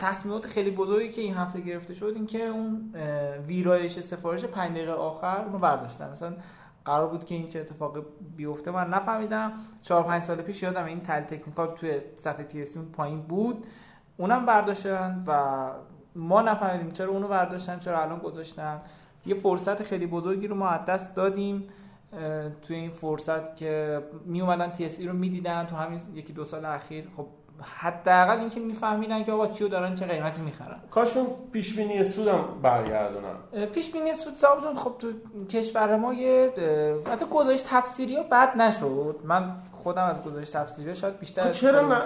تصمیمات 0.00 0.46
خیلی 0.46 0.70
بزرگی 0.70 1.10
که 1.10 1.20
این 1.20 1.34
هفته 1.34 1.60
گرفته 1.60 1.94
شد 1.94 2.12
این 2.14 2.26
که 2.26 2.46
اون 2.46 2.92
ویرایش 3.46 4.00
سفارش 4.00 4.44
5 4.44 4.70
دقیقه 4.70 4.92
آخر 4.92 5.44
رو 5.44 5.58
برداشتن. 5.58 6.10
مثلا 6.10 6.36
قرار 6.84 7.06
بود 7.06 7.24
که 7.24 7.34
این 7.34 7.48
چه 7.48 7.60
اتفاقی 7.60 8.00
بیفته 8.36 8.70
من 8.70 8.88
نفهمیدم. 8.88 9.52
4 9.82 10.02
5 10.02 10.22
سال 10.22 10.36
پیش 10.36 10.62
یادم 10.62 10.84
این 10.84 11.00
تل 11.00 11.20
تکنیکال 11.20 11.74
توی 11.74 12.00
صفحه 12.16 12.44
تی 12.44 12.64
پایین 12.92 13.20
بود. 13.20 13.66
اونم 14.16 14.46
برداشتن 14.46 15.24
و 15.26 15.56
ما 16.14 16.42
نفهمیدیم 16.42 16.90
چرا 16.90 17.08
اونو 17.08 17.28
برداشتن 17.28 17.78
چرا 17.78 18.02
الان 18.02 18.18
گذاشتن. 18.18 18.80
یه 19.26 19.34
فرصت 19.34 19.82
خیلی 19.82 20.06
بزرگی 20.06 20.46
رو 20.46 20.56
ما 20.56 20.68
از 20.68 20.84
دست 20.84 21.14
دادیم 21.14 21.68
توی 22.62 22.76
این 22.76 22.90
فرصت 22.90 23.56
که 23.56 24.02
می 24.24 24.40
اومدن 24.40 24.70
تی 24.70 25.06
رو 25.06 25.12
می‌دیدن 25.12 25.66
تو 25.66 25.76
همین 25.76 26.00
یکی 26.14 26.32
دو 26.32 26.44
سال 26.44 26.64
اخیر. 26.64 27.08
خب 27.16 27.26
حداقل 27.62 28.38
اینکه 28.38 28.60
میفهمیدن 28.60 29.24
که 29.24 29.32
آقا 29.32 29.46
چیو 29.46 29.68
دارن 29.68 29.94
چه 29.94 30.06
قیمتی 30.06 30.42
می‌خرن. 30.42 30.80
کاشون 30.90 31.26
پیش 31.52 31.76
بینی 31.76 32.04
سودم 32.04 32.44
برگردونن. 32.62 33.66
پیش 33.66 33.92
بینی 33.92 34.12
سود 34.12 34.36
صاحب 34.36 34.76
خب 34.76 34.94
تو 34.98 35.12
کشور 35.46 35.96
ما 35.96 36.14
یه 36.14 36.52
حتی 37.06 37.26
گزارش 37.26 37.62
تفسیری 37.66 38.16
ها 38.16 38.22
بد 38.22 38.56
نشد. 38.56 39.20
من 39.24 39.56
خودم 39.86 40.04
از 40.04 40.22
گزارش 40.22 40.50
تفسیری 40.50 40.94
شاید 40.94 41.18
بیشتر 41.18 41.42
خب 41.42 41.50
چرا 41.50 41.88
نه؟ 41.88 42.02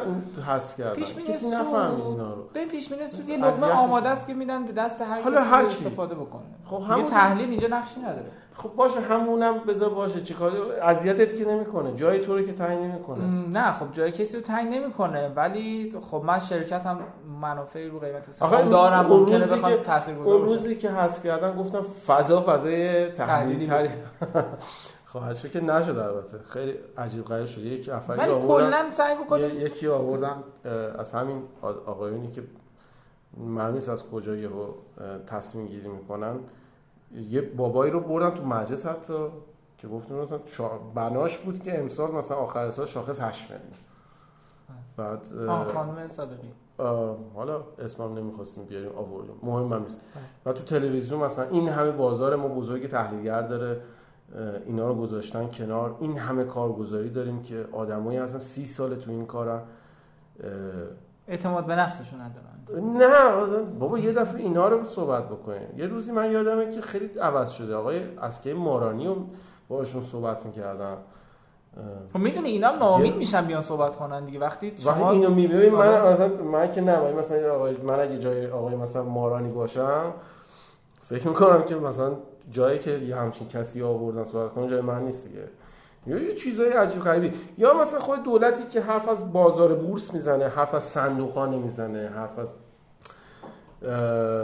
حذف 0.46 0.76
کردن. 0.76 0.94
پیش 0.94 1.12
بینی 1.12 1.28
کسی 1.28 1.50
نفهمید 1.50 2.04
اینا 2.04 2.34
رو. 2.34 2.42
به 2.52 2.64
پیش 2.64 2.88
بینی 2.88 3.06
سود 3.06 3.28
یه 3.28 3.36
لقمه 3.36 3.66
آماده 3.66 4.08
است 4.08 4.26
که 4.26 4.34
میدن 4.34 4.66
به 4.66 4.72
دست 4.72 5.00
هر 5.00 5.20
حالا 5.20 5.44
هر 5.44 5.62
استفاده 5.62 6.14
بکنه. 6.14 6.42
خب 6.66 6.82
همون 6.88 7.06
تحلیل 7.06 7.50
اینجا 7.50 7.68
نقشی 7.68 8.00
نداره. 8.00 8.26
خب 8.54 8.68
باشه 8.68 9.00
همونم 9.00 9.58
بذار 9.58 9.90
باشه. 9.90 10.20
چیکار 10.20 10.52
اذیتت 10.82 11.36
که 11.36 11.44
نمی‌کنه. 11.44 11.96
جای 11.96 12.18
تو 12.18 12.38
رو 12.38 12.42
که 12.42 12.52
تعیین 12.52 12.80
نمی‌کنه. 12.80 13.24
نه 13.52 13.72
خب 13.72 13.92
جای 13.92 14.12
کسی 14.12 14.36
رو 14.36 14.42
تعیین 14.42 14.74
نمی‌کنه. 14.74 15.28
ولی 15.28 15.92
خب 16.10 16.22
من 16.26 16.38
شرکت 16.38 16.86
هم 16.86 16.98
منافعی 17.40 17.88
رو 17.88 17.98
قیمت 17.98 18.30
سهام 18.30 18.68
دارم. 18.68 19.06
ممکنه 19.06 19.46
بخوام 19.46 19.76
تاثیرگذار 19.76 20.34
اون 20.34 20.48
روزی 20.48 20.76
که 20.76 20.90
حذف 20.90 21.26
کردن 21.26 21.56
گفتم 21.56 21.82
فضا 22.06 22.42
فضای 22.42 23.10
تحلیلی 23.10 23.70
خواهد 25.12 25.36
شد 25.36 25.50
که 25.50 25.60
نشد 25.60 25.98
البته. 25.98 26.38
خیلی 26.38 26.74
عجیب 26.98 27.24
غریب 27.24 27.46
شد. 27.46 27.58
یک 27.58 27.88
افرادی 27.88 28.20
ولی 28.20 28.46
کلا 28.46 28.90
سعی 28.90 29.14
بکنیم 29.24 29.60
یکی 29.60 29.88
آوردن 29.88 30.42
از 30.98 31.12
همین 31.12 31.42
آقایونی 31.86 32.30
که 32.30 32.42
معلوم 33.36 33.76
از 33.76 34.04
کجا 34.10 34.36
یهو 34.36 34.66
تصمیم 35.26 35.66
گیری 35.66 35.88
می‌کنن. 35.88 36.36
یه 37.14 37.40
بابایی 37.40 37.90
رو 37.90 38.00
بردن 38.00 38.30
تو 38.30 38.44
مجلس 38.44 38.86
حتی 38.86 39.26
که 39.78 39.88
گفتن 39.88 40.14
مثلا 40.14 40.38
بناش 40.94 41.38
بود 41.38 41.62
که 41.62 41.78
امسال 41.78 42.10
مثلا 42.10 42.36
آخر 42.36 42.70
سال 42.70 42.86
شاخص 42.86 43.20
8 43.20 43.50
میلیون. 43.50 43.70
بعد 44.96 45.20
خانم 45.66 46.08
صادقی. 46.08 46.52
حالا 47.34 47.62
اسمم 47.78 48.18
نمی‌خواستیم 48.18 48.64
بیاریم 48.64 48.90
آوردیم 48.96 49.34
مهم 49.42 49.72
هم 49.72 49.82
نیست 49.82 50.00
و 50.46 50.52
تو 50.52 50.64
تلویزیون 50.64 51.20
مثلا 51.20 51.48
این 51.48 51.68
همه 51.68 51.90
بازار 51.90 52.36
ما 52.36 52.48
بزرگ 52.48 52.86
تحلیلگر 52.86 53.42
داره. 53.42 53.80
اینا 54.66 54.88
رو 54.88 54.94
گذاشتن 54.94 55.48
کنار. 55.48 55.96
این 56.00 56.18
همه 56.18 56.44
کارگزاری 56.44 57.10
داریم 57.10 57.42
که 57.42 57.64
آدمایی 57.72 58.18
هستن 58.18 58.38
سی 58.38 58.66
سال 58.66 58.94
تو 58.94 59.10
این 59.10 59.26
کارن. 59.26 59.60
اعتماد 61.28 61.66
به 61.66 61.76
نفسشون 61.76 62.20
ندارن. 62.20 62.46
نه 62.96 63.64
بابا 63.78 63.98
یه 63.98 64.12
دفعه 64.12 64.40
اینا 64.40 64.68
رو 64.68 64.84
صحبت 64.84 65.28
بکنیم 65.28 65.68
یه 65.76 65.86
روزی 65.86 66.12
من 66.12 66.30
یادمه 66.30 66.70
که 66.70 66.80
خیلی 66.80 67.18
عوض 67.18 67.50
شده. 67.50 67.74
آقای 67.74 68.02
از 68.18 68.40
که 68.40 68.54
مارانی 68.54 69.06
رو 69.06 69.26
باشون 69.68 70.02
صحبت 70.02 70.46
می‌کردم. 70.46 70.96
خب 72.12 72.18
می‌دونی 72.18 72.48
اینا 72.48 72.70
ناامید 72.70 73.16
میشن 73.16 73.46
بیان 73.46 73.62
صحبت 73.62 73.96
کنن 73.96 74.24
دیگه. 74.24 74.38
وقتی 74.38 74.72
شما 74.78 75.10
اینو 75.10 75.30
می‌بینی 75.30 75.68
من 75.68 75.78
آره. 75.78 76.12
مثلا 76.12 76.28
من 76.28 76.72
که 76.72 76.80
نه 76.80 77.12
مثلا 77.12 77.54
آقای 77.54 77.76
من 77.76 78.00
اگه 78.00 78.18
جای 78.18 78.50
آقای 78.50 78.76
مثلا 78.76 79.02
مارانی 79.02 79.52
باشم 79.52 80.12
فکر 81.02 81.28
می‌کنم 81.28 81.62
که 81.62 81.74
مثلا 81.74 82.12
جایی 82.50 82.78
که 82.78 82.90
یه 82.90 83.16
همچین 83.16 83.48
کسی 83.48 83.82
آوردن 83.82 84.24
صحبت 84.24 84.52
کنه 84.52 84.68
جای 84.68 84.80
من 84.80 85.04
نیست 85.04 85.28
دیگه. 85.28 85.44
یا 86.06 86.18
یه 86.18 86.34
چیزای 86.34 86.68
عجیب 86.68 87.02
غریبی. 87.02 87.36
یا 87.58 87.74
مثلا 87.74 87.98
خود 87.98 88.22
دولتی 88.22 88.64
که 88.64 88.80
حرف 88.80 89.08
از 89.08 89.32
بازار 89.32 89.74
بورس 89.74 90.14
می‌زنه 90.14 90.48
حرف 90.48 90.74
از 90.74 90.84
صندوقها 90.84 91.46
نمی‌زنه 91.46 92.08
حرف 92.08 92.38
از 92.38 92.52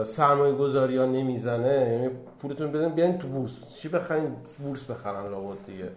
سرمایه 0.09 0.55
گذاری 0.55 0.97
ها 0.97 1.05
نمی‌زنه. 1.05 1.93
یعنی 1.93 2.11
پولتون 2.43 2.73
بدن 2.73 2.89
بیاین 2.89 3.19
تو 3.19 3.29
بورس. 3.29 3.75
چی 3.77 3.89
بخرین؟ 3.89 4.37
بورس 4.59 4.85
بخرن 4.85 5.31
لابد 5.31 5.59
دیگه. 5.67 5.89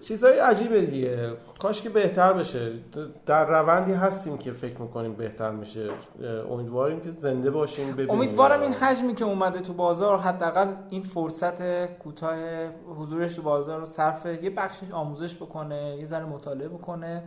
چیزای 0.00 0.38
عجیبه 0.38 0.80
دیگه. 0.80 1.32
کاش 1.58 1.82
که 1.82 1.88
بهتر 1.88 2.32
بشه. 2.32 2.72
در 3.26 3.44
روندی 3.44 3.92
هستیم 3.92 4.38
که 4.38 4.52
فکر 4.52 4.80
می‌کنیم 4.80 5.14
بهتر 5.14 5.50
میشه. 5.50 5.88
امیدواریم 6.50 7.00
که 7.00 7.10
زنده 7.10 7.50
باشیم 7.50 7.92
ببینیم. 7.92 8.10
امیدوارم 8.10 8.60
این 8.60 8.72
حجمی 8.72 9.14
که 9.14 9.24
اومده 9.24 9.60
تو 9.60 9.72
بازار 9.72 10.18
حداقل 10.18 10.66
این 10.90 11.02
فرصت 11.02 11.86
کوتاه 11.86 12.36
حضورش 12.98 13.34
تو 13.34 13.42
بازار 13.42 13.80
رو 13.80 13.86
صرف 13.86 14.26
یه 14.42 14.50
بخش 14.50 14.78
آموزش 14.92 15.36
بکنه 15.36 15.96
یه 15.98 16.06
ذره 16.06 16.24
مطالعه 16.24 16.68
بکنه. 16.68 17.22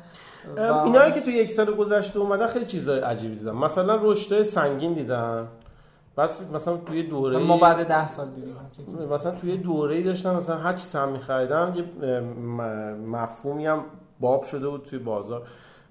و... 0.58 0.62
اینایی 0.62 1.12
که 1.12 1.22
تو 1.22 1.30
یک 1.30 1.52
سال 1.52 1.76
گذشته 1.76 2.20
اومدن 2.20 2.47
خیلی 2.47 2.66
چیزای 2.66 3.00
عجیبی 3.00 3.36
دیدم 3.36 3.58
مثلا 3.58 4.00
رشته 4.02 4.43
سنگین 4.43 4.93
دیدن. 4.93 5.47
بعد 6.20 6.32
مثلا 6.53 6.78
توی 6.78 7.03
دوره 7.03 7.38
ما 7.38 7.57
بعد 7.57 7.88
ده 7.88 8.07
سال 8.07 8.28
دیدیم 8.30 8.55
مثلا 9.13 9.32
توی 9.32 9.57
دوره 9.57 10.01
داشتم 10.03 10.36
مثلا 10.36 10.57
هر 10.57 10.74
چی 10.74 10.88
سهم 10.88 11.09
می‌خریدم 11.09 11.74
یه 11.76 12.20
مفهومی 13.07 13.65
هم 13.65 13.84
باب 14.20 14.43
شده 14.43 14.70
بود 14.70 14.84
توی 14.84 14.99
بازار 14.99 15.41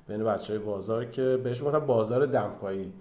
بین 0.09 0.24
بچه 0.24 0.53
های 0.53 0.62
بازار 0.62 1.05
که 1.05 1.41
بهش 1.45 1.61
می‌گفتن 1.61 1.87
بازار 1.87 2.26
دمپایی. 2.26 2.93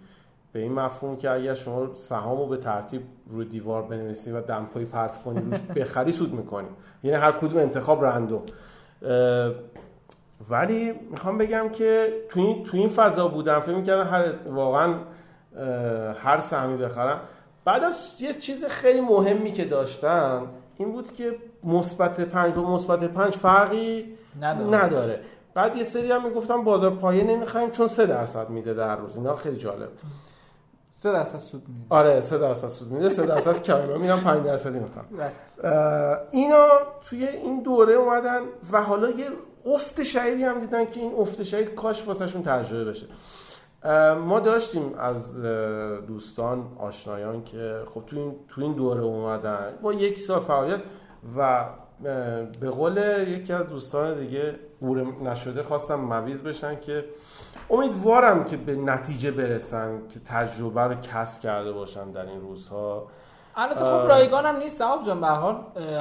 به 0.53 0.59
این 0.59 0.73
مفهوم 0.73 1.17
که 1.17 1.32
اگر 1.32 1.53
شما 1.53 1.95
سهامو 1.95 2.47
به 2.47 2.57
ترتیب 2.57 3.01
روی 3.30 3.45
دیوار 3.45 3.82
بنویسی 3.82 4.32
و 4.32 4.41
دمپایی 4.41 4.86
پرت 4.86 5.23
کنی 5.23 5.39
روش 5.39 5.59
بخری 5.59 6.11
سود 6.11 6.34
می‌کنی. 6.34 6.67
یعنی 7.03 7.17
هر 7.17 7.32
کدوم 7.32 7.57
انتخاب 7.57 8.05
رندوم. 8.05 8.41
ولی 10.49 10.93
می‌خوام 11.11 11.38
بگم 11.38 11.69
که 11.69 12.07
تو 12.30 12.39
این, 12.39 12.63
تو 12.63 12.78
این 12.78 12.89
فضا 12.89 13.28
بودم 13.28 13.59
فکر 13.59 13.75
می‌کردم 13.75 14.09
هر 14.09 14.34
واقعا 14.49 14.95
هر 16.18 16.39
سهمی 16.39 16.78
بخرم. 16.78 17.20
بعد 17.66 17.84
از 17.84 17.95
یه 18.20 18.34
چیز 18.34 18.66
خیلی 18.66 19.01
مهمی 19.01 19.51
که 19.51 19.66
داشتم 19.66 20.47
این 20.78 20.91
بود 20.91 21.14
که 21.14 21.36
مثبت 21.64 22.20
پنج 22.20 22.58
و 22.58 22.62
مثبت 22.62 23.03
پنج 23.03 23.36
فرقی 23.36 24.18
نداره. 24.41 24.84
نداره. 24.84 25.20
بعد 25.53 25.76
یه 25.76 25.84
سری 25.84 26.12
هم 26.12 26.28
می‌گفتم 26.28 26.64
بازار 26.64 26.91
پایه 26.91 27.24
نمی‌خوایم 27.24 27.72
چون 27.72 27.88
سه 27.88 28.05
درصد 28.05 28.49
میده 28.49 28.74
در 28.74 28.95
روز. 28.95 29.16
اینا 29.16 29.36
خیلی 29.36 29.58
جالب. 29.58 29.89
سه 30.99 31.12
درصد 31.12 31.38
سود 31.38 31.64
میده. 31.68 31.86
آره 31.89 32.22
سه 32.22 32.38
درصد 32.38 32.68
سود 32.68 32.91
میده. 32.91 33.10
سه 33.10 33.26
درصد 33.26 33.62
کمی 33.62 33.97
میگم 33.97 34.20
5 34.20 34.45
درصدی 34.45 34.80
می‌خوام 34.80 35.05
اینا 36.32 36.68
توی 37.10 37.28
این 37.28 37.64
دوره 37.64 37.93
اومدن 37.93 38.39
و 38.72 38.82
حالا 38.82 39.10
یه 39.10 39.30
افت 39.66 40.03
شهیدی 40.03 40.43
هم 40.43 40.60
دیدن 40.60 40.86
که 40.86 40.99
این 40.99 41.14
افت 41.18 41.43
شهید 41.43 41.76
کاش 41.76 42.08
واسهشون 42.08 42.43
تجربه 42.43 42.86
بشه. 42.86 43.08
ما 44.25 44.39
داشتیم 44.39 44.93
از 44.99 45.41
دوستان 46.07 46.67
آشنایان 46.80 47.43
که 47.43 47.82
خب 47.93 48.03
تو 48.07 48.15
این 48.17 48.36
تو 48.47 48.61
این 48.61 48.73
دوره 48.73 49.01
اومدن 49.01 49.73
با 49.82 49.93
یک 49.93 50.19
سال 50.19 50.39
فعالیت 50.39 50.80
و 51.38 51.65
به 52.59 52.69
قول 52.69 53.25
یکی 53.28 53.53
از 53.53 53.69
دوستان 53.69 54.19
دیگه 54.19 54.55
بوره 54.80 55.05
نشده 55.23 55.63
خواستم 55.63 55.95
مویز 55.95 56.43
بشن 56.43 56.80
که 56.80 57.05
امیدوارم 57.69 58.43
که 58.43 58.57
به 58.57 58.75
نتیجه 58.75 59.32
برسن 59.32 60.07
که 60.09 60.19
تجربه 60.19 60.82
رو 60.82 60.95
کسب 60.95 61.41
کرده 61.41 61.71
باشن 61.71 62.11
در 62.11 62.25
این 62.25 62.41
روزها. 62.41 63.07
البته 63.58 63.80
خب 63.80 64.08
رایگان 64.08 64.45
هم 64.45 64.58
نیست 64.58 64.78
صاحب 64.78 65.03
جان 65.05 65.22
به 65.22 65.28
حال 65.28 65.55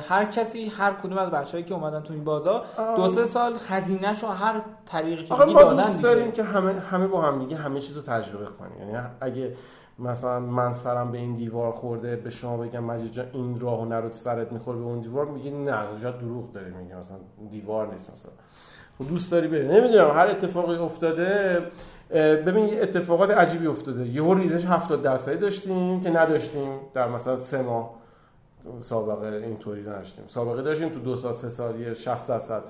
هر 0.09 0.25
کسی 0.25 0.67
هر 0.67 0.93
کدوم 0.93 1.19
از 1.19 1.31
بچه‌ای 1.31 1.65
که 1.65 1.75
اومدن 1.75 2.01
تو 2.01 2.13
این 2.13 2.25
بازار 2.25 2.65
دو 2.97 3.09
سه 3.09 3.25
سال 3.25 3.55
هزینه‌ش 3.69 4.23
رو 4.23 4.29
هر 4.29 4.61
طریقی 4.87 5.25
که 5.25 5.35
دیگه 5.35 5.61
دادن 5.61 5.83
دوست 5.83 6.03
داریم 6.03 6.33
که 6.33 6.43
همه 6.43 6.81
همه 6.81 7.07
با 7.07 7.23
هم 7.23 7.39
دیگه 7.39 7.57
همه 7.57 7.81
چیزو 7.81 8.03
تجربه 8.03 8.47
کنیم. 8.47 8.81
یعنی 8.81 9.07
اگه 9.21 9.55
مثلا 9.99 10.41
من 10.41 10.73
سرم 10.73 11.13
به 11.13 11.19
این 11.19 11.37
دیوار 11.37 11.73
خورده 11.73 12.17
به 12.17 12.31
شما 12.31 12.57
بگم 12.57 12.85
مجید 12.85 13.13
جان 13.13 13.27
این 13.33 13.61
راهو 13.61 13.85
نرو 13.85 14.11
سرت 14.11 14.53
می‌خوره 14.53 14.79
به 14.79 14.85
اون 14.85 15.01
دیوار 15.01 15.27
میگی 15.27 15.51
نه 15.51 15.83
جا 16.03 16.11
دروغ 16.11 16.53
داری 16.53 16.71
میگه 16.71 16.97
مثلا 16.97 17.17
دیوار 17.51 17.93
نیست 17.93 18.11
مثلا. 18.11 18.33
خب 18.99 19.09
دوست 19.09 19.33
داری 19.33 19.49
بری. 19.49 19.69
نمی‌دونم 19.69 20.11
هر 20.11 20.27
اتفاقی 20.27 20.77
افتاده 20.77 21.63
ببین 22.11 22.83
اتفاقات 22.83 23.31
عجیبی 23.31 23.67
افتاده. 23.67 24.07
یهو 24.07 24.35
ریزش 24.35 24.65
70 24.65 25.03
درصدی 25.03 25.37
داشتیم 25.37 26.01
که 26.01 26.11
نداشتیم 26.11 26.81
در 26.95 27.09
مثلا 27.09 27.37
سه 27.37 27.63
ماه. 27.63 27.91
سابقه 28.81 29.37
اینطوری 29.37 29.83
نداشتیم. 29.83 30.25
سابقه 30.29 30.63
داشتیم 30.63 30.89
تو 30.89 31.01
دو 31.01 31.17
سال 31.17 31.33
سه 31.33 31.49
سال 31.49 31.95
60 31.95 32.29
درصد. 32.29 32.63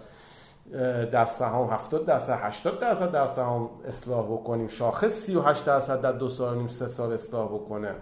در 1.13 1.25
سهام 1.25 1.71
70 1.71 2.05
درصد 2.05 2.39
80 2.43 2.81
درصد 2.81 3.13
در 3.13 3.27
سهام 3.27 3.71
اصلاح 3.89 4.25
بکنیم. 4.25 4.69
شاخص 4.69 5.13
38 5.13 5.65
درصد 5.65 6.01
در 6.01 6.13
دو 6.13 6.29
سال 6.29 6.57
نیم 6.57 6.69
سه 6.69 6.87
سال 6.87 7.13
اصلاح 7.13 7.49
بکنه. 7.49 7.95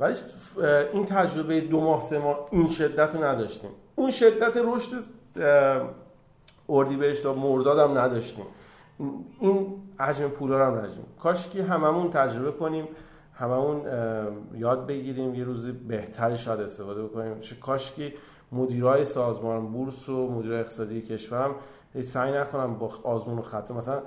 ولی 0.00 0.14
این 0.92 1.04
تجربه 1.04 1.60
دو 1.60 1.80
ماه 1.80 2.00
سه 2.00 2.18
ماه 2.18 2.48
این 2.50 2.70
شدت 2.70 3.14
رو 3.14 3.24
نداشتیم. 3.24 3.70
اون 3.96 4.10
شدت 4.10 4.56
رشد 4.56 5.02
اردیبهشت 6.68 7.22
تا 7.22 7.34
مرداد 7.34 7.78
هم 7.78 7.98
نداشتیم. 7.98 8.44
این 9.40 9.66
حجم 10.00 10.28
پولا 10.28 10.58
رو 10.58 10.64
هم 10.64 10.88
کاش 11.22 11.48
که 11.48 11.64
هممون 11.64 12.10
تجربه 12.10 12.52
کنیم 12.52 12.88
هممون 13.34 13.82
یاد 14.54 14.86
بگیریم 14.86 15.34
یه 15.34 15.44
روزی 15.44 15.72
بهتری 15.72 16.36
شاید 16.36 16.60
استفاده 16.60 17.02
بکنیم. 17.04 17.34
کاش 17.60 17.92
که 17.92 18.14
مدیرای 18.52 19.04
سازمان 19.04 19.66
بورس 19.66 20.08
و 20.08 20.28
مدیر 20.28 20.52
اقتصادی 20.52 21.02
کشورم 21.02 21.54
سعی 22.00 22.32
نکنم 22.32 22.74
با 22.74 22.90
آزمون 23.02 23.38
و 23.38 23.42
خطه 23.42 23.74
مثلا 23.74 24.02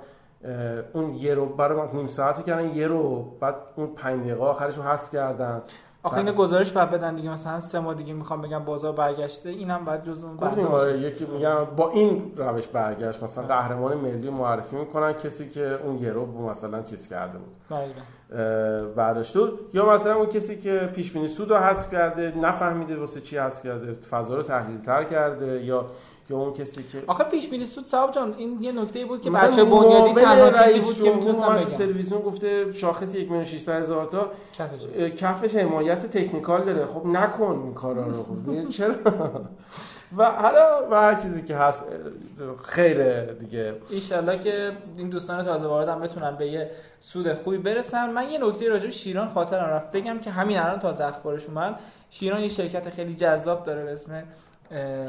اون 0.92 1.14
یه 1.14 1.34
رو 1.34 1.46
برای 1.46 1.88
نیم 1.92 2.06
ساعتی 2.06 2.42
کردن 2.42 2.74
یه 2.74 2.86
رو 2.86 3.22
بعد 3.40 3.54
اون 3.76 3.86
پنج 3.86 4.20
دقیقه 4.20 4.44
آخرش 4.44 4.76
رو 4.76 4.82
حذف 4.82 5.10
کردن. 5.10 5.62
آخه 6.04 6.16
این 6.16 6.32
گزارش 6.32 6.72
بعد 6.72 6.90
بدن 6.90 7.14
دیگه 7.14 7.30
مثلا 7.30 7.60
سه 7.60 7.80
ماه 7.80 7.94
دیگه 7.94 8.12
می‌خوام 8.12 8.42
بگم 8.42 8.64
بازار 8.64 8.92
برگشته 8.92 9.48
اینم 9.48 9.84
بعد 9.84 10.06
جزء 10.06 10.26
اون 10.26 10.36
بعد 10.36 10.58
آره 10.58 10.98
یکی 10.98 11.26
میگم 11.26 11.64
با 11.76 11.90
این 11.90 12.32
روش 12.36 12.66
برگشت 12.66 13.22
مثلا 13.22 13.44
قهرمان 13.44 13.94
ملی 13.94 14.30
معرفی 14.30 14.76
می‌کنن 14.76 15.12
کسی 15.12 15.48
که 15.48 15.78
اون 15.84 15.98
یورو 15.98 16.48
مثلا 16.48 16.82
چیز 16.82 17.08
کرده 17.08 17.38
بود. 17.38 17.56
برداشت 18.96 19.36
یا 19.74 19.90
مثلا 19.90 20.14
اون 20.14 20.26
کسی 20.26 20.58
که 20.58 20.90
پیش 20.94 21.12
بینی 21.12 21.28
سود 21.28 21.50
رو 21.50 21.56
حذف 21.56 21.92
کرده 21.92 22.32
نفهمیده 22.42 22.96
واسه 22.96 23.20
چی 23.20 23.38
حذف 23.38 23.62
کرده 23.62 23.92
فضا 23.92 24.36
رو 24.36 24.42
تحلیل 24.42 24.80
تر 24.80 25.04
کرده 25.04 25.64
یا 25.64 25.86
یا 26.32 26.38
اون 26.38 26.52
کسی 26.52 26.82
که 26.92 27.02
آخه 27.06 27.24
پیش 27.24 27.48
بینی 27.48 27.64
سود 27.64 27.86
صاحب 27.86 28.10
جان 28.10 28.34
این 28.38 28.62
یه 28.62 28.72
نکته 28.72 29.04
بود 29.04 29.22
که 29.22 29.30
بچه 29.30 29.64
بنیادی 29.64 30.12
تنها 30.14 30.50
چیزی 30.50 30.80
بود 30.80 31.02
که 31.02 31.14
می‌تونستم 31.14 31.56
بگم 31.56 31.76
تلویزیون 31.76 32.20
گفته 32.20 32.72
شاخص 32.72 33.14
1 33.14 33.20
میلیون 33.20 33.44
600 33.44 33.82
هزار 33.82 34.06
تا 34.06 34.30
کفش. 34.58 34.86
کفش 35.16 35.54
حمایت 35.54 36.06
تکنیکال 36.06 36.64
داره. 36.64 36.86
خب 36.86 37.06
نکن 37.06 37.60
این 37.64 37.74
کارا 37.74 38.06
رو. 38.06 38.22
خب 38.22 38.68
چرا؟ 38.68 38.94
و 40.16 40.24
حالا 40.24 40.88
و 40.90 40.94
هر 40.94 41.14
چیزی 41.14 41.42
که 41.42 41.56
هست 41.56 41.84
خیره 42.64 43.36
دیگه. 43.40 43.74
ایشالله 43.90 44.38
که 44.38 44.72
این 44.96 45.08
دوستان 45.08 45.44
تازه 45.44 45.66
واردم 45.66 46.00
بتونن 46.00 46.36
به 46.36 46.46
یه 46.46 46.70
سود 47.00 47.34
خوبی 47.34 47.58
برسن. 47.58 48.10
من 48.10 48.30
یه 48.30 48.38
نکته 48.46 48.68
راجع 48.68 48.88
شیران 48.88 49.28
خاطرم 49.28 49.70
رفت. 49.70 49.90
بگم 49.90 50.18
که 50.18 50.30
همین 50.30 50.58
الان 50.58 50.78
تازه 50.78 51.04
اخبارش 51.04 51.46
اومد. 51.46 51.80
شیران 52.10 52.40
یه 52.40 52.48
شرکت 52.48 52.90
خیلی 52.90 53.14
جذاب 53.14 53.64
داره 53.64 53.84
به 53.84 53.92
اسم 53.92 54.22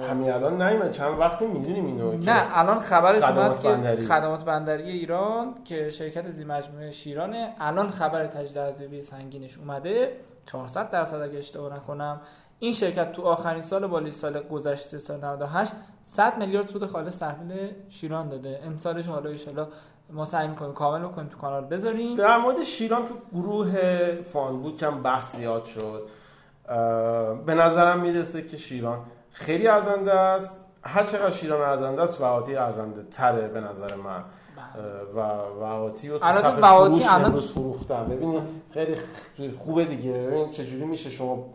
همین 0.09 0.31
الان 0.31 0.61
نیومد. 0.61 0.91
چند 0.91 1.19
وقتی 1.19 1.45
می‌دونیم 1.45 1.85
اینو 1.85 2.17
نه 2.17 2.59
الان 2.59 2.79
خبرش 2.79 3.23
اومد 3.23 3.59
که 3.59 3.95
خدمات 3.95 4.45
بندری 4.45 4.83
ایران 4.83 5.55
که 5.65 5.89
شرکت 5.89 6.29
زی 6.29 6.43
مجموعه 6.43 6.91
شیرانه. 6.91 7.55
الان 7.59 7.91
خبر 7.91 8.27
تجدید 8.27 8.57
ارزیابی 8.57 9.01
سنگینش 9.01 9.57
اومده. 9.57 10.11
400 10.45 10.89
درصد 10.89 11.21
اگه 11.21 11.37
اشتباه 11.37 11.75
نکنم. 11.75 12.21
این 12.59 12.73
شرکت 12.73 13.11
تو 13.11 13.21
آخرین 13.21 13.61
سال 13.61 13.87
بالی 13.87 14.11
سال 14.11 14.39
گذشته 14.39 14.97
سال 14.97 15.25
98 15.25 15.71
100 16.05 16.37
میلیارد 16.37 16.67
سود 16.67 16.85
خالص 16.85 17.19
تحویل 17.19 17.71
شیران 17.89 18.29
داده. 18.29 18.59
امسالش 18.65 19.07
حالا 19.07 19.29
ان 19.29 19.67
ما 20.09 20.25
سعی 20.25 20.47
می‌کنیم 20.47 20.73
کامل 20.73 21.07
بکنیم 21.07 21.27
تو 21.27 21.37
کانال 21.37 21.65
بذاریم. 21.65 22.17
در 22.17 22.37
مورد 22.37 22.63
شیران 22.63 23.05
تو 23.05 23.13
گروه 23.33 23.75
فانبوک 24.21 24.83
هم 24.83 25.03
بحث 25.03 25.35
زیاد 25.35 25.65
شد. 25.65 26.07
به 27.45 27.55
نظرم 27.55 27.99
می‌رسه 27.99 28.41
که 28.41 28.57
شیران 28.57 28.99
خیلی 29.33 29.67
ارزنده 29.67 30.13
است. 30.13 30.59
هر 30.83 31.03
چقدر 31.03 31.31
شیران 31.31 31.61
ارزنده 31.61 32.01
است 32.01 32.21
وهاتی 32.21 32.55
ارزنده 32.55 33.03
تره 33.11 33.47
به 33.47 33.61
نظر 33.61 33.95
من. 33.95 34.23
و 35.15 35.19
وهاتی 35.59 36.09
رو 36.09 36.17
تو 36.17 36.33
صفحه 36.33 36.61
فروش 36.61 37.07
امروز 37.07 37.51
فروختم. 37.51 38.05
ببینید 38.05 38.43
خیلی 38.73 38.95
خوبه 39.51 39.85
دیگه. 39.85 40.11
ببین 40.11 40.49
چجوری 40.49 40.85
میشه 40.85 41.09
شما 41.09 41.45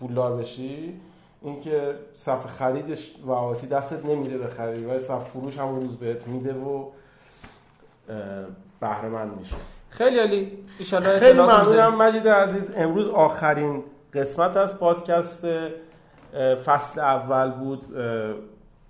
پولدار 0.00 0.36
بشی؟ 0.36 1.00
اینکه 1.42 1.94
صفحه 2.12 2.48
خریدش 2.48 3.14
وهاتی 3.26 3.66
دستت 3.66 4.06
نمیره 4.06 4.38
بخری 4.38 4.84
و 4.84 4.98
صفحه 4.98 5.24
فروش 5.24 5.58
هم 5.58 5.74
روز 5.74 5.96
بهت 5.96 6.26
میده 6.26 6.54
و 6.54 6.84
بهره 8.80 9.08
مند 9.08 9.38
میشه 9.38 9.56
خیلی 9.90 10.18
عالی. 10.18 10.58
خیلی 11.18 11.40
ممنونم 11.40 11.96
مجید 11.96 12.28
عزیز. 12.28 12.70
امروز 12.76 13.08
آخرین 13.08 13.84
قسمت 14.12 14.56
از 14.56 14.78
پادکست 14.78 15.44
فصل 16.64 17.00
اول 17.00 17.50
بود 17.50 17.84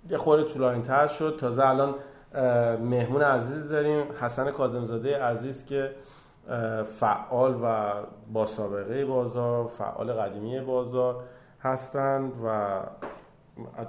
یه 0.09 0.17
خورده 0.17 0.43
طولانی 0.43 0.81
تر 0.81 1.07
شد. 1.07 1.37
تازه 1.39 1.67
الان 1.67 1.95
مهمون 2.79 3.21
عزیز 3.21 3.69
داریم. 3.69 4.05
حسن 4.21 4.51
کازمزاده 4.51 5.23
عزیز 5.23 5.65
که 5.65 5.91
فعال 6.99 7.59
و 7.63 7.91
با 8.33 8.45
سابقه 8.45 9.05
بازار 9.05 9.67
فعال 9.67 10.13
قدیمی 10.13 10.59
بازار 10.59 11.23
هستند 11.61 12.33
و 12.45 12.79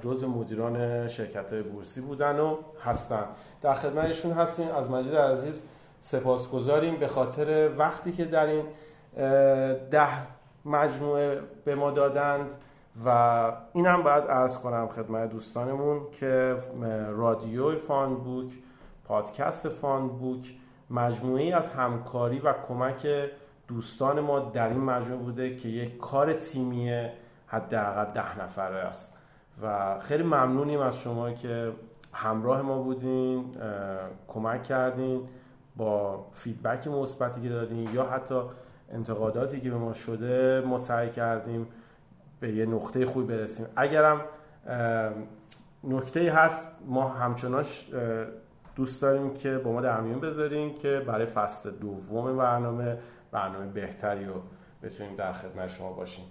جز 0.01 0.25
مدیران 0.25 1.09
شرکت 1.09 1.53
های 1.53 1.63
بورسی 1.63 2.01
بودن 2.01 2.41
و 2.41 2.57
هستن 2.85 3.25
در 3.63 3.75
خدمتشون 3.75 4.33
هستیم. 4.33 4.69
از 4.71 4.91
مجید 4.91 5.17
عزیز 5.17 5.63
سپاسگزاریم. 6.01 6.97
به 6.97 7.07
خاطر 7.07 7.71
وقتی 7.79 8.13
که 8.13 8.25
در 8.25 8.47
این 8.47 8.65
ده 9.91 10.09
مجموعه 10.65 11.41
به 11.65 11.75
ما 11.75 11.91
دادند 11.91 12.55
و 13.07 13.09
اینم 13.73 14.03
باید 14.03 14.25
ارز 14.29 14.59
کنم 14.59 14.89
خدمت 14.89 15.31
دوستانمون 15.31 16.01
که 16.13 16.57
رادیو 17.11 17.79
فان 17.79 18.15
بوک 18.15 18.53
پادکست 19.05 19.69
فان 19.69 20.09
بوک 20.09 20.55
مجموعی 20.91 21.53
از 21.53 21.71
همکاری 21.71 22.39
و 22.39 22.55
کمک 22.69 23.07
دوستان 23.69 24.21
ما 24.21 24.41
در 24.41 24.69
این 24.69 24.81
مجموعه 24.81 25.23
بوده 25.23 25.57
که 25.57 25.69
یک 25.69 25.99
کار 25.99 26.33
تیمی 26.33 27.09
حداقل 27.47 28.13
ده 28.13 28.43
نفره 28.43 28.77
است. 28.77 29.15
و 29.63 29.99
خیلی 30.01 30.23
ممنونیم 30.23 30.81
از 30.81 30.99
شما 30.99 31.31
که 31.31 31.73
همراه 32.13 32.63
ما 32.63 32.83
بودین 32.83 33.45
کمک 34.29 34.63
کردین 34.63 35.29
با 35.77 36.27
فیدبک 36.33 36.89
مثبتی 36.89 37.41
که 37.41 37.49
دادیم 37.49 37.95
یا 37.95 38.05
حتی 38.05 38.41
انتقاداتی 38.93 39.61
که 39.61 39.71
به 39.71 39.77
ما 39.77 39.93
شده 39.93 40.63
ما 40.67 40.79
سعی 40.79 41.11
کردیم 41.11 41.67
به 42.45 42.53
یه 42.53 42.67
نقطه 42.67 43.07
خوبی 43.07 43.37
برسیم. 43.37 43.67
اگرم 43.77 44.21
نکته 45.85 46.33
هست 46.33 46.69
ما 46.87 47.09
همچناش 47.09 47.89
دوست 48.77 49.03
داریم 49.03 49.35
که 49.35 49.59
با 49.59 49.73
ما 49.73 49.81
در 49.81 50.01
میون 50.01 50.21
بذاریم 50.21 50.75
که 50.75 51.03
برای 51.07 51.27
فصل 51.27 51.71
دوم 51.71 52.37
برنامه 52.37 52.99
برنامه 53.33 53.67
بهتری 53.67 54.25
رو 54.25 54.35
بتونیم 54.83 55.17
در 55.17 55.33
خدمت 55.33 55.69
شما 55.69 55.93
باشیم. 55.93 56.25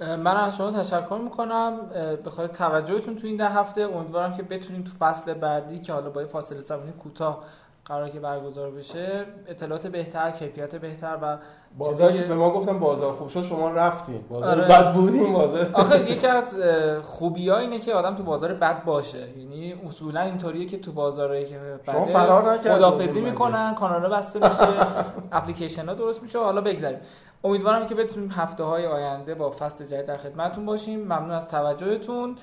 من 0.00 0.26
از 0.26 0.56
شما 0.56 0.70
تشکر 0.70 1.18
می‌کنم. 1.24 1.76
به 2.24 2.30
خاطر 2.30 2.54
توجهتون 2.54 3.16
تو 3.16 3.26
این 3.26 3.36
ده 3.36 3.48
هفته 3.48 3.82
امیدوارم 3.82 4.36
که 4.36 4.42
بتونیم 4.42 4.82
تو 4.82 4.90
فصل 4.98 5.34
بعدی 5.34 5.78
که 5.78 5.92
حالا 5.92 6.10
با 6.10 6.24
فاصله 6.24 6.60
زمانی 6.60 6.92
کوتاه 6.92 7.44
قرار 7.86 8.08
که 8.08 8.20
برگزار 8.20 8.70
بشه 8.70 9.24
اطلاعات 9.46 9.86
بهتر 9.86 10.30
کیفیت 10.30 10.76
بهتر 10.76 11.18
و 11.22 11.38
بازار 11.78 12.12
که 12.12 12.22
به 12.22 12.34
ما 12.34 12.50
گفتم 12.50 12.78
بازار 12.78 13.12
خوب 13.12 13.28
شد 13.28 13.42
شما 13.42 13.70
رفتین. 13.70 14.20
بازار 14.28 14.60
آره. 14.60 14.68
بد 14.68 14.94
بودیم 14.94 15.32
بازار 15.32 15.70
آخه 15.72 16.10
یکی 16.10 16.26
از 16.26 16.56
خوبی 17.02 17.48
ها 17.48 17.58
اینه 17.58 17.78
که 17.78 17.94
آدم 17.94 18.14
تو 18.14 18.22
بازار 18.22 18.54
بد 18.54 18.84
باشه. 18.84 19.38
یعنی 19.38 19.74
اصولا 19.86 20.20
اینطوریه 20.20 20.66
که 20.66 20.78
تو 20.78 20.92
بازارهایی 20.92 21.44
که 21.44 21.60
شما 21.86 22.06
فرار 22.06 22.58
خدافظی 22.58 23.20
می‌کنن 23.20 23.74
کانال 23.74 24.10
بسته 24.10 24.48
میشه 24.48 24.86
اپلیکیشن 25.32 25.88
ها 25.88 25.94
درست 25.94 26.22
میشه 26.22 26.38
حالا 26.38 26.60
بگذاریم 26.60 26.98
امیدوارم 27.44 27.86
که 27.86 27.94
بتونیم 27.94 28.30
هفته 28.30 28.64
های 28.64 28.86
آینده 28.86 29.34
با 29.34 29.50
فصل 29.50 29.84
جدید 29.84 30.06
در 30.06 30.16
خدمتتون 30.16 30.66
باشیم. 30.66 31.00
ممنون 31.00 31.30
از 31.30 31.48
توجهتون. 31.48 32.36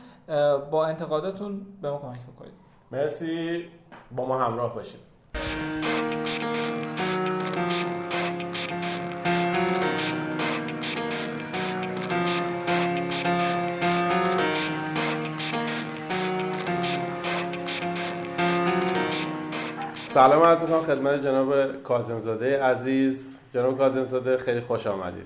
با 0.71 0.85
انتقاداتون 0.85 1.61
به 1.81 1.91
ما 1.91 1.97
کمک 1.97 2.19
بکنید. 2.35 2.53
مرسی. 2.91 3.65
با 4.15 4.25
ما 4.25 4.39
همراه 4.39 4.75
باشید. 4.75 5.12
سلام 20.13 20.41
از 20.41 20.61
می‌کنم 20.61 20.81
خدمت 20.81 21.23
جناب 21.23 21.83
کازمزاده 21.83 22.63
عزیز. 22.63 23.29
جناب 23.53 23.77
کازمزاده 23.77 24.37
خیلی 24.37 24.61
خوش 24.61 24.87
آمدید. 24.87 25.25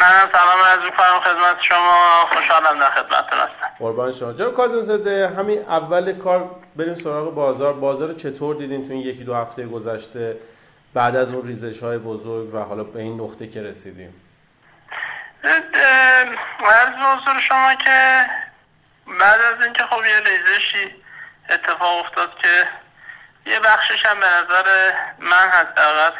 من 0.00 0.28
سلام 0.32 0.60
از 0.72 0.84
می‌کنم 0.84 1.20
خدمت 1.20 1.62
شما. 1.62 2.28
خوشحالم 2.32 2.78
در 2.78 2.90
خدمتتون 2.90 3.38
هستم. 3.38 3.70
قربان 3.78 4.12
شما. 4.12 4.32
جناب 4.32 4.54
کازمزاده 4.54 5.28
همین 5.28 5.58
اول 5.58 6.12
کار 6.12 6.50
بریم 6.76 6.94
سراغ 6.94 7.34
بازار. 7.34 7.72
بازار 7.72 8.12
چطور 8.12 8.56
دیدین 8.56 8.86
تو 8.86 8.92
این 8.92 9.02
یکی 9.02 9.24
دو 9.24 9.34
هفته 9.34 9.66
گذشته 9.66 10.36
بعد 10.94 11.16
از 11.16 11.32
اون 11.32 11.46
ریزش 11.46 11.82
های 11.82 11.98
بزرگ 11.98 12.54
و 12.54 12.58
حالا 12.58 12.84
به 12.84 13.00
این 13.00 13.20
نقطه 13.20 13.46
که 13.46 13.62
رسیدیم؟ 13.62 14.22
عرض 16.64 16.94
حضور 16.94 17.40
شما 17.40 17.74
که 17.74 18.26
بعد 19.20 19.40
از 19.40 19.62
اینکه 19.62 19.82
خب 19.82 20.00
یه 20.06 20.20
ریزشی 20.20 20.94
اتفاق 21.50 22.06
افتاد 22.06 22.30
که 22.42 22.68
یه 23.50 23.60
بخشش 23.60 24.06
هم 24.06 24.20
به 24.20 24.26
نظر 24.26 24.92
من 25.18 25.50
حداقل 25.50 26.10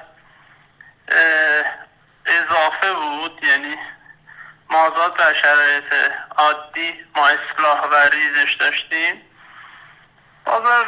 اضافه 2.26 2.92
بود 2.92 3.44
یعنی 3.44 3.76
مازاد 4.70 5.16
بر 5.16 5.34
شرایط 5.34 6.12
عادی 6.36 7.04
ما 7.16 7.28
اصلاح 7.28 7.80
و 7.80 7.94
ریزش 7.94 8.52
داشتیم. 8.60 9.22
بازار 10.44 10.86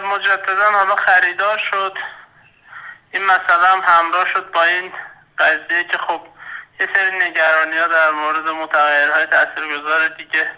مجددا 0.00 0.70
حالا 0.72 0.96
خریدار 0.96 1.58
شد. 1.58 1.98
این 3.12 3.24
مسئله 3.24 3.66
هم 3.66 3.82
همراه 3.86 4.26
شد 4.26 4.50
با 4.50 4.62
این 4.62 4.92
قضیه 5.38 5.84
که 5.84 5.98
خب 5.98 6.20
یه 6.80 6.88
سری 6.94 7.16
نگرانی 7.18 7.78
ها 7.78 7.86
در 7.86 8.10
مورد 8.10 8.48
متغیرهای 8.48 9.26
تاثیرگذار 9.26 10.08
دیگه 10.08 10.50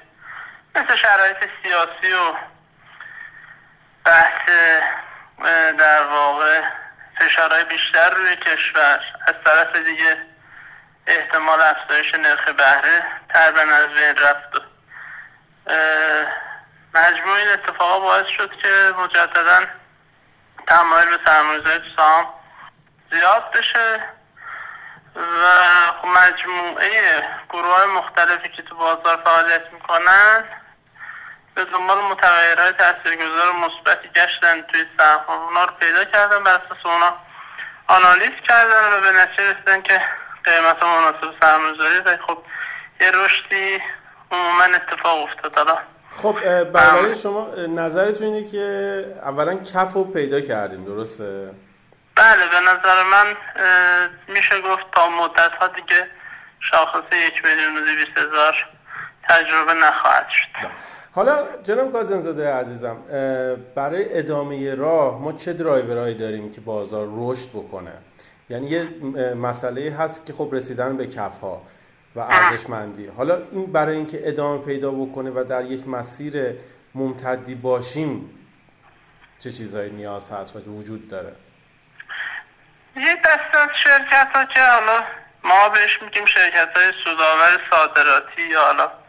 مثل 0.74 0.96
شرایط 0.96 1.36
سیاسی 1.62 2.12
و 2.12 2.34
بحث 4.04 4.48
در 5.78 6.02
واقع 6.06 6.60
فشارهای 7.18 7.64
بیشتر 7.64 8.10
روی 8.10 8.36
کشور. 8.36 9.00
از 9.26 9.34
طرف 9.44 9.76
دیگه 9.76 10.16
احتمال 11.06 11.60
افزایش 11.60 12.14
نرخ 12.14 12.48
بهره 12.48 13.02
تقریبا 13.28 13.74
از 13.74 13.88
بین 13.88 14.16
رفت. 14.16 14.62
مجموع 16.94 17.36
این 17.36 17.48
اتفاقا 17.48 18.00
باعث 18.00 18.26
شد 18.26 18.50
که 18.62 18.94
مجددا 18.98 19.60
تمایل 20.66 21.08
به 21.08 21.18
سرمایه‌گذاری 21.26 21.78
تو 21.78 21.96
سهام 21.96 22.26
زیاد 23.10 23.50
بشه 23.50 24.00
و 25.16 25.46
خب 26.02 26.08
مجموعه 26.08 27.24
گروه 27.50 27.76
های 27.76 27.86
مختلفی 27.86 28.48
که 28.48 28.62
تو 28.62 28.76
بازار 28.76 29.20
فعالیت 29.24 29.72
می‌کنن 29.72 30.44
به 31.54 31.64
دنبال 31.64 31.98
متغیرهای 31.98 32.72
تاثیرگذار 32.72 33.52
مثبتی 33.52 34.08
گشتن 34.08 34.62
توی 34.62 34.84
سهم 34.98 35.20
اونا 35.28 35.64
رو 35.64 35.72
پیدا 35.80 36.04
کردن 36.04 36.44
بر 36.44 36.54
اساس 36.54 36.86
اونا 36.86 37.14
آنالیز 37.86 38.32
کردن 38.48 38.92
و 38.92 39.00
به 39.00 39.12
نتیجه 39.12 39.50
رسیدن 39.50 39.82
که 39.82 40.00
قیمت 40.44 40.82
مناسب 40.82 41.40
سرمایه‌گذاری 41.40 41.98
و 41.98 42.16
خب 42.26 42.38
یه 43.00 43.10
رشدی 43.10 43.78
عموما 44.30 44.64
اتفاق 44.64 45.22
افتاد 45.22 45.78
خب 46.22 46.64
برای 46.64 47.14
شما 47.14 47.48
نظرتون 47.68 48.26
اینه 48.26 48.50
که 48.50 49.04
اولا 49.22 49.54
کف 49.54 49.92
رو 49.92 50.04
پیدا 50.04 50.40
کردیم 50.40 50.84
درسته؟ 50.84 51.50
بله 52.16 52.46
به 52.46 52.60
نظر 52.60 53.02
من 53.02 53.36
میشه 54.28 54.60
گفت 54.60 54.82
تا 54.92 55.08
مدت 55.08 55.52
ها 55.60 55.68
دیگه 55.68 56.06
شاخص 56.60 57.12
یک 57.12 57.44
میلیون 57.44 57.76
و 57.76 57.86
هزار 58.16 58.66
تجربه 59.28 59.74
نخواهد 59.74 60.26
شد 60.28 60.46
بله. 60.54 60.70
حالا 61.14 61.46
جناب 61.64 61.92
کازمزاده 61.92 62.52
عزیزم 62.52 62.96
برای 63.74 64.18
ادامه 64.18 64.74
راه 64.74 65.20
ما 65.20 65.32
چه 65.32 65.52
درایورهایی 65.52 66.14
داریم 66.14 66.52
که 66.52 66.60
بازار 66.60 67.08
رشد 67.16 67.48
بکنه؟ 67.48 67.92
یعنی 68.50 68.66
یه 68.66 68.88
مسئله 69.34 69.92
هست 69.92 70.26
که 70.26 70.32
خب 70.32 70.48
رسیدن 70.52 70.96
به 70.96 71.06
کف 71.06 71.40
ها 71.40 71.62
و 72.16 72.20
ارزشمندی. 72.20 73.06
حالا 73.06 73.38
این 73.52 73.72
برای 73.72 73.96
اینکه 73.96 74.28
ادامه 74.28 74.64
پیدا 74.64 74.90
بکنه 74.90 75.30
و 75.30 75.44
در 75.44 75.64
یک 75.64 75.88
مسیر 75.88 76.54
ممتدی 76.94 77.54
باشیم 77.54 78.38
چه 79.40 79.50
چیزهایی 79.50 79.90
نیاز 79.90 80.30
هست 80.30 80.56
و 80.56 80.58
وجود 80.58 81.08
داره؟ 81.08 81.32
یه 82.96 83.16
دست 83.24 83.54
از 83.54 83.68
شرکت 83.84 84.28
ها 84.34 84.44
که 84.44 84.60
حالا 84.60 85.04
ما 85.44 85.68
بهش 85.68 86.02
میگیم 86.02 86.26
شرکت 86.26 86.68
های 86.76 86.92
سوداور 87.04 87.60
صادراتی 87.70 88.42
یا 88.42 88.64
حالا 88.64 89.01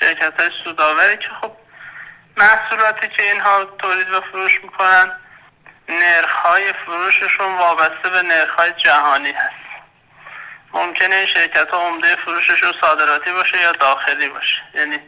شرکت 0.00 0.40
های 0.40 0.50
سوداوری 0.64 1.16
که 1.16 1.28
خب 1.40 1.52
محصولاتی 2.36 3.08
که 3.08 3.22
اینها 3.22 3.64
تولید 3.64 4.10
و 4.10 4.20
فروش 4.20 4.52
می‌کنن. 4.62 5.12
نرخ 5.88 6.32
های 6.32 6.72
فروششون 6.72 7.58
وابسته 7.58 8.08
به 8.08 8.22
نرخ 8.22 8.50
های 8.50 8.72
جهانی 8.72 9.32
هست. 9.32 9.64
ممکنه 10.72 11.14
این 11.14 11.26
شرکت 11.26 11.70
ها 11.70 11.78
عمده 11.78 12.16
فروششون 12.16 12.72
صادراتی 12.80 13.32
باشه 13.32 13.60
یا 13.60 13.72
داخلی 13.72 14.28
باشه. 14.28 14.62
یعنی 14.74 15.00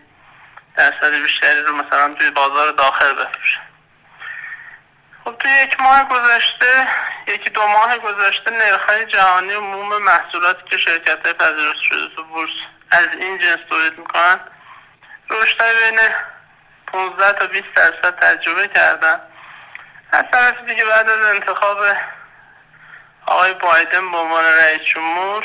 درصد 0.77 1.15
بیشتری 1.23 1.63
رو 1.63 1.77
مثلا 1.77 2.15
توی 2.15 2.31
بازار 2.31 2.73
داخل 2.73 3.13
بفروشن. 3.13 3.61
خب 5.25 5.37
توی 5.39 5.53
یک 5.53 5.81
ماه 5.81 6.09
گذشته 6.09 6.89
یکی 7.27 7.51
دو 7.51 7.67
ماه 7.67 7.99
گذشته 7.99 8.51
نرخ 8.51 8.91
جهانی 8.91 9.53
عموم 9.53 10.03
محصولاتی 10.03 10.63
که 10.71 10.77
شرکت 10.77 11.25
های 11.25 11.33
پذیرفته 11.33 11.83
شده 11.83 12.15
تو 12.17 12.25
بورس 12.25 12.51
از 12.91 13.07
این 13.21 13.39
جنس 13.39 13.59
تولید 13.69 13.99
می‌کنن 13.99 14.41
رشد 15.31 15.63
بین 15.63 15.99
15 16.87 17.33
تا 17.33 17.47
20 17.47 17.65
درصد 17.75 18.19
تجربه 18.19 18.69
کردن 18.69 19.21
از 20.13 20.25
طرف 20.33 20.65
دیگه 20.67 20.85
بعد 20.85 21.09
از 21.11 21.27
انتخاب 21.27 21.79
آقای 23.27 23.55
بایدن 23.55 24.13
به 24.13 24.19
عنوان 24.19 24.45
رئیس 24.45 24.81
جمهور 24.95 25.45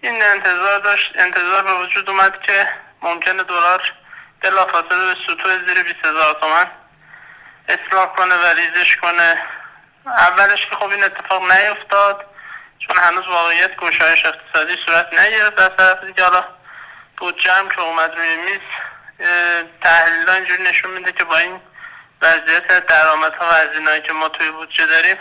این 0.00 0.22
انتظار 0.22 0.78
داشت 0.78 1.12
انتظار 1.14 1.62
به 1.62 1.74
وجود 1.74 2.10
اومد 2.10 2.40
که 2.42 2.68
ممکنه 3.02 3.42
دلار 3.42 3.92
بلافاصله 4.40 5.14
به 5.14 5.16
سطوح 5.26 5.66
زیر 5.66 5.82
20 5.82 6.04
هزار 6.04 6.36
تومن 6.40 6.66
اصلاح 7.68 8.06
کنه 8.06 8.34
و 8.34 8.46
ریزش 8.46 8.96
کنه. 8.96 9.42
اولش 10.06 10.66
که 10.66 10.76
خب 10.76 10.90
این 10.90 11.04
اتفاق 11.04 11.42
نیفتاد 11.52 12.24
چون 12.78 12.96
هنوز 12.96 13.26
واقعیت 13.28 13.76
گشایش 13.76 14.26
اقتصادی 14.26 14.76
صورت 14.86 15.20
نگرفت. 15.20 15.60
از 15.60 15.70
طرف 15.76 16.04
دیگه 16.04 16.24
بودجه 17.16 17.52
هم 17.52 17.68
که 17.68 17.80
اومد 17.80 18.14
روی 18.14 18.36
میز 18.36 18.60
تحلیل 19.82 20.30
اینجوری 20.30 20.62
نشون 20.62 20.90
میده 20.90 21.12
که 21.12 21.24
با 21.24 21.38
این 21.38 21.60
وضعیت 22.22 22.86
درآمدها 22.86 23.46
و 23.86 23.98
که 23.98 24.12
ما 24.12 24.28
توی 24.28 24.50
بودجه 24.50 24.86
داریم 24.86 25.16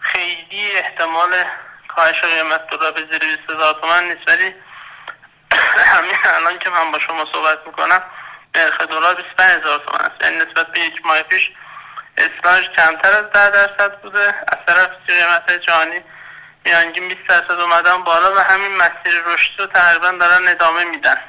خیلی 0.00 0.72
احتمال 0.72 1.44
کاهش 1.88 2.20
قیمت 2.20 2.66
دلار 2.66 2.92
به 2.92 3.00
زیر 3.00 3.18
20 3.18 3.50
هزار 3.50 3.74
تومن 3.80 4.04
نیست. 4.04 4.28
ولی 4.28 4.54
همین 5.94 6.16
الان 6.24 6.58
که 6.58 6.70
من 6.70 6.92
با 6.92 6.98
شما 6.98 7.26
صحبت 7.32 7.58
می‌کنم 7.66 8.02
نرخ 8.54 8.80
دلار 8.80 9.14
25 9.14 9.62
هزار 9.62 9.78
تومن 9.78 10.00
است. 10.00 10.24
یعنی 10.24 10.36
نسبت 10.36 10.66
به 10.66 10.80
یک 10.80 11.06
ماه 11.06 11.22
پیش 11.22 11.50
اسفناج 12.18 12.68
کمتر 12.68 13.08
از 13.08 13.30
ده 13.32 13.50
درصد 13.50 14.00
بوده. 14.00 14.26
از 14.26 14.58
طرف 14.66 14.90
قیمت 15.06 15.52
جهانی 15.52 16.00
میانگین 16.64 17.08
20 17.08 17.20
درصد 17.28 17.60
اومدن 17.60 18.02
بالا 18.02 18.34
و 18.34 18.38
همین 18.38 18.76
مسیر 18.76 19.22
رشد 19.26 19.60
رو 19.60 19.66
تقریبا 19.66 20.10
دارن 20.10 20.48
ادامه 20.48 20.84
میدن. 20.84 21.20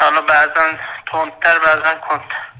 حالا 0.00 0.20
بعضا 0.20 0.78
تندتر 1.12 1.58
بعضا 1.58 1.94
کندتر 1.94 2.50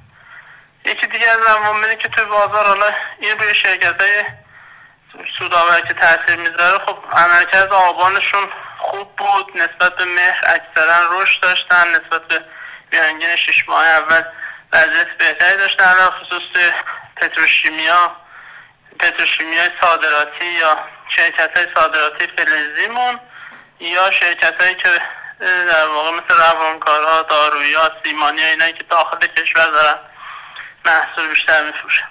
یکی 0.85 1.07
دیگه 1.07 1.29
از 1.29 1.39
عواملی 1.39 1.97
که 1.97 2.09
توی 2.09 2.25
بازار 2.25 2.67
حالا 2.67 2.93
این 3.19 3.39
روی 3.39 3.55
شرکت 3.55 4.03
های 4.03 4.25
سودآور 5.39 5.81
که 5.81 5.95
تاثیر 5.95 6.37
می‌ذاره 6.37 6.79
خب 6.79 6.99
عملکرد 7.13 7.73
آبانشون 7.73 8.49
خوب 8.79 9.17
بود 9.17 9.57
نسبت 9.57 9.97
به 9.97 10.05
مهر 10.05 10.41
اکثرا 10.47 11.21
رشد 11.23 11.43
داشتن 11.43 11.89
نسبت 11.91 12.29
به 12.29 12.45
میانگین 12.93 13.37
شش 13.37 13.69
ماه 13.69 13.87
اول 13.87 14.23
وضعیت 14.73 15.19
بهتری 15.19 15.57
داشتن 15.57 15.95
در 15.95 16.11
خصوص 16.11 16.73
پتروشیمیا 17.17 18.17
پتروشیمیای 19.01 19.71
صادراتی 19.81 20.45
یا 20.45 20.79
شرکت 21.17 21.59
های 21.59 21.67
صادراتی 21.75 22.27
فلزیمون 22.27 23.21
یا 23.81 24.11
شرکت 24.11 24.63
هایی 24.63 24.75
که 24.75 25.03
در 25.41 25.87
واقع 25.87 26.11
مثل 26.11 26.37
روانکارها 26.39 27.23
دارویی 27.23 27.77
سیمانی 28.05 28.43
اینا 28.43 28.71
که 28.71 28.83
داخل 28.83 29.27
کشور 29.27 29.67
دارن 29.67 29.99
محصول 30.85 31.29
بیشتر 31.29 31.63
میفروشن. 31.63 32.09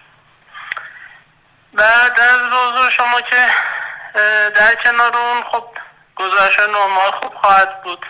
بعد 1.73 2.19
از 2.19 2.37
حضور 2.37 2.89
شما 2.89 3.21
که 3.21 3.47
در 4.49 4.75
کنار 4.75 5.17
اون 5.17 5.43
خب 5.43 5.67
گزارش 6.15 6.59
نرمال 6.59 7.11
خوب 7.11 7.33
خواهد 7.35 7.83
بود 7.83 8.05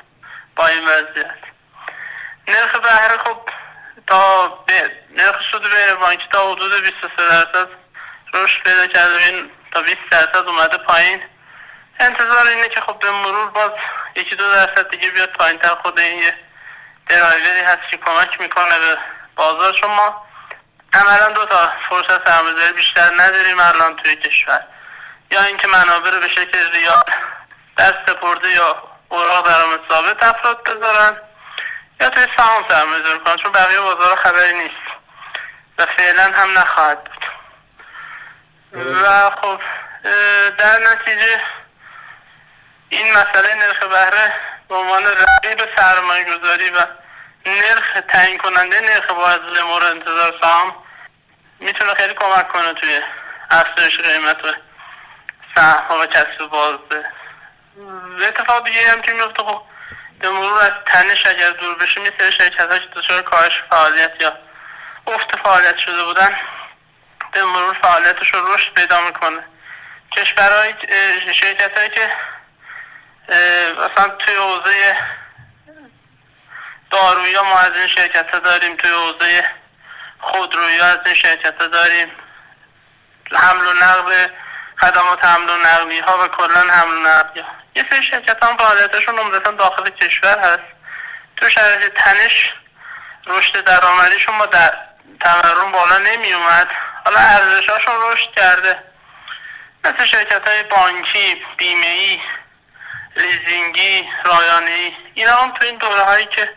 با 0.56 0.68
این 0.68 0.88
وضعیت. 0.88 1.40
نرخ 2.48 2.80
بهره 2.80 3.18
خب 3.18 3.50
تا 4.08 4.66
نرخ 5.10 5.52
سود 5.52 5.62
بین 5.62 5.96
بانکی 6.00 6.28
تا 6.32 6.52
حدود 6.52 6.82
23 6.82 7.08
درصد 7.18 7.68
رشد 8.34 8.64
پیدا 8.64 8.88
کرده. 8.88 9.26
این 9.26 9.50
تا 9.72 9.82
20 9.82 9.97
درصد 10.11 10.47
اومده 10.47 10.78
پایین. 10.78 11.22
انتظار 11.99 12.47
اینه 12.47 12.70
که 12.70 12.82
خب 12.82 12.99
به 12.99 13.11
مرور 13.11 13.47
باز 13.47 13.72
یکی 14.15 14.36
دو 14.36 14.51
درصد 14.51 14.89
دیگه 14.89 15.09
بیاد 15.09 15.30
پایین 15.30 15.59
تر 15.59 15.76
خود 15.76 15.99
این 15.99 16.24
یه 16.24 16.34
درایوری 17.09 17.59
هست 17.59 17.91
که 17.91 17.97
کمک 17.97 18.41
می‌کنه 18.41 18.80
به 18.80 18.97
بازار. 19.36 19.74
شما 19.74 20.26
عملا 20.93 21.30
دو 21.30 21.45
تا 21.45 21.72
فرصت 21.89 22.30
سرمایه‌گذاری 22.30 22.74
بیشتر 22.74 23.13
نداریم 23.17 23.59
الان 23.59 23.95
توی 23.95 24.15
کشور. 24.15 24.63
یا 25.32 25.43
اینکه 25.43 25.67
منابع 25.67 26.11
رو 26.11 26.20
به 26.20 26.28
شکل 26.28 26.72
ریال 26.74 27.03
دست 27.78 27.95
سپرده 28.07 28.49
یا 28.49 28.84
اوراق 29.09 29.47
درآمد 29.49 29.80
ثابت 29.89 30.24
افراد 30.24 30.63
بذارن 30.63 31.17
یا 32.01 32.09
توی 32.09 32.26
سهام 32.38 32.65
سرمایه‌گذاری 32.70 33.20
کنن 33.20 33.36
چون 33.36 33.51
بقیه 33.51 33.80
بازار 33.80 34.15
خبری 34.15 34.53
نیست 34.53 34.89
و 35.78 35.86
فعلا 35.97 36.24
هم 36.24 36.57
نخواهد 36.57 37.03
بود. 37.03 37.18
و 38.74 39.30
خب 39.30 39.59
در 40.57 40.80
نتیجه 40.80 41.41
این 42.89 43.11
مسئله 43.11 43.55
نرخ 43.55 43.84
بهره 43.84 44.34
به 44.70 44.76
عنوان 44.76 45.03
رقیب 45.03 45.76
سرمایه 45.78 46.24
گذاری 46.24 46.70
و 46.70 46.80
نرخ 47.45 47.97
تعیین 48.07 48.38
کننده 48.38 48.82
نرخ 48.82 49.11
بازده 49.11 49.63
مورد 49.63 49.84
انتظار 49.84 50.34
سهام 50.41 50.76
می‌تونه 51.59 51.93
خیلی 51.93 52.13
کمک 52.13 52.47
کنه 52.47 52.74
توی 52.74 53.01
افزایش 53.51 53.97
قیمت 53.97 54.45
و 54.45 54.53
سهم 55.55 55.99
و 56.01 56.05
کسب 56.05 56.45
بازده 56.51 57.05
اتفاق 58.28 58.65
دیگه 58.65 58.91
هم 58.91 59.01
که 59.01 59.13
میفته 59.13 59.43
خب 59.43 59.61
به 60.20 60.30
مرور 60.30 60.61
از 60.61 60.72
تنش 60.86 61.28
اگر 61.28 61.49
دور 61.49 61.76
بشه 61.76 62.01
میسه 62.01 62.32
شرکت 62.32 62.72
ها 62.72 62.78
که 62.78 62.86
دچار 62.95 63.22
کاهش 63.22 63.63
فعالیت 63.70 64.11
یا 64.22 64.34
افت 65.07 65.39
فعالیت 65.43 65.78
شده 65.78 66.03
بودن 66.03 66.30
به 67.32 67.43
مرور 67.43 67.77
فعالیتش 67.82 68.34
رو 68.34 68.53
رشد 68.53 68.73
پیدا 68.73 69.01
می‌کنه. 69.01 69.43
کشورهای 70.17 70.73
شرکت 71.41 71.77
هایی 71.77 71.89
که 71.89 72.11
مثلا 73.71 74.09
توی 74.09 74.36
حوزه 74.36 74.97
دارویی 76.91 77.36
ما 77.36 77.59
از 77.59 77.73
این 77.75 77.88
شرکت 77.88 78.32
ها 78.34 78.39
داریم 78.39 78.75
توی 78.75 78.91
حوزه 78.91 79.45
خودرویی 80.19 80.80
از 80.80 80.97
این 81.05 81.15
شرکت 81.15 81.61
ها 81.61 81.67
داریم. 81.67 82.11
حمل 83.32 83.67
و 83.67 83.73
نقل 83.73 84.27
خدمات 84.82 85.25
حمل 85.25 85.49
و 85.49 85.57
نقلی 85.57 85.99
ها 85.99 86.23
و 86.23 86.27
کلا 86.27 86.73
حمل 86.73 86.93
و 86.93 86.99
نقلی 86.99 87.41
ها 87.41 87.49
یه 87.75 87.86
سری 87.91 88.03
شرکت 88.03 88.43
هم 88.43 88.57
فعالیتشون 88.57 89.19
عمدتا 89.19 89.51
داخل 89.51 89.89
کشور 89.89 90.39
هست. 90.39 90.63
تو 91.38 91.49
شرایط 91.49 91.93
تنش 91.93 92.49
رشد 93.27 93.63
درآمدیشون 93.63 94.36
ما 94.36 94.45
در 94.45 94.73
تورم 95.19 95.71
بالا 95.71 95.97
نمی 95.97 96.34
حالا 97.06 97.20
ارزشاشون 97.20 97.93
رشد 98.12 98.32
کرده. 98.36 98.80
مثل 99.84 100.06
شرکت 100.06 100.47
های 100.47 100.64
بانکی 100.64 101.41
بیمه 101.58 101.88
ای 101.88 102.20
لیزینگی 103.18 104.08
رایانه 104.26 104.91
اینا 105.14 105.32
هم 105.32 105.54
تو 105.54 105.66
این 105.66 105.78
دوره 105.78 106.02
هایی 106.02 106.26
که 106.26 106.50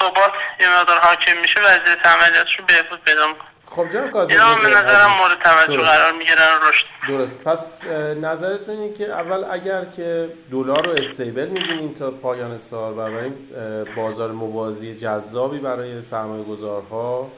ثبات 0.00 0.32
یه 0.60 0.68
مقدار 0.68 0.98
حاکم 0.98 1.36
میشه 1.40 1.60
وضعیت 1.60 2.06
عملیاتشون 2.06 2.66
بهبود 2.66 3.04
پیدا 3.04 3.26
می‌کنه. 3.26 3.48
خب 3.66 3.90
جناب 3.92 4.10
کاظمی 4.10 4.34
اینا 4.34 4.54
به 4.54 4.68
نظرم 4.68 5.10
مورد 5.10 5.42
توجه 5.42 5.76
قرار 5.76 6.12
می‌گیرن 6.12 6.60
رشد. 6.68 6.84
درست. 7.08 7.44
پس 7.44 7.84
نظرتون 8.22 8.80
اینه 8.80 8.94
که 8.94 9.04
اول 9.04 9.44
اگر 9.50 9.84
که 9.84 10.28
دلار 10.52 10.86
رو 10.86 10.92
استیبل 10.92 11.46
می‌بینیم 11.46 11.94
تا 11.94 12.10
پایان 12.10 12.58
سال 12.58 12.92
و 12.92 13.00
این 13.00 13.48
بازار 13.96 14.30
موازی 14.32 14.98
جذابی 14.98 15.58
برای 15.58 16.02
سرمایه 16.02 16.44
گذارها 16.44 17.30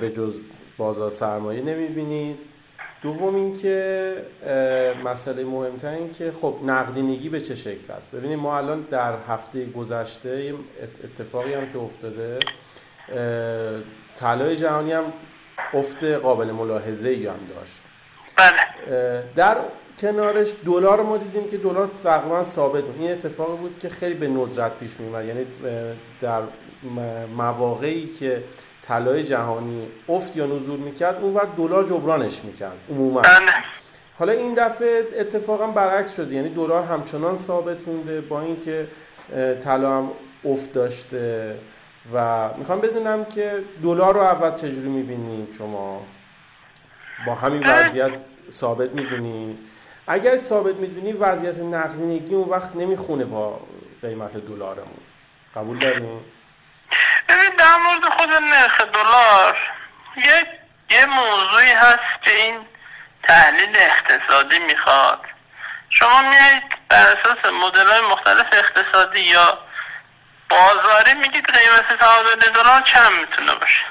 به 0.00 0.10
جز 0.10 0.40
بازار 0.76 1.10
سرمایه 1.10 1.62
نمی‌بینید. 1.62 2.38
دوم 3.02 3.34
اینکه 3.34 4.14
مسئله 5.04 5.44
مهمتر 5.44 5.90
این 5.90 6.14
که 6.14 6.32
خب 6.40 6.54
نقدینگی 6.64 7.28
به 7.28 7.40
چه 7.40 7.54
شکل 7.54 7.92
است؟ 7.92 8.10
ببینید 8.10 8.38
ما 8.38 8.58
الان 8.58 8.80
در 8.90 9.14
هفته 9.28 9.66
گذشته 9.66 10.54
اتفاقی 11.04 11.54
هم 11.54 11.72
که 11.72 11.78
افتاده 11.78 12.38
طلای 14.16 14.56
جهانی 14.56 14.92
هم 14.92 15.12
افت 15.74 16.04
قابل 16.04 16.50
ملاحظه 16.50 17.08
ای 17.08 17.26
هم 17.26 17.40
داشت. 17.54 17.80
بله. 18.36 19.24
در 19.36 19.56
کنارش 19.98 20.52
دلار 20.66 21.02
ما 21.02 21.16
دیدیم 21.16 21.50
که 21.50 21.56
دلار 21.56 21.90
تقریبا 22.04 22.44
ثابت 22.44 22.84
بود. 22.84 23.00
این 23.00 23.12
اتفاقی 23.12 23.56
بود 23.56 23.78
که 23.78 23.88
خیلی 23.88 24.14
به 24.14 24.28
ندرت 24.28 24.78
پیش 24.78 24.90
میومد 25.00 25.24
یعنی 25.24 25.46
در 26.20 26.42
مواقعی 27.36 28.08
که 28.08 28.44
طلای 28.82 29.22
جهانی 29.22 29.88
افت 30.08 30.36
یا 30.36 30.46
نزول 30.46 30.80
می‌کرد 30.80 31.22
اون 31.22 31.34
وقت 31.34 31.56
دلار 31.56 31.84
جبرانش 31.84 32.44
می‌کرد 32.44 32.76
عموما. 32.90 33.20
بله. 33.20 33.50
حالا 34.18 34.32
این 34.32 34.54
دفعه 34.54 35.04
اتفاقا 35.18 35.66
برعکس 35.66 36.16
شده. 36.16 36.34
یعنی 36.34 36.48
دلار 36.48 36.84
همچنان 36.84 37.36
ثابت 37.36 37.88
مونده 37.88 38.20
با 38.20 38.40
اینکه 38.40 38.86
طلا 39.64 39.98
هم 39.98 40.10
افت 40.44 40.72
داشته 40.72 41.56
و 42.14 42.48
می‌خوام 42.58 42.80
بدونم 42.80 43.24
که 43.24 43.62
دلار 43.82 44.14
رو 44.14 44.20
اول 44.20 44.56
چجوری 44.56 44.88
می‌بینید 44.88 45.54
شما؟ 45.58 46.02
با 47.26 47.34
همین 47.34 47.62
وضعیت 47.66 48.10
ثابت 48.50 48.90
می‌دونی؟ 48.90 49.58
اگر 50.06 50.36
ثابت 50.36 50.74
می‌دونی 50.74 51.12
وضعیت 51.12 51.58
نقدینگی 51.58 52.34
اون 52.34 52.48
وقت 52.48 52.76
نمی‌خونه 52.76 53.24
با 53.24 53.60
قیمت 54.02 54.36
دلارمون. 54.36 55.00
قبول 55.56 55.78
داریم 55.78 56.24
ببین 57.28 57.50
در 57.58 57.76
مورد 57.76 58.14
خود 58.16 58.28
نرخ 58.28 58.80
دلار 58.80 59.56
یه 60.16 60.46
یه 60.90 61.06
موضوعی 61.06 61.72
هست 61.72 62.22
که 62.24 62.36
این 62.36 62.66
تحلیل 63.22 63.76
اقتصادی 63.76 64.58
می‌خواد. 64.58 65.20
شما 65.90 66.22
میایید 66.22 66.62
بر 66.88 67.06
اساس 67.06 67.52
مدل 67.52 67.86
های 67.86 68.00
مختلف 68.00 68.46
اقتصادی 68.52 69.20
یا 69.20 69.58
بازاری 70.50 71.14
میگید 71.14 71.46
قیمت 71.46 71.98
تعادل 72.00 72.50
دلار 72.50 72.82
چند 72.94 73.12
می‌تونه 73.12 73.54
باشه. 73.54 73.84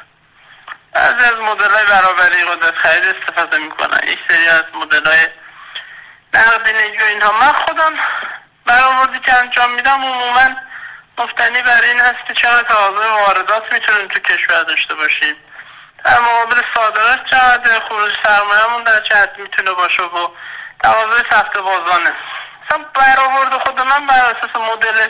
بعضی 0.94 1.26
از 1.26 1.34
مدل 1.34 1.72
های 1.72 1.86
برابری 1.86 2.44
قدرت 2.44 2.76
خرید 2.76 3.16
استفاده 3.16 3.58
می‌کنن. 3.58 4.00
یک 4.08 4.20
سری 4.30 4.48
از 4.48 4.64
مدل 4.74 5.06
های 5.06 5.28
نقدینگی 6.34 6.98
و 6.98 7.04
اینها. 7.04 7.32
من 7.32 7.54
خودم 7.54 7.94
برآوردی 8.66 9.20
که 9.20 9.34
انجام 9.34 9.72
میدم 9.72 10.06
عموما 10.06 10.50
مفتنی 11.18 11.62
بر 11.62 11.82
این 11.82 12.00
هست 12.00 12.28
که 12.28 12.34
چقدر 12.34 12.68
تقاضای 12.68 13.10
واردات 13.10 13.74
می‌تونیم 13.74 14.08
تو 14.08 14.20
کشور 14.20 14.64
داشته 14.64 14.96
باشیم 14.96 15.36
در 16.06 16.20
مقابل 16.20 16.62
صادرات 16.76 17.20
چقدر 17.32 17.80
خروج 17.80 18.14
سرمایهمون 18.24 18.84
در 18.84 19.00
چه 19.00 19.18
حد 19.18 19.38
می‌تونه 19.38 19.72
باشه 19.72 20.04
و 20.04 20.28
تقاضای 20.84 21.24
سخت 21.32 21.58
بازانه. 21.58 22.12
مثلا 22.66 22.86
برآورد 22.94 23.64
خود 23.64 23.82
من 23.82 24.08
بر 24.08 24.36
اساس 24.36 24.56
مدل 24.56 25.08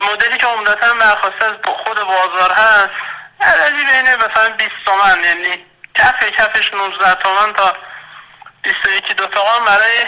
مدلی 0.00 0.38
که 0.38 0.46
عمدتا 0.46 0.94
برخواسته 0.94 1.44
از 1.44 1.54
خود 1.84 2.00
بازار 2.00 2.52
هست. 2.52 2.90
عددی 3.40 3.84
بین 3.84 4.16
مثلا 4.16 4.48
20 4.48 4.70
تومن 4.86 5.24
یعنی 5.24 5.64
کف 5.94 6.24
کفش 6.24 6.74
19 6.74 7.14
تومن 7.14 7.52
تا 7.52 7.76
21 8.62 9.16
دو 9.16 9.26
تومن 9.26 9.64
برای 9.64 10.04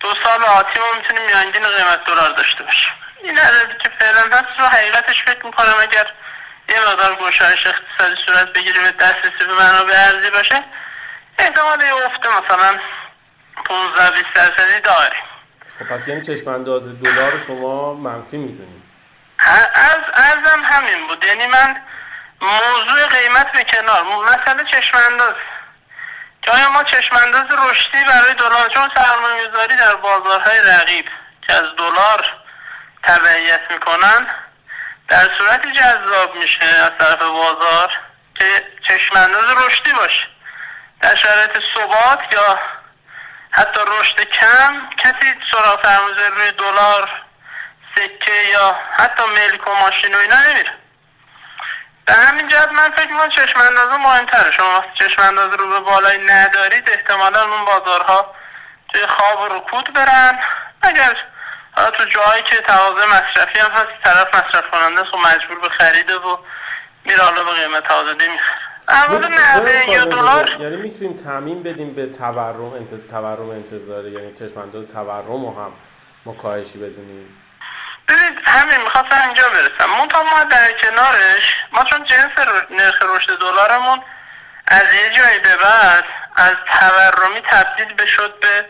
دو 0.00 0.12
سال 0.24 0.44
آتی 0.44 0.80
ما 0.80 0.86
می‌تونیم 0.96 1.26
میانگین 1.26 1.62
قیمت 1.62 2.04
دلار 2.04 2.30
داشته 2.30 2.64
باشیم. 2.64 2.92
این 3.22 3.38
عددی 3.38 3.74
که 3.84 3.90
فعلا 4.00 4.20
هست 4.20 4.58
رو 4.58 4.66
حقیقتش 4.66 5.22
فکر 5.26 5.46
می‌کنم 5.46 5.74
اگر 5.80 6.06
یه 6.68 6.80
مقدار 6.80 7.14
گشایش 7.14 7.66
اقتصادی 7.66 8.16
صورت 8.26 8.52
بگیره 8.52 8.82
به 8.82 8.90
دسترسی 8.90 9.44
به 9.46 9.54
منابع 9.54 9.94
ارزی 9.96 10.30
باشه 10.30 10.64
احتمال 11.38 11.82
یه 11.82 11.94
افت 11.94 12.26
مثلا 12.26 12.78
15 13.64 14.10
20 14.10 14.24
درصدی 14.34 14.80
داریم 14.80 15.22
خب 15.78 15.84
پس 15.84 16.08
یعنی 16.08 16.20
چشم 16.20 16.48
انداز 16.50 17.02
دلار 17.02 17.40
شما 17.46 17.94
منفی 17.94 18.36
می‌دونید. 18.36 18.82
از 19.74 19.98
ارزم 20.14 20.62
همین 20.64 21.06
بود. 21.06 21.24
یعنی 21.24 21.46
من 21.46 21.82
موضوع 22.40 23.06
قیمت 23.06 23.52
به 23.52 23.64
کنار. 23.64 24.02
مسئله 24.02 24.64
چشم 24.72 24.98
انداز 25.10 25.34
آیا 26.46 26.70
ما 26.70 26.82
چشم 26.84 27.16
انداز 27.16 27.44
رشدی 27.58 28.04
برای 28.04 28.34
دلار 28.34 28.68
چون 28.68 28.88
سرمایه 28.96 29.48
گذاری 29.48 29.76
در 29.76 29.94
بازارهای 29.94 30.60
رقیب 30.60 31.06
که 31.46 31.52
از 31.52 31.64
دلار 31.78 32.30
تبعیت 33.02 33.60
می‌کنن 33.70 34.26
در 35.08 35.28
صورتی 35.38 35.72
جذاب 35.72 36.34
میشه 36.34 36.64
از 36.64 36.90
طرف 36.98 37.18
بازار 37.18 37.92
که 38.38 38.62
چشم 38.88 39.16
انداز 39.16 39.44
رشدی 39.44 39.92
باشه. 39.92 40.26
در 41.00 41.14
شرایط 41.14 41.58
ثبات 41.74 42.20
یا 42.32 42.58
حتی 43.50 43.80
رشد 43.86 44.20
کم 44.20 44.90
کسی 45.04 45.34
سراغ 45.52 45.82
سرمایه 45.84 46.28
روی 46.28 46.50
دلار 46.50 47.10
سکه 47.96 48.48
یا 48.52 48.76
حتی 48.98 49.24
ملک 49.24 49.68
و 49.68 49.74
ماشین 49.74 50.14
و 50.14 50.18
اینا 50.18 50.36
نمیره. 50.40 50.72
به 52.06 52.12
همین 52.12 52.48
جهت 52.48 52.72
من 52.72 52.90
فکر 52.90 53.12
می‌کنم 53.12 53.28
چشم 53.28 53.60
انداز 53.60 53.98
مهمتره. 53.98 54.50
شما 54.50 54.68
وقتی 54.78 55.04
چشم 55.04 55.22
انداز 55.22 55.52
رو 55.52 55.68
به 55.68 55.80
بالای 55.80 56.18
ندارید 56.18 56.90
احتمالا 56.90 57.42
اون 57.42 57.64
بازارها 57.64 58.34
توی 58.88 59.06
خواب 59.06 59.40
و 59.40 59.54
رکود 59.54 59.92
برن. 59.94 60.38
اگر 60.82 61.16
حالا 61.76 61.90
تو 61.90 62.04
جایی 62.04 62.42
که 62.42 62.56
تقاضای 62.56 63.06
مصرفی 63.06 63.58
هم 63.58 63.70
هست 63.70 64.02
طرف 64.04 64.28
مصرف 64.34 64.70
کننده 64.70 65.04
خب 65.04 65.18
مجبور 65.18 65.60
به 65.60 65.68
خریده 65.68 66.16
و 66.16 66.36
میره 67.04 67.22
حالا 67.24 67.44
به 67.44 67.50
قیمت 67.50 67.90
آزادی 67.90 68.28
می‌خره. 68.28 69.90
یا 69.90 70.04
دلار؟ 70.04 70.56
یعنی 70.60 70.76
می‌تونیم 70.76 71.16
تعمین 71.16 71.62
بدیم 71.62 71.94
به 71.94 72.06
تورم 72.06 72.72
انت... 72.72 73.08
تورم 73.10 73.50
انتظاری 73.50 74.10
یعنی 74.10 74.34
چشم 74.34 74.60
انداز 74.60 74.86
تورم 74.86 75.44
رو 75.44 75.60
هم 75.60 75.72
ما 76.26 76.32
کاهشی 76.32 76.78
بدونیم. 76.78 77.42
همین 78.46 78.82
می‌خواستم 78.82 79.22
اینجا 79.26 79.48
برسم. 79.48 79.90
منتها 79.90 80.22
ما 80.22 80.42
در 80.44 80.72
کنارش 80.72 81.54
ما 81.72 81.84
چون 81.84 82.04
جنس 82.04 82.46
نرخ 82.70 83.02
رشد 83.02 83.38
دلارمون 83.38 84.02
از 84.68 84.94
یه 84.94 85.10
جایی 85.10 85.38
به 85.38 85.56
بعد 85.56 86.04
از 86.36 86.54
تورمی 86.72 87.40
تبدیل 87.40 87.94
بشد 87.94 88.40
به 88.40 88.66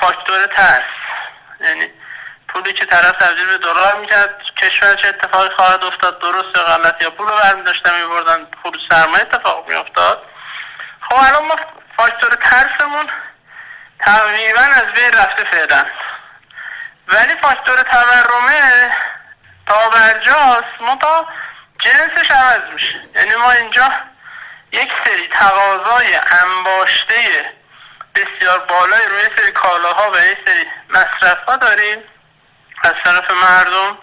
فاکتور 0.00 0.46
ترس. 0.46 0.82
یعنی 1.60 1.90
پولی 2.48 2.72
که 2.72 2.84
طرف 2.84 3.12
تبدیل 3.12 3.46
به 3.46 3.58
دلار 3.58 3.96
می‌کرد 4.00 4.42
کشور 4.62 4.94
چه 4.94 5.08
اتفاقی 5.08 5.54
خواهد 5.56 5.84
افتاد 5.84 6.20
درست 6.20 6.56
یا 6.56 6.62
غلط 6.62 7.02
یا 7.02 7.10
پول 7.10 7.28
رو 7.28 7.36
برمی 7.36 7.62
داشتن 7.62 8.02
میبردن 8.02 8.44
پول 8.44 8.78
سرمایه 8.90 9.22
اتفاق 9.22 9.68
میافتاد. 9.68 10.22
خب 11.00 11.16
الان 11.16 11.46
ما 11.46 11.56
فاکتور 11.96 12.30
ترسمون 12.30 13.06
تقریبا 14.00 14.60
از 14.60 14.92
بین 14.94 15.12
رفته 15.12 15.44
فعلا. 15.44 15.84
ولی 17.08 17.34
فاکتور 17.42 17.76
تورمه 17.76 18.90
تا 19.66 19.90
برجاست 19.90 20.80
منتها 20.80 21.28
جنسش 21.80 22.30
عوض 22.30 22.72
میشه. 22.72 23.02
یعنی 23.16 23.34
ما 23.34 23.50
اینجا 23.50 23.92
یک 24.72 24.88
سری 25.04 25.28
تقاضای 25.28 26.20
انباشته 26.42 27.50
بسیار 28.14 28.58
بالای 28.58 29.06
روی 29.06 29.24
سری 29.36 29.52
کالاها 29.52 30.10
و 30.10 30.16
یک 30.16 30.38
سری 30.46 30.66
مصرف 30.88 31.44
ها 31.48 31.56
داریم. 31.56 31.98
از 32.84 32.92
طرف 33.04 33.30
مردم. 33.30 33.98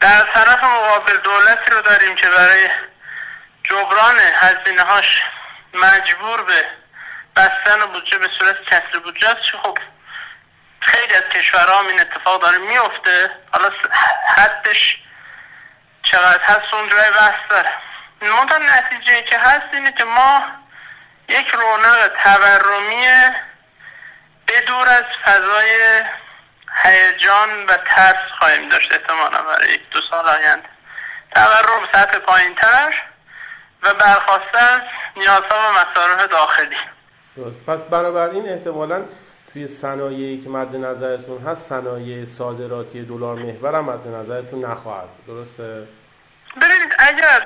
در 0.00 0.20
طرف 0.20 0.64
مقابل 0.64 1.16
دولتی 1.16 1.70
رو 1.70 1.82
داریم 1.82 2.14
که 2.14 2.28
برای 2.28 2.68
جبران 3.70 4.18
هزینه 4.34 4.82
هاش 4.82 5.22
مجبور 5.74 6.42
به 6.42 6.64
بستن 7.36 7.86
بودجه 7.86 8.18
به 8.18 8.28
صورت 8.38 8.56
کسر 8.64 8.98
بودجه 9.04 9.28
است. 9.28 9.40
خب 9.62 9.78
خیلی 10.80 11.14
از 11.14 11.22
کشورها 11.22 11.80
این 11.80 12.00
اتفاق 12.00 12.42
داره 12.42 12.58
میفته 12.58 13.30
حالا 13.52 13.70
حدش 14.28 14.96
چقدر 16.02 16.42
هست 16.42 16.74
اون 16.74 16.88
جای 16.88 17.10
بحث 17.10 17.50
داره. 17.50 17.70
منتها 18.20 18.58
نتیجه 18.58 19.22
که 19.22 19.38
هست 19.38 19.74
اینه 19.74 19.92
که 19.92 20.04
ما 20.04 20.42
یک 21.28 21.48
رونق 21.48 22.10
تورمی 22.24 23.06
بدور 24.48 24.88
از 24.88 25.04
فضای 25.24 26.02
هیجان 26.84 27.66
و 27.66 27.76
ترس 27.76 28.30
خواهیم 28.38 28.68
داشت 28.68 28.92
احتمالا 28.92 29.42
برای 29.42 29.74
یک 29.74 29.90
دو 29.90 30.00
سال 30.10 30.28
آینده. 30.28 30.68
تورم 31.34 31.88
سطح 31.92 32.18
پایین 32.18 32.54
تر 32.54 32.94
و 33.82 33.94
برخواسته 33.94 34.58
از 34.58 34.80
نیازها 35.16 35.58
و 35.58 35.72
مصارف 35.72 36.30
داخلی. 36.30 36.76
پس 37.66 37.82
بنابراین 37.82 38.48
احتمالا 38.48 39.04
توی 39.58 39.68
صنایعی 39.68 40.40
که 40.40 40.48
مد 40.48 40.76
نظرتون 40.76 41.46
هست 41.46 41.68
صنایع 41.68 42.24
صادراتی 42.24 43.02
دلار 43.04 43.34
محور 43.34 43.74
هم 43.74 43.84
مد 43.84 44.08
نظرتون 44.08 44.64
نخواهد 44.64 45.08
درسته؟ 45.26 45.88
ببینید 46.62 46.94
اگر 46.98 47.44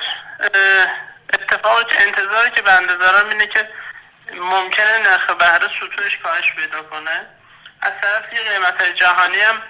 اتفاقی 1.35 1.85
که 1.85 2.03
انتظاری 2.03 2.51
که 2.51 2.63
بنده 2.63 2.97
دارم 2.97 3.29
اینه 3.29 3.47
که 3.47 3.69
ممکنه 4.35 4.99
نرخ 4.99 5.31
بهره 5.31 5.69
سطوحش 5.81 6.19
کاهش 6.19 6.53
پیدا 6.53 6.83
کنه 6.83 7.27
از 7.83 7.93
طرف 8.03 8.25
قیمت 8.31 8.97
جهانی 8.97 9.41
هم 9.41 9.63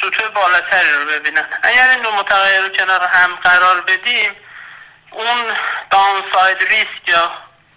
سطوح 0.00 0.28
بالاتری 0.28 0.92
رو 0.92 1.10
ببینن. 1.10 1.44
اگر 1.62 1.90
این 1.90 2.02
دو 2.02 2.10
متغیر 2.10 2.60
رو 2.60 2.68
کنار 2.68 3.02
هم 3.02 3.34
قرار 3.34 3.80
بدیم 3.80 4.32
اون 5.10 5.56
داونساید 5.90 6.58
ریسک 6.58 7.08
یا 7.08 7.30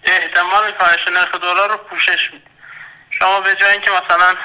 احتمال 0.04 0.72
کاهش 0.72 1.08
نرخ 1.08 1.34
دلار 1.34 1.70
رو 1.70 1.76
پوشش 1.76 2.32
میده 2.32 2.57
شما 3.18 3.40
به 3.40 3.54
جای 3.54 3.72
اینکه 3.72 3.90
مثلا 3.90 4.36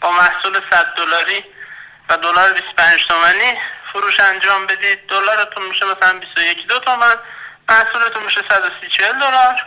با 0.00 0.10
محصول 0.10 0.60
100 0.70 0.94
دلاری 0.96 1.44
و 2.08 2.16
دلار 2.16 2.52
25 2.52 3.06
تومانی 3.08 3.58
فروش 3.92 4.20
انجام 4.20 4.66
بدید 4.66 5.06
دلارتون 5.06 5.66
میشه 5.66 5.86
مثلا 5.86 6.18
21 6.18 6.66
دو 6.66 6.78
تومن 6.78 7.14
محصولتون 7.68 8.22
میشه 8.22 8.40
130 8.50 8.88
40 8.98 9.12
دلار. 9.12 9.66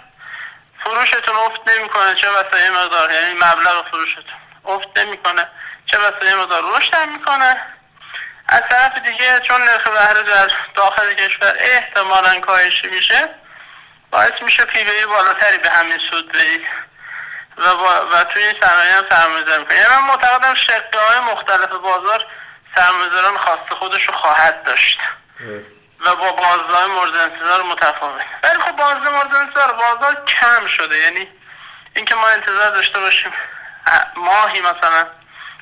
فروشتون 0.83 1.35
افت 1.35 1.67
نمی‌کنه 1.67 2.15
چه 2.15 2.31
بسا 2.31 2.59
یه 2.59 2.69
مقدار 2.69 3.11
یعنی 3.11 3.33
مبلغ 3.33 3.87
فروشتون 3.91 4.23
افت 4.65 4.99
نمی‌کنه 4.99 5.47
چه 5.85 5.97
بسا 5.97 6.25
یه 6.25 6.35
مقدار 6.35 6.77
رشد 6.77 7.09
می‌کنه. 7.09 7.61
از 8.47 8.61
طرف 8.69 8.97
دیگه 9.05 9.39
چون 9.39 9.61
نرخ 9.61 9.87
بهره 9.87 10.23
در 10.23 10.49
داخل 10.75 11.13
کشور 11.13 11.53
احتمالا 11.59 12.39
کاهشی 12.39 12.87
میشه 12.87 13.29
باعث 14.11 14.41
میشه 14.41 14.65
پیوهی 14.65 15.05
بالاتری 15.05 15.57
به 15.57 15.69
همین 15.69 15.99
سود 16.11 16.31
بدید 16.31 16.61
و, 17.57 17.75
با 17.75 18.07
و 18.11 18.23
توی 18.23 18.43
این 18.43 18.55
صنایع 18.61 18.97
هم 18.97 19.05
سرمایه‌گذاری 19.09 19.59
می‌کنه. 19.59 19.77
یعنی 19.77 19.89
من 19.89 20.07
معتقدم 20.07 20.53
شقه 20.53 20.99
های 20.99 21.19
مختلف 21.19 21.69
بازار 21.69 22.25
سرمایه‌گذاران 22.75 23.37
خاص 23.37 23.77
خودش 23.79 24.07
رو 24.07 24.13
خواهد 24.13 24.63
داشت. 24.63 24.99
و 25.99 26.15
با 26.15 26.31
بازار 26.31 26.87
مورد 26.87 27.15
انتظار 27.15 27.63
متفاوت. 27.63 28.21
ولی 28.43 28.59
خب 28.59 28.71
بازار 28.71 29.09
مورد 29.09 29.35
انتظار 29.35 29.73
بازار 29.73 30.25
کم 30.25 30.67
شده. 30.67 30.97
یعنی 30.97 31.27
اینکه 31.95 32.15
ما 32.15 32.27
انتظار 32.27 32.69
داشته 32.69 32.99
باشیم 32.99 33.31
ماهی 34.15 34.61
مثلا 34.61 35.07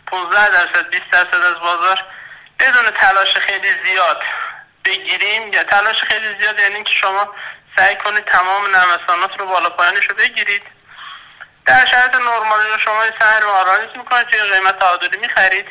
15 0.08 0.50
درصد 0.50 0.90
20 0.90 1.04
درصد 1.12 1.44
از 1.44 1.60
بازار 1.60 2.04
بدون 2.60 2.86
تلاش 2.86 3.38
خیلی 3.38 3.76
زیاد 3.86 4.22
بگیریم. 4.86 5.54
یا 5.54 5.64
تلاش 5.64 6.04
خیلی 6.04 6.42
زیاد 6.42 6.60
یعنی 6.60 6.84
که 6.84 6.94
شما 6.94 7.34
سعی 7.78 7.96
کنید 7.96 8.26
تمام 8.26 8.76
نوسانات 8.76 9.40
رو 9.40 9.48
بالا 9.48 9.70
پایینش 9.70 10.06
رو 10.06 10.16
بگیرید. 10.16 10.64
در 11.66 11.86
شرایط 11.86 12.16
نرمالی 12.16 12.70
رو 12.70 12.80
شما 12.80 13.04
سهر 13.20 13.40
رو 13.40 13.50
آرایز 13.50 13.90
می‌کنید 13.96 14.28
توی 14.28 14.42
قیمت 14.42 14.80
تعادلی 14.80 15.18
می‌خرید. 15.18 15.68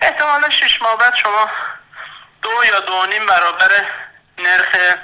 احتمالا 0.00 0.50
شش 0.50 0.82
ماه 0.82 0.98
بعد 0.98 1.14
شما 1.14 1.50
دو 2.42 2.64
یا 2.64 2.80
دو 2.80 3.06
نیم 3.06 3.26
برابر 3.26 3.70
نرخ 4.38 4.96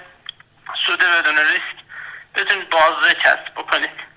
سود 0.87 0.99
بدون 0.99 1.39
ریسک 1.39 1.85
بتونید 2.35 2.71
بازده 2.71 3.15
کسب 3.15 3.55
بکنید. 3.57 4.11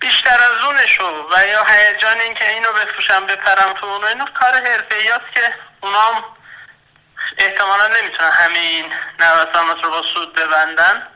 بیشتر 0.00 0.42
از 0.42 0.64
اونشو 0.64 1.28
و 1.30 1.46
یا 1.46 1.64
هیجان 1.64 2.20
این 2.20 2.34
که 2.34 2.50
اینو 2.50 2.72
بفروشم 2.72 3.26
بپرم 3.26 3.72
تو 3.72 3.86
اونو 3.86 4.06
اینو 4.06 4.26
کار 4.26 4.54
حرفه 4.54 5.04
که 5.34 5.54
اونا 5.80 6.00
هم 6.00 6.24
احتمالا 7.38 7.86
نمی‌تونن 7.86 8.30
همه 8.30 8.58
این 8.58 8.92
نوسانات 9.18 9.84
رو 9.84 9.90
با 9.90 10.02
سود 10.14 10.34
ببندن. 10.34 11.08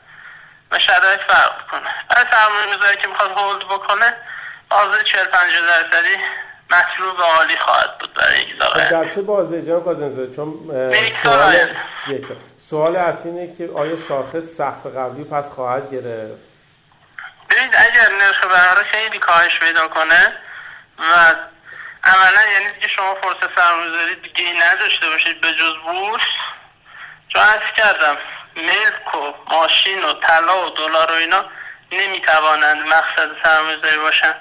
و 0.71 0.79
شرایط 0.79 1.19
فرق 1.27 1.67
کنه 1.71 1.89
برای 2.09 2.25
سرمایه 2.31 2.77
گذاری 2.77 2.97
که 2.97 3.07
می‌خواد 3.07 3.31
هولد 3.31 3.59
بکنه 3.59 4.13
بازه 4.69 5.03
40 5.03 5.25
50 5.25 5.61
درصدی 5.61 6.15
مطلوب 6.69 7.21
عالی 7.21 7.57
خواهد 7.57 7.97
بود 7.97 8.13
برای 8.13 8.41
یک 8.41 8.55
سال 8.59 8.87
در 8.87 9.09
چه 9.09 9.21
بازده 9.21 9.61
جناب 9.61 9.85
کازنزاده 9.85 10.35
چون 10.35 10.53
سوال 11.23 11.75
یک 12.07 12.25
سال 12.25 12.37
سوال 12.57 12.95
اصلی 12.95 13.31
اینه 13.31 13.55
که 13.55 13.69
آیا 13.75 13.95
شاخص 13.95 14.43
سقف 14.43 14.85
قبلی 14.85 15.23
پس 15.23 15.51
خواهد 15.51 15.91
گرفت؟ 15.91 16.41
ببینید 17.49 17.75
اگر 17.75 18.09
نرخ 18.11 18.45
بهره 18.45 18.83
خیلی 18.83 19.19
کاهش 19.19 19.59
پیدا 19.59 19.87
کنه 19.87 20.33
و 20.99 21.33
عملا 22.03 22.41
یعنی 22.53 22.73
دیگه 22.73 22.87
شما 22.87 23.15
فرصت 23.15 23.55
سرمایه‌گذاری 23.55 24.15
دیگه 24.15 24.53
نداشته 24.71 25.09
باشید 25.09 25.41
به 25.41 25.47
جز 25.47 25.75
بورس 25.85 26.21
چون 27.27 27.41
عرض 27.41 27.75
کردم. 27.77 28.17
ملک 28.61 29.15
و 29.15 29.33
ماشین 29.47 30.03
و 30.03 30.13
طلا 30.13 30.65
و 30.65 30.69
دلار 30.69 31.11
و 31.11 31.15
اینا 31.15 31.45
نمی‌توانند 31.91 32.87
مقصد 32.87 33.29
سرمایه‌گذاری 33.43 33.97
باشن 33.97 34.35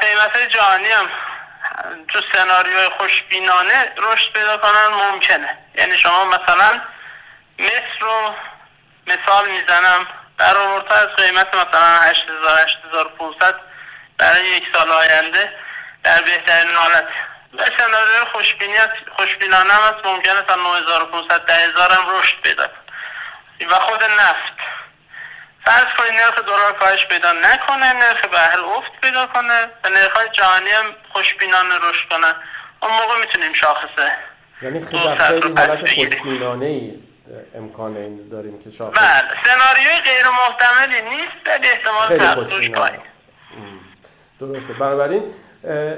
قیمت 0.00 0.36
های 0.36 0.48
جهانی 0.48 0.88
هم 0.88 1.08
تو 2.08 2.20
سناریوهای 2.34 2.88
خوشبینانه 2.88 3.92
رشد 3.96 4.32
پیدا 4.32 4.58
کنن 4.58 4.86
ممکنه. 4.86 5.58
یعنی 5.74 5.98
شما 5.98 6.24
مثلا 6.24 6.80
مصر 7.58 8.00
رو 8.00 8.34
مثال 9.06 9.50
می‌زنم. 9.50 10.06
برآورده 10.38 10.94
از 10.94 11.06
قیمت 11.06 11.54
مثلا 11.54 12.00
8000 12.00 12.58
8500 12.58 13.60
برای 14.18 14.46
یک 14.46 14.64
سال 14.72 14.90
آینده 14.90 15.52
در 16.04 16.22
بهترین 16.22 16.74
حالت. 16.76 17.08
سناریو 17.78 18.24
خوشبینانه 19.16 19.72
هم 19.72 19.82
هست 19.82 20.06
ممکنه 20.06 20.42
تا 20.42 20.54
9500 20.54 21.46
10000 21.46 21.92
هم 21.92 22.18
رشد 22.18 22.40
پیدا 22.42 22.66
کنه. 22.66 23.68
و 23.70 23.74
خود 23.74 24.02
نفت. 24.04 24.56
فرض 25.64 25.94
کنید 25.98 26.12
نرخ 26.20 26.38
دلار 26.38 26.72
کاهش 26.72 27.06
پیدا 27.06 27.32
نکنه 27.32 27.92
نرخ 27.92 28.20
بهل 28.20 28.60
افت 28.60 29.00
پیدا 29.02 29.26
کنه 29.26 29.68
و 29.84 29.88
نرخ 29.88 30.32
جهانی 30.32 30.70
هم 30.70 30.84
خوشبینانه 31.12 31.74
رشد 31.74 32.08
کنن. 32.10 32.34
اون 32.82 32.92
موقع 32.92 33.20
می‌تونیم 33.20 33.52
شاخصه 33.52 34.12
یعنی 34.62 34.80
خیلی 34.80 35.02
حالت 35.02 35.94
خوشبینانه 35.94 36.66
ای 36.66 36.94
امکان 37.54 37.96
این 37.96 38.28
داریم 38.28 38.62
که 38.64 38.70
شاخص 38.70 38.98
بله 38.98 39.42
سناریوی 39.44 40.00
غیر 40.00 40.26
محتملی 40.28 41.02
نیست 41.02 41.46
ولی 41.46 41.68
احتمال 41.68 42.18
تقدوش 42.18 42.70
پایین 42.70 43.00
درسته. 44.40 44.72
بنابراین 44.72 45.34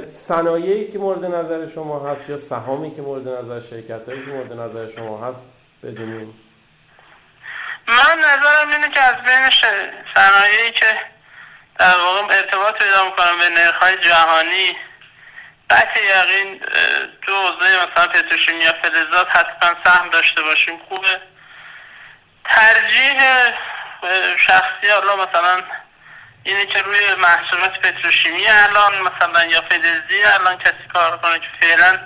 صنایعی 0.08 0.88
که 0.88 0.98
مورد 0.98 1.24
نظر 1.24 1.66
شما 1.66 2.10
هست 2.10 2.30
یا 2.30 2.36
سهامی 2.36 2.94
که 2.94 3.02
مورد 3.02 3.28
نظر 3.28 3.60
شرکت 3.60 4.08
هایی 4.08 4.24
که 4.24 4.30
مورد 4.30 4.52
نظر 4.52 4.86
شما 4.86 5.28
هست 5.28 5.46
بدونیم 5.82 6.40
من 7.86 8.18
نظرم 8.18 8.70
اینه 8.70 8.88
که 8.88 9.00
از 9.00 9.14
بین 9.14 9.50
صنایعی 10.14 10.70
که 10.70 10.98
در 11.78 11.96
واقع 11.96 12.34
ارتباط 12.34 12.74
پیدا 12.78 13.04
می‌کنم 13.04 13.38
به 13.38 13.48
نرخ 13.48 13.82
جهانی 13.82 14.76
قطع 15.70 16.00
یقین 16.04 16.60
تو 17.22 17.32
حوزه 17.32 17.76
مثلا 17.76 18.06
پتروشیمی 18.06 18.64
یا 18.64 18.72
فلزات 18.82 19.26
حتما 19.30 19.74
سهم 19.84 20.10
داشته 20.10 20.42
باشیم 20.42 20.78
خوبه. 20.88 21.20
ترجیح 22.44 23.18
شخصی 24.48 24.88
حالا 24.92 25.16
مثلا 25.16 25.62
اینه 26.44 26.66
که 26.66 26.82
روی 26.82 27.14
محصولات 27.14 27.80
پتروشیمی 27.80 28.46
الان 28.48 29.02
مثلا 29.02 29.44
یا 29.44 29.60
فلزی 29.60 30.24
الان 30.24 30.58
کسی 30.58 30.88
کار 30.92 31.18
کنه 31.18 31.38
که 31.38 31.46
فعلا 31.60 31.98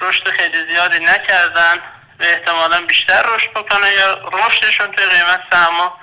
رشد 0.00 0.30
خیلی 0.30 0.66
زیادی 0.66 0.98
نکردن 0.98 1.76
و 2.20 2.24
احتمالا 2.24 2.80
بیشتر 2.80 3.22
رشد 3.22 3.50
بکنه 3.50 3.90
یا 3.90 4.28
رشدشون 4.32 4.92
توی 4.92 5.06
قیمت 5.06 5.40
سهما 5.50 6.00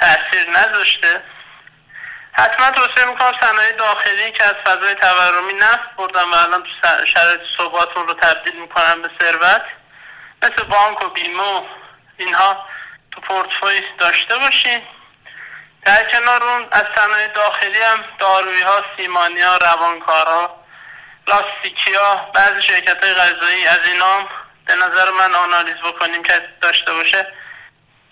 تاثیر 0.00 0.50
نذاشته. 0.50 1.22
حتما 2.32 2.70
توصیه 2.70 3.04
می‌کنم 3.04 3.32
صنایع 3.40 3.72
داخلی 3.72 4.32
که 4.32 4.44
از 4.44 4.54
فضای 4.64 4.94
تورمی 4.94 5.52
نفت 5.52 5.96
بردن 5.96 6.24
و 6.24 6.34
الان 6.34 6.62
تو 6.62 6.88
شرایط 7.14 7.40
صحباتون 7.56 8.06
رو 8.06 8.14
تبدیل 8.14 8.60
می‌کنن 8.60 9.02
به 9.02 9.10
ثروت 9.20 9.62
مثل 10.42 10.64
بانک 10.64 11.02
و 11.02 11.08
بیمه 11.08 11.62
اینها 12.16 12.66
تو 13.10 13.20
پورتفوی 13.20 13.80
داشته 13.98 14.38
باشین. 14.38 14.82
در 15.84 16.10
کنار 16.10 16.42
اون 16.42 16.68
از 16.72 16.84
صنایع 16.96 17.28
داخلی 17.28 17.78
هم 17.78 18.04
دارویی 18.18 18.62
ها 18.62 18.84
سیمانی 18.96 19.40
ها 19.40 19.56
روانکار 19.56 20.26
ها 20.26 20.64
لاستیکی 21.28 21.94
ها 21.94 22.30
بعضی 22.34 22.62
شرکت 22.62 23.04
های 23.04 23.14
غذایی 23.14 23.66
از 23.66 23.78
اینا 23.86 24.28
به 24.66 24.74
نظر 24.74 25.10
من 25.10 25.34
آنالیز 25.34 25.76
بکنیم 25.76 26.22
که 26.22 26.48
داشته 26.60 26.92
باشه 26.92 27.26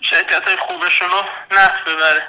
شرکت 0.09 0.47
های 0.47 0.57
خوبشون 0.57 1.09
رو 1.09 1.23
نفت 1.51 1.85
ببره. 1.85 2.27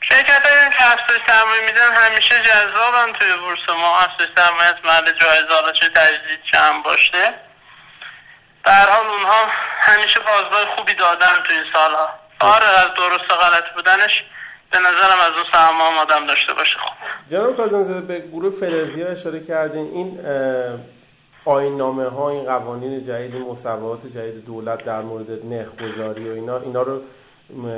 شرکت 0.00 0.46
های 0.46 0.70
که 0.70 0.92
افزایش 0.92 1.20
سرمایه 1.26 1.62
میدن 1.62 1.94
همیشه 1.94 2.42
جذابن 2.42 3.12
توی 3.12 3.36
بورس 3.36 3.68
ما. 3.68 3.98
افزایش 3.98 4.30
سرمایه 4.36 4.68
از 4.68 4.84
محل 4.84 5.12
جایزه 5.12 5.54
حالا 5.54 5.72
چه 5.72 5.88
تجدید 5.88 6.40
چند 6.52 6.82
باشه. 6.82 7.34
در 8.64 8.90
حال 8.90 9.06
اونها 9.06 9.46
همیشه 9.80 10.20
بازدای 10.20 10.66
خوبی 10.76 10.94
دادن 10.94 11.42
توی 11.44 11.56
این 11.56 11.72
سالها. 11.72 12.18
آره 12.40 12.66
از 12.66 12.94
درست 12.96 13.32
و 13.32 13.34
غلط 13.34 13.72
بودنش 13.74 14.24
به 14.70 14.78
نظرم 14.78 15.20
از 15.20 15.32
اون 15.34 15.44
سهم 15.52 15.80
آدم 15.80 16.26
داشته 16.26 16.54
باشه. 16.54 16.78
خوب 16.78 16.94
جناب 17.30 17.56
کازم 17.56 18.06
به 18.06 18.18
گروه 18.18 18.50
فلزی 18.50 19.02
ها 19.02 19.08
اشاره 19.08 19.40
کردین. 19.40 19.90
این 19.92 20.20
آین 21.44 21.76
نامه 21.76 22.08
ها 22.08 22.30
این 22.30 22.44
قوانین 22.44 23.04
جدید 23.04 23.34
مسابقات 23.34 24.06
جدید 24.06 24.44
دولت 24.46 24.84
در 24.84 25.00
مورد 25.00 25.46
نرخ 25.46 25.68
گذاری 25.76 26.30
و 26.30 26.32
اینا 26.32 26.58
اینا 26.58 26.82
رو 26.82 27.02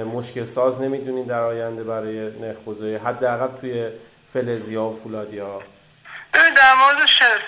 مشکل 0.04 0.44
ساز 0.44 0.80
نمی‌دونین 0.80 1.26
در 1.26 1.40
آینده 1.40 1.84
برای 1.84 2.30
نرخ 2.40 2.64
گذاری 2.66 2.96
حداقل 2.96 3.60
توی 3.60 3.90
فلزی 4.32 4.74
ها 4.74 4.90
و 4.90 4.94
فولادی 4.94 5.38
ها. 5.38 5.62
ببین 6.34 6.54
در 6.54 6.74
مورد 6.74 6.96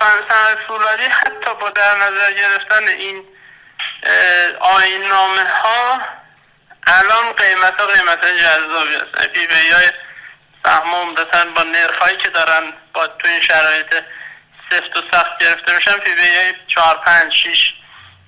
صنعت 0.00 0.58
فولادی 0.68 1.02
حتی 1.02 1.60
با 1.60 1.70
در 1.70 1.96
نظر 1.96 2.32
گرفتن 2.32 2.88
این 2.88 3.22
آیین 4.60 5.02
نامه 5.02 5.44
ها 5.62 5.98
الان 6.86 7.32
قیمت 7.32 7.80
ها 7.80 7.86
قیمت 7.86 8.24
های 8.24 8.40
جذابی 8.40 8.94
هست 8.94 9.28
P/E 9.28 9.70
های 9.70 9.90
سهم 10.64 10.94
عمدتا 10.94 11.44
با 11.44 11.62
نرخ 11.62 11.98
هایی 11.98 12.16
که 12.16 12.28
دارن 12.28 12.72
با 12.94 13.06
تو 13.06 13.28
این 13.28 13.40
شرایط 13.40 13.94
سفت 14.70 14.96
و 14.96 15.02
سخت 15.12 15.38
گرفته 15.38 15.76
میشن. 15.76 15.98
P/E 15.98 16.36
های 16.36 16.54
چهار 16.68 16.96
پنج 16.96 17.32
شیش 17.32 17.74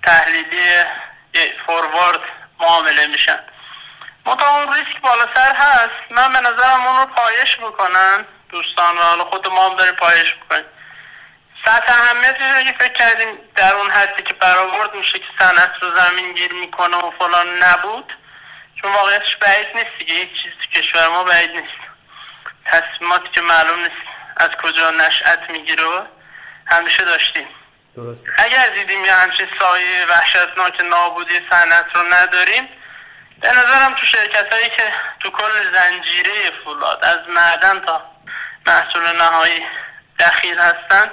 تحلیلی 0.03 0.85
فوروارد 1.67 2.21
معامله 2.61 3.07
میشن. 3.07 3.39
منتها 4.27 4.61
اون 4.61 4.75
ریسک 4.75 5.01
بالاتر 5.01 5.55
هست. 5.57 6.11
من 6.11 6.33
به 6.33 6.41
نظرم 6.41 6.87
اون 6.87 6.97
رو 6.97 7.07
پایش 7.07 7.57
بکنن 7.57 8.25
دوستان 8.49 8.99
و 8.99 9.03
حالا 9.03 9.25
خود 9.25 9.49
ما 9.49 9.69
هم 9.69 9.77
داریم 9.77 9.95
پایش 9.95 10.35
بکنیم 10.35 10.65
سطح 11.67 11.93
اهمیتی 11.93 12.65
که 12.65 12.75
فکر 12.79 12.93
کردیم 12.93 13.39
در 13.57 13.75
اون 13.75 13.91
حدی 13.91 14.23
که 14.23 14.35
برآورد 14.35 14.95
میشه 14.95 15.19
که 15.19 15.25
صنعت 15.39 15.73
رو 15.83 15.99
زمین 15.99 16.33
گیر 16.33 16.53
می‌کنه 16.53 16.97
و 16.97 17.11
فلان 17.19 17.63
نبود 17.63 18.13
چون 18.85 18.93
واقعیتش 18.93 19.37
بعید 19.37 19.67
نیست 19.75 19.99
دیگه 19.99 20.15
هیچ 20.15 20.29
چیزی 20.43 20.55
تو 20.65 20.81
کشور 20.81 21.09
ما 21.09 21.25
بعید 21.25 21.51
نیست. 21.51 21.81
تصمیماتی 22.65 23.29
که 23.35 23.43
معلوم 23.43 23.79
نیست 23.79 24.03
از 24.37 24.49
کجا 24.63 24.91
نشأت 24.91 25.51
می‌گیره 25.51 26.03
همیشه 26.67 27.05
داشتیم. 27.05 27.47
درست. 27.97 28.29
اگر 28.39 28.69
دیدیم 28.75 29.05
یه 29.05 29.13
همچین 29.13 29.47
سایه 29.59 30.07
وحشتناک 30.09 30.81
نابودی 30.81 31.41
صنعت 31.51 31.87
رو 31.95 32.03
نداریم 32.13 32.69
به 33.41 33.49
نظرم 33.51 33.95
تو 33.95 34.07
شرکت 34.07 34.53
هایی 34.53 34.69
که 34.69 34.93
تو 35.21 35.31
کل 35.31 35.73
زنجیره 35.73 36.51
فولاد 36.65 37.05
از 37.05 37.19
معدن 37.29 37.81
تا 37.81 38.03
محصول 38.67 39.17
نهایی 39.17 39.61
دخیل 40.21 40.59
هستن 40.59 41.11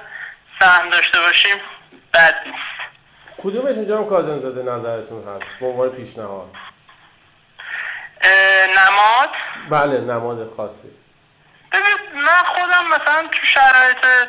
سهم 0.60 0.90
داشته 0.90 1.20
باشیم 1.20 1.58
بد 2.14 2.36
نیست. 2.46 2.82
کدومش 3.38 3.76
اینجا 3.76 4.04
کازم 4.04 4.40
زاده 4.40 4.64
نظرتون 4.64 5.28
هست؟ 5.28 5.46
به 5.60 5.66
عنوان 5.66 5.90
پیشنهاد. 5.90 6.50
نماد 8.78 9.30
بله 9.70 10.02
نماد 10.02 10.54
خاصی. 10.58 10.88
ببین 11.72 12.22
من 12.22 12.44
خودم 12.46 12.88
مثلا 12.88 13.28
تو 13.28 13.46
شرایط 13.48 14.28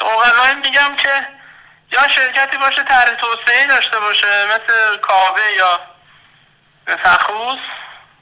اوغلایی 0.00 0.54
میگم 0.54 0.96
که 0.96 1.26
یا 1.92 2.08
شرکتی 2.08 2.56
باشه 2.56 2.82
طرح 2.82 3.14
توسعه 3.14 3.66
داشته 3.66 4.00
باشه 4.00 4.46
مثل 4.46 4.96
کاوه 4.96 5.52
یا 5.58 5.80
فخوس 6.96 7.58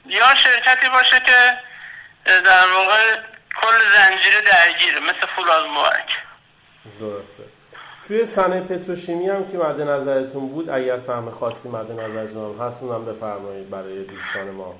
یا 0.05 0.35
شرکتی 0.35 0.89
باشه 0.89 1.19
که 1.19 1.57
در 2.25 2.71
واقع 2.73 3.15
کل 3.61 3.97
زنجیره 3.97 4.41
درگیره 4.41 4.99
مثل 4.99 5.27
فولاد 5.35 5.65
مبارک. 5.65 6.09
درسته. 6.99 7.43
توی 8.07 8.25
صنایع 8.25 8.63
پتروشیمی 8.63 9.29
هم 9.29 9.47
که 9.47 9.57
مد 9.57 9.81
نظرتون 9.81 10.49
بود 10.49 10.69
اگر 10.69 10.97
سهم 10.97 11.31
خاصی 11.31 11.69
مد 11.69 11.91
نظرتون 11.91 12.59
هم 12.59 12.67
هست 12.67 12.83
اونم 12.83 13.05
بفرمایید 13.05 13.69
برای 13.69 14.03
دوستان 14.03 14.49
ما. 14.49 14.75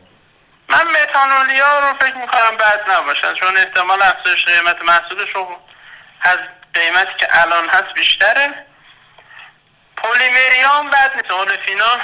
من 0.69 0.87
متانولیا 0.87 1.79
رو 1.79 1.93
فکر 1.99 2.15
می‌کنم 2.15 2.57
بد 2.57 2.89
نباشن 2.89 3.33
چون 3.33 3.57
احتمال 3.57 4.03
افزایش 4.03 4.45
قیمت 4.45 4.81
محصولشون 4.81 5.47
از 6.21 6.37
قیمتی 6.73 7.13
که 7.19 7.41
الان 7.41 7.69
هست 7.69 7.93
بیشتره. 7.95 8.65
پلیمریا 9.97 10.69
هم 10.69 10.89
بد 10.89 11.11
نیست 11.15 11.31
اولفینا 11.31 11.97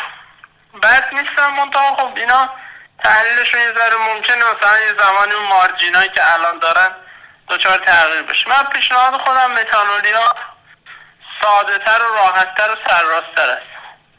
بد 0.84 1.14
نیستن 1.14 1.50
منطقه 1.58 1.96
خب 1.98 2.18
اینا 2.18 2.50
تحلیلشون 3.04 3.62
یه 3.62 3.74
ذره 3.74 3.98
ممکنه 3.98 4.38
مثلا 4.38 4.80
یه 4.80 4.94
زمانی 5.04 5.34
اون 5.34 5.48
مارجینایی 5.48 6.10
که 6.10 6.34
الان 6.34 6.60
دارن 6.60 6.90
دوچار 7.48 7.78
تغییر 7.78 8.22
بشه. 8.22 8.50
من 8.50 8.64
پیشنهاد 8.64 9.22
خودم 9.22 9.52
متانولیا 9.52 10.36
ساده 11.42 11.78
تر 11.78 12.02
و 12.04 12.14
راحت 12.14 12.56
تر 12.56 12.72
و 12.72 12.76
سرراستتر 12.88 13.50
است. 13.50 13.66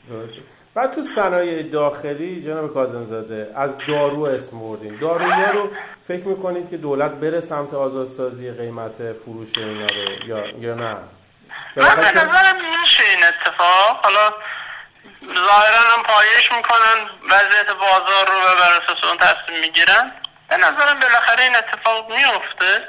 درسته. 0.08 0.42
بعد 0.74 0.94
تو 0.94 1.02
صنایع 1.02 1.62
داخلی 1.62 2.42
جناب 2.42 2.74
کاظم 2.74 3.04
زاده 3.04 3.52
از 3.56 3.76
دارو 3.88 4.22
اسم 4.22 4.58
بردیم 4.58 4.98
دارویی 5.00 5.44
رو 5.52 5.70
فکر 6.08 6.26
می‌کنید 6.26 6.70
که 6.70 6.76
دولت 6.76 7.10
بره 7.10 7.40
سمت 7.40 7.74
آزادسازی 7.74 8.50
قیمت 8.50 9.12
فروش 9.12 9.58
اینا 9.58 9.86
رو 9.86 10.26
یا 10.26 10.46
یا 10.46 10.74
نه؟ 10.74 10.96
من 11.76 11.96
به 11.96 12.10
نظرم 12.10 12.56
میشه 12.80 13.04
این 13.10 13.24
اتفاق. 13.24 14.04
حالا 14.04 14.34
ظاهرا 15.34 15.78
هم 15.78 16.02
پایش 16.02 16.52
می‌کنن 16.56 16.98
وضعیت 17.30 17.66
بازار 17.80 18.26
رو 18.26 18.34
و 18.34 18.54
بر 18.60 18.80
اساس 18.82 19.04
اون 19.04 19.18
تصمیم 19.18 19.60
می‌گیرن. 19.60 20.12
به 20.48 20.56
نظرم 20.56 21.00
بالاخره 21.00 21.42
این 21.42 21.56
اتفاق 21.56 22.10
میفته 22.10 22.88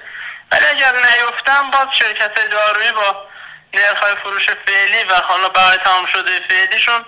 ولی 0.52 0.66
اگر 0.66 0.94
نیفتم 0.96 1.72
باز 1.72 1.88
شرکت 2.00 2.36
دارویی 2.52 2.92
با 2.92 3.26
نرخ 3.74 4.16
فروش 4.24 4.50
فعلی 4.50 5.04
و 5.10 5.14
حالا 5.14 5.50
برای 5.50 5.78
تمام 5.78 6.06
شده 6.06 6.32
فعلیشون 6.50 7.06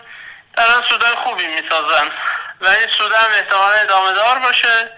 دارن 0.58 0.82
سودای 0.90 1.16
خوبی 1.24 1.48
می‌سازن. 1.48 2.08
و 2.62 2.68
این 2.68 2.88
سود 2.98 3.12
هم 3.12 3.32
احتمال 3.32 3.74
ادامه 3.84 4.14
دار 4.14 4.40
باشه. 4.40 4.90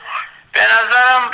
به 0.53 0.61
نظرم 0.61 1.31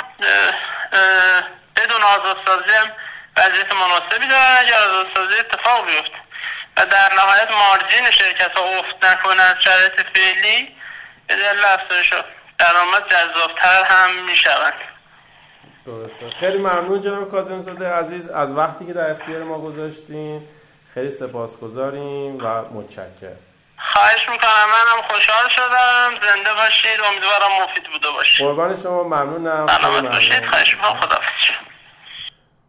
بدون 1.76 2.02
آزادسازی 2.02 2.72
هم 2.74 2.92
وضعیت 3.36 3.72
مناسبی 3.72 4.26
دارن. 4.26 4.56
اگر 4.58 4.76
آزادسازی 4.76 5.38
اتفاق 5.38 5.86
بیفته 5.86 6.18
و 6.76 6.86
در 6.86 7.14
نهایت 7.14 7.50
مارجین 7.50 8.10
شرکت 8.10 8.52
ها 8.52 8.62
افت 8.62 9.04
نکنند 9.04 9.56
شرایط 9.60 9.92
فعلی 10.14 10.76
به 11.26 11.36
دلیل 11.36 11.64
افزایش 11.64 12.10
درآمد 12.58 13.08
جذابتر 13.08 13.84
هم 13.84 14.24
می‌شوند. 14.24 14.74
درسته. 15.86 16.30
خیلی 16.30 16.58
ممنون 16.58 17.00
جناب 17.00 17.30
کاظم 17.30 17.60
زاده 17.60 17.88
عزیز. 17.88 18.28
از 18.28 18.52
وقتی 18.52 18.86
که 18.86 18.92
در 18.92 19.10
اختیار 19.10 19.42
ما 19.42 19.58
گذاشتین 19.58 20.48
خیلی 20.94 21.10
سپاسگزاریم 21.10 22.44
و 22.44 22.62
متشکرم. 22.72 23.38
خواهش 23.78 24.28
می‌کنم 24.32 24.68
منم 24.68 25.02
خوشحال 25.08 25.48
شدم. 25.48 26.10
زنده 26.26 26.54
باشید. 26.54 27.00
امیدوارم 27.08 27.62
مفید 27.62 27.84
بوده 27.92 28.08
باشید. 28.16 28.46
قربان 28.46 28.76
شما. 28.76 29.02
ممنونم. 29.02 29.66
سلامت 29.66 30.12
باشید. 30.14 30.46
خواهش 30.46 30.74
می‌کنم. 30.74 31.00
خداحافظ. 31.00 31.26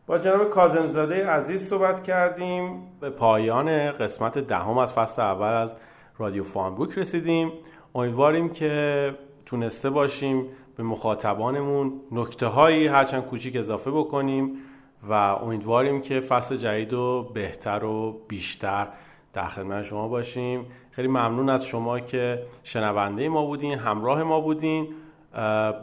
با 0.07 0.17
جناب 0.17 0.49
کازمزاده 0.49 1.29
عزیز 1.29 1.69
صحبت 1.69 2.03
کردیم. 2.03 2.91
به 3.01 3.09
پایان 3.09 3.91
قسمت 3.91 4.37
دهم 4.37 4.77
از 4.77 4.93
فصل 4.93 5.21
اول 5.21 5.53
از 5.53 5.77
رادیو 6.17 6.43
فانبوک 6.43 6.97
رسیدیم. 6.97 7.53
امیدواریم 7.95 8.49
که 8.49 9.15
تونسته 9.45 9.89
باشیم 9.89 10.47
به 10.77 10.83
مخاطبانمون 10.83 12.01
نکته 12.11 12.45
هایی 12.45 12.87
هرچند 12.87 13.25
کوچیک 13.25 13.55
اضافه 13.55 13.91
بکنیم 13.91 14.57
و 15.03 15.13
امیدواریم 15.13 16.01
که 16.01 16.19
فصل 16.19 16.57
جدید 16.57 16.93
رو 16.93 17.23
بهتر 17.23 17.83
و 17.83 18.11
بیشتر 18.27 18.87
در 19.33 19.47
خدمت 19.47 19.83
شما 19.83 20.07
باشیم. 20.07 20.71
خیلی 20.97 21.07
ممنون 21.07 21.49
از 21.49 21.65
شما 21.65 21.99
که 21.99 22.43
شنونده 22.63 23.29
ما 23.29 23.45
بودین 23.45 23.79
همراه 23.79 24.23
ما 24.23 24.39
بودین. 24.41 24.87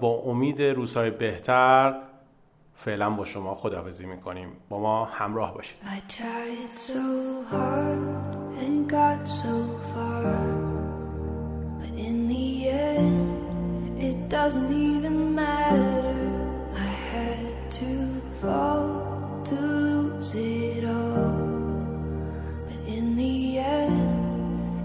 با 0.00 0.22
امید 0.26 0.62
روزهای 0.62 1.10
بهتر 1.10 1.94
فعلا 2.74 3.10
با 3.10 3.24
شما 3.24 3.54
خداحافظی 3.54 4.06
می‌کنیم. 4.06 4.48
با 4.68 4.78
ما 4.78 5.04
همراه 5.04 5.54
باشید. 5.54 5.78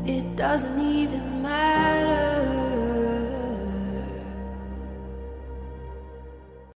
It 0.09 0.35
doesn't 0.35 0.79
even 0.79 1.43
matter. 1.43 2.68